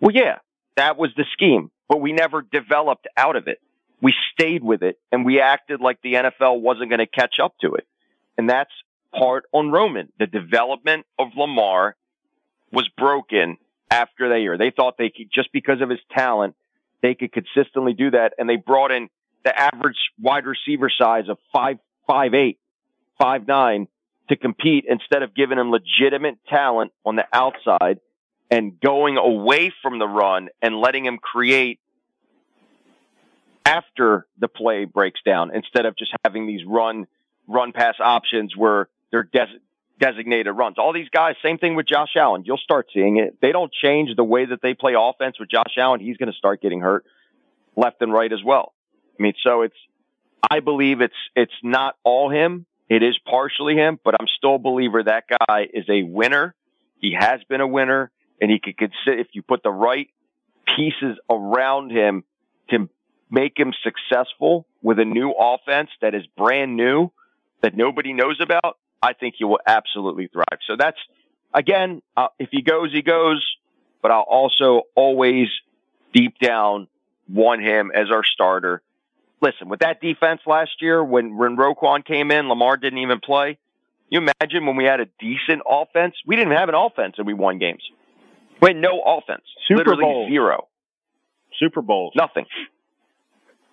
Well, 0.00 0.14
yeah, 0.14 0.38
that 0.76 0.96
was 0.96 1.10
the 1.16 1.24
scheme, 1.32 1.70
but 1.88 2.00
we 2.00 2.12
never 2.12 2.40
developed 2.42 3.06
out 3.16 3.36
of 3.36 3.48
it. 3.48 3.60
We 4.00 4.14
stayed 4.32 4.62
with 4.62 4.82
it 4.82 4.98
and 5.12 5.24
we 5.24 5.40
acted 5.40 5.80
like 5.80 6.00
the 6.02 6.14
NFL 6.14 6.60
wasn't 6.60 6.90
going 6.90 7.00
to 7.00 7.06
catch 7.06 7.36
up 7.42 7.54
to 7.60 7.74
it. 7.74 7.86
And 8.38 8.48
that's 8.48 8.70
part 9.14 9.44
on 9.52 9.70
Roman. 9.70 10.10
The 10.18 10.26
development 10.26 11.06
of 11.18 11.28
Lamar 11.36 11.96
was 12.72 12.88
broken 12.96 13.58
after 13.90 14.30
that 14.30 14.40
year. 14.40 14.56
They 14.56 14.70
thought 14.70 14.96
they 14.96 15.10
could, 15.10 15.28
just 15.32 15.52
because 15.52 15.80
of 15.80 15.90
his 15.90 15.98
talent, 16.12 16.54
they 17.02 17.14
could 17.14 17.32
consistently 17.32 17.92
do 17.92 18.10
that. 18.12 18.34
And 18.38 18.48
they 18.48 18.56
brought 18.56 18.92
in 18.92 19.08
the 19.44 19.58
average 19.58 19.98
wide 20.18 20.46
receiver 20.46 20.90
size 20.90 21.28
of 21.28 21.38
five, 21.52 21.78
five, 22.06 22.34
eight, 22.34 22.58
five, 23.18 23.46
nine 23.46 23.88
to 24.28 24.36
compete 24.36 24.84
instead 24.88 25.22
of 25.22 25.34
giving 25.34 25.58
him 25.58 25.70
legitimate 25.70 26.38
talent 26.48 26.92
on 27.04 27.16
the 27.16 27.26
outside 27.32 27.98
and 28.50 28.78
going 28.80 29.16
away 29.16 29.72
from 29.82 29.98
the 29.98 30.06
run 30.06 30.48
and 30.62 30.76
letting 30.76 31.04
him 31.04 31.18
create 31.18 31.80
after 33.64 34.26
the 34.38 34.48
play 34.48 34.84
breaks 34.84 35.20
down 35.24 35.54
instead 35.54 35.86
of 35.86 35.96
just 35.96 36.12
having 36.24 36.46
these 36.46 36.64
run 36.66 37.06
run 37.46 37.72
pass 37.72 37.96
options 38.00 38.56
where 38.56 38.88
they're 39.10 39.24
des- 39.24 39.58
designated 39.98 40.56
runs. 40.56 40.78
All 40.78 40.92
these 40.92 41.08
guys, 41.08 41.34
same 41.42 41.58
thing 41.58 41.74
with 41.74 41.86
Josh 41.86 42.16
Allen. 42.16 42.44
You'll 42.46 42.58
start 42.58 42.88
seeing 42.94 43.18
it. 43.18 43.38
They 43.40 43.52
don't 43.52 43.72
change 43.72 44.14
the 44.16 44.24
way 44.24 44.46
that 44.46 44.62
they 44.62 44.74
play 44.74 44.94
offense 44.96 45.38
with 45.38 45.50
Josh 45.50 45.74
Allen. 45.76 46.00
He's 46.00 46.16
going 46.16 46.30
to 46.30 46.36
start 46.36 46.62
getting 46.62 46.80
hurt 46.80 47.04
left 47.76 48.00
and 48.02 48.12
right 48.12 48.32
as 48.32 48.42
well. 48.44 48.72
I 49.18 49.22
mean, 49.22 49.34
so 49.44 49.62
it's, 49.62 49.76
I 50.48 50.60
believe 50.60 51.00
it's, 51.00 51.14
it's 51.36 51.52
not 51.62 51.96
all 52.02 52.30
him. 52.30 52.66
It 52.88 53.02
is 53.02 53.18
partially 53.24 53.74
him, 53.74 54.00
but 54.02 54.14
I'm 54.18 54.26
still 54.26 54.56
a 54.56 54.58
believer 54.58 55.02
that 55.02 55.24
guy 55.28 55.68
is 55.72 55.84
a 55.88 56.02
winner. 56.02 56.54
He 56.98 57.14
has 57.18 57.40
been 57.48 57.60
a 57.60 57.66
winner 57.66 58.10
and 58.40 58.50
he 58.50 58.58
could 58.58 58.78
consider, 58.78 59.18
if 59.18 59.28
you 59.32 59.42
put 59.42 59.62
the 59.62 59.70
right 59.70 60.08
pieces 60.76 61.18
around 61.28 61.90
him 61.90 62.24
to 62.70 62.88
make 63.30 63.58
him 63.58 63.72
successful 63.82 64.66
with 64.82 64.98
a 64.98 65.04
new 65.04 65.32
offense 65.32 65.90
that 66.02 66.14
is 66.14 66.22
brand 66.36 66.76
new 66.76 67.10
that 67.62 67.76
nobody 67.76 68.12
knows 68.12 68.40
about, 68.40 68.78
I 69.02 69.12
think 69.12 69.34
he 69.38 69.44
will 69.44 69.60
absolutely 69.66 70.28
thrive. 70.28 70.58
So 70.66 70.76
that's 70.78 70.98
again, 71.54 72.02
uh, 72.16 72.28
if 72.38 72.48
he 72.50 72.62
goes, 72.62 72.92
he 72.92 73.02
goes, 73.02 73.44
but 74.02 74.10
I'll 74.10 74.20
also 74.20 74.82
always 74.94 75.48
deep 76.12 76.38
down 76.38 76.88
want 77.28 77.62
him 77.62 77.92
as 77.94 78.10
our 78.10 78.24
starter 78.24 78.82
listen, 79.40 79.68
with 79.68 79.80
that 79.80 80.00
defense 80.00 80.40
last 80.46 80.80
year, 80.80 81.02
when, 81.02 81.36
when 81.36 81.56
Roquan 81.56 82.04
came 82.04 82.30
in, 82.30 82.48
Lamar 82.48 82.76
didn't 82.76 82.98
even 82.98 83.20
play. 83.20 83.58
You 84.08 84.18
imagine 84.18 84.66
when 84.66 84.76
we 84.76 84.84
had 84.84 85.00
a 85.00 85.06
decent 85.18 85.62
offense? 85.68 86.14
We 86.26 86.36
didn't 86.36 86.52
have 86.52 86.68
an 86.68 86.74
offense 86.74 87.14
and 87.18 87.26
we 87.26 87.34
won 87.34 87.58
games. 87.58 87.82
We 88.60 88.70
had 88.70 88.76
no 88.76 89.00
offense. 89.00 89.42
Super 89.66 89.78
Literally 89.78 90.02
Bowls. 90.02 90.30
zero. 90.30 90.68
Super 91.58 91.80
Bowls. 91.80 92.12
Nothing. 92.16 92.46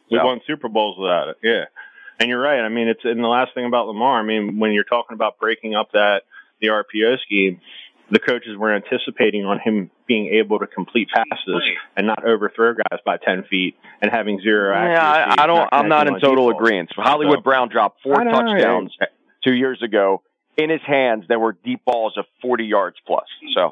We 0.10 0.18
so. 0.18 0.26
won 0.26 0.42
Super 0.48 0.70
Bowls 0.70 0.98
without 0.98 1.30
it. 1.30 1.38
Yeah. 1.44 1.66
And 2.20 2.30
you're 2.30 2.42
right. 2.42 2.62
I 2.62 2.70
mean, 2.70 2.88
it's, 2.88 3.02
and 3.04 3.24
the 3.24 3.28
last 3.28 3.54
thing 3.54 3.66
about 3.66 3.88
Lamar, 3.88 4.20
I 4.20 4.24
mean, 4.24 4.60
when 4.60 4.72
you're 4.72 4.84
talking 4.84 5.14
about 5.14 5.40
breaking 5.40 5.76
up 5.76 5.92
that, 5.94 6.24
the 6.60 6.68
RPO 6.68 7.20
scheme, 7.20 7.62
the 8.10 8.20
coaches 8.20 8.58
were 8.58 8.74
anticipating 8.74 9.46
on 9.46 9.60
him 9.60 9.92
being 10.08 10.28
able 10.36 10.60
to 10.60 10.68
complete 10.68 11.10
passes 11.14 11.62
and 11.96 12.08
not 12.08 12.26
overthrow 12.26 12.74
guys 12.74 13.00
by 13.06 13.18
10 13.18 13.44
feet 13.50 13.76
and 14.02 14.10
having 14.10 14.40
zero 14.42 14.74
accuracy. 14.74 14.94
Yeah, 14.94 15.36
I, 15.38 15.44
I 15.44 15.48
don't, 15.48 15.70
I'm 15.72 15.90
not 15.90 16.08
in 16.08 16.20
total 16.20 16.50
agreement. 16.50 16.92
Hollywood 16.96 17.40
so, 17.40 17.42
Brown 17.42 17.70
dropped 17.70 18.02
four 18.02 18.24
touchdowns 18.24 18.96
two 19.44 19.54
years 19.54 19.82
ago 19.84 20.24
in 20.58 20.70
his 20.70 20.82
hands 20.86 21.26
that 21.30 21.40
were 21.40 21.54
deep 21.64 21.84
balls 21.86 22.14
of 22.18 22.26
40 22.42 22.66
yards 22.66 22.98
plus. 23.06 23.26
So, 23.54 23.72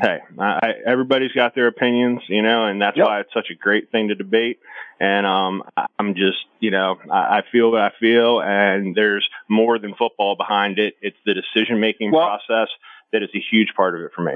hey, 0.00 0.20
I, 0.38 0.74
everybody's 0.86 1.32
got 1.32 1.54
their 1.54 1.66
opinions, 1.66 2.22
you 2.28 2.42
know, 2.42 2.66
and 2.66 2.80
that's 2.80 2.96
yep. 2.96 3.06
why 3.06 3.20
it's 3.20 3.32
such 3.32 3.50
a 3.50 3.54
great 3.54 3.90
thing 3.90 4.08
to 4.08 4.14
debate. 4.14 4.60
And 5.00 5.26
um, 5.26 5.62
I'm 5.98 6.14
just, 6.14 6.38
you 6.60 6.70
know, 6.70 6.98
I, 7.10 7.38
I 7.38 7.42
feel 7.50 7.72
what 7.72 7.80
I 7.80 7.92
feel, 7.98 8.40
and 8.40 8.94
there's 8.94 9.28
more 9.48 9.78
than 9.78 9.94
football 9.94 10.36
behind 10.36 10.78
it. 10.78 10.96
It's 11.02 11.16
the 11.26 11.34
decision 11.34 11.80
making 11.80 12.12
well, 12.12 12.26
process 12.26 12.68
that 13.12 13.22
is 13.22 13.30
a 13.34 13.42
huge 13.50 13.74
part 13.74 13.94
of 13.94 14.02
it 14.02 14.12
for 14.14 14.22
me. 14.22 14.34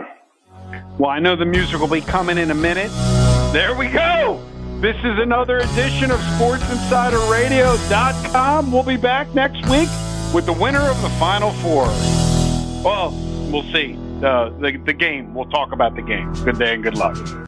Well, 0.99 1.11
I 1.11 1.21
know 1.21 1.37
the 1.37 1.45
music 1.45 1.79
will 1.79 1.89
be 1.89 2.01
coming 2.01 2.39
in 2.39 2.51
a 2.51 2.55
minute. 2.55 2.91
There 3.53 3.77
we 3.77 3.89
go. 3.89 4.43
This 4.81 4.97
is 4.97 5.19
another 5.19 5.59
edition 5.59 6.11
of 6.11 6.19
SportsInsiderRadio.com. 6.21 8.73
We'll 8.73 8.83
be 8.83 8.97
back 8.97 9.35
next 9.35 9.69
week 9.69 9.91
with 10.35 10.47
the 10.47 10.53
winner 10.53 10.81
of 10.81 11.01
the 11.03 11.11
Final 11.11 11.53
Four. 11.53 11.85
Well, 12.85 13.13
we'll 13.51 13.71
see. 13.73 13.97
The, 14.21 14.81
the 14.85 14.93
game. 14.93 15.35
We'll 15.35 15.51
talk 15.51 15.73
about 15.73 15.95
the 15.95 16.03
game. 16.03 16.33
Good 16.45 16.59
day 16.59 16.75
and 16.75 16.83
good 16.83 16.97
luck. 16.97 17.17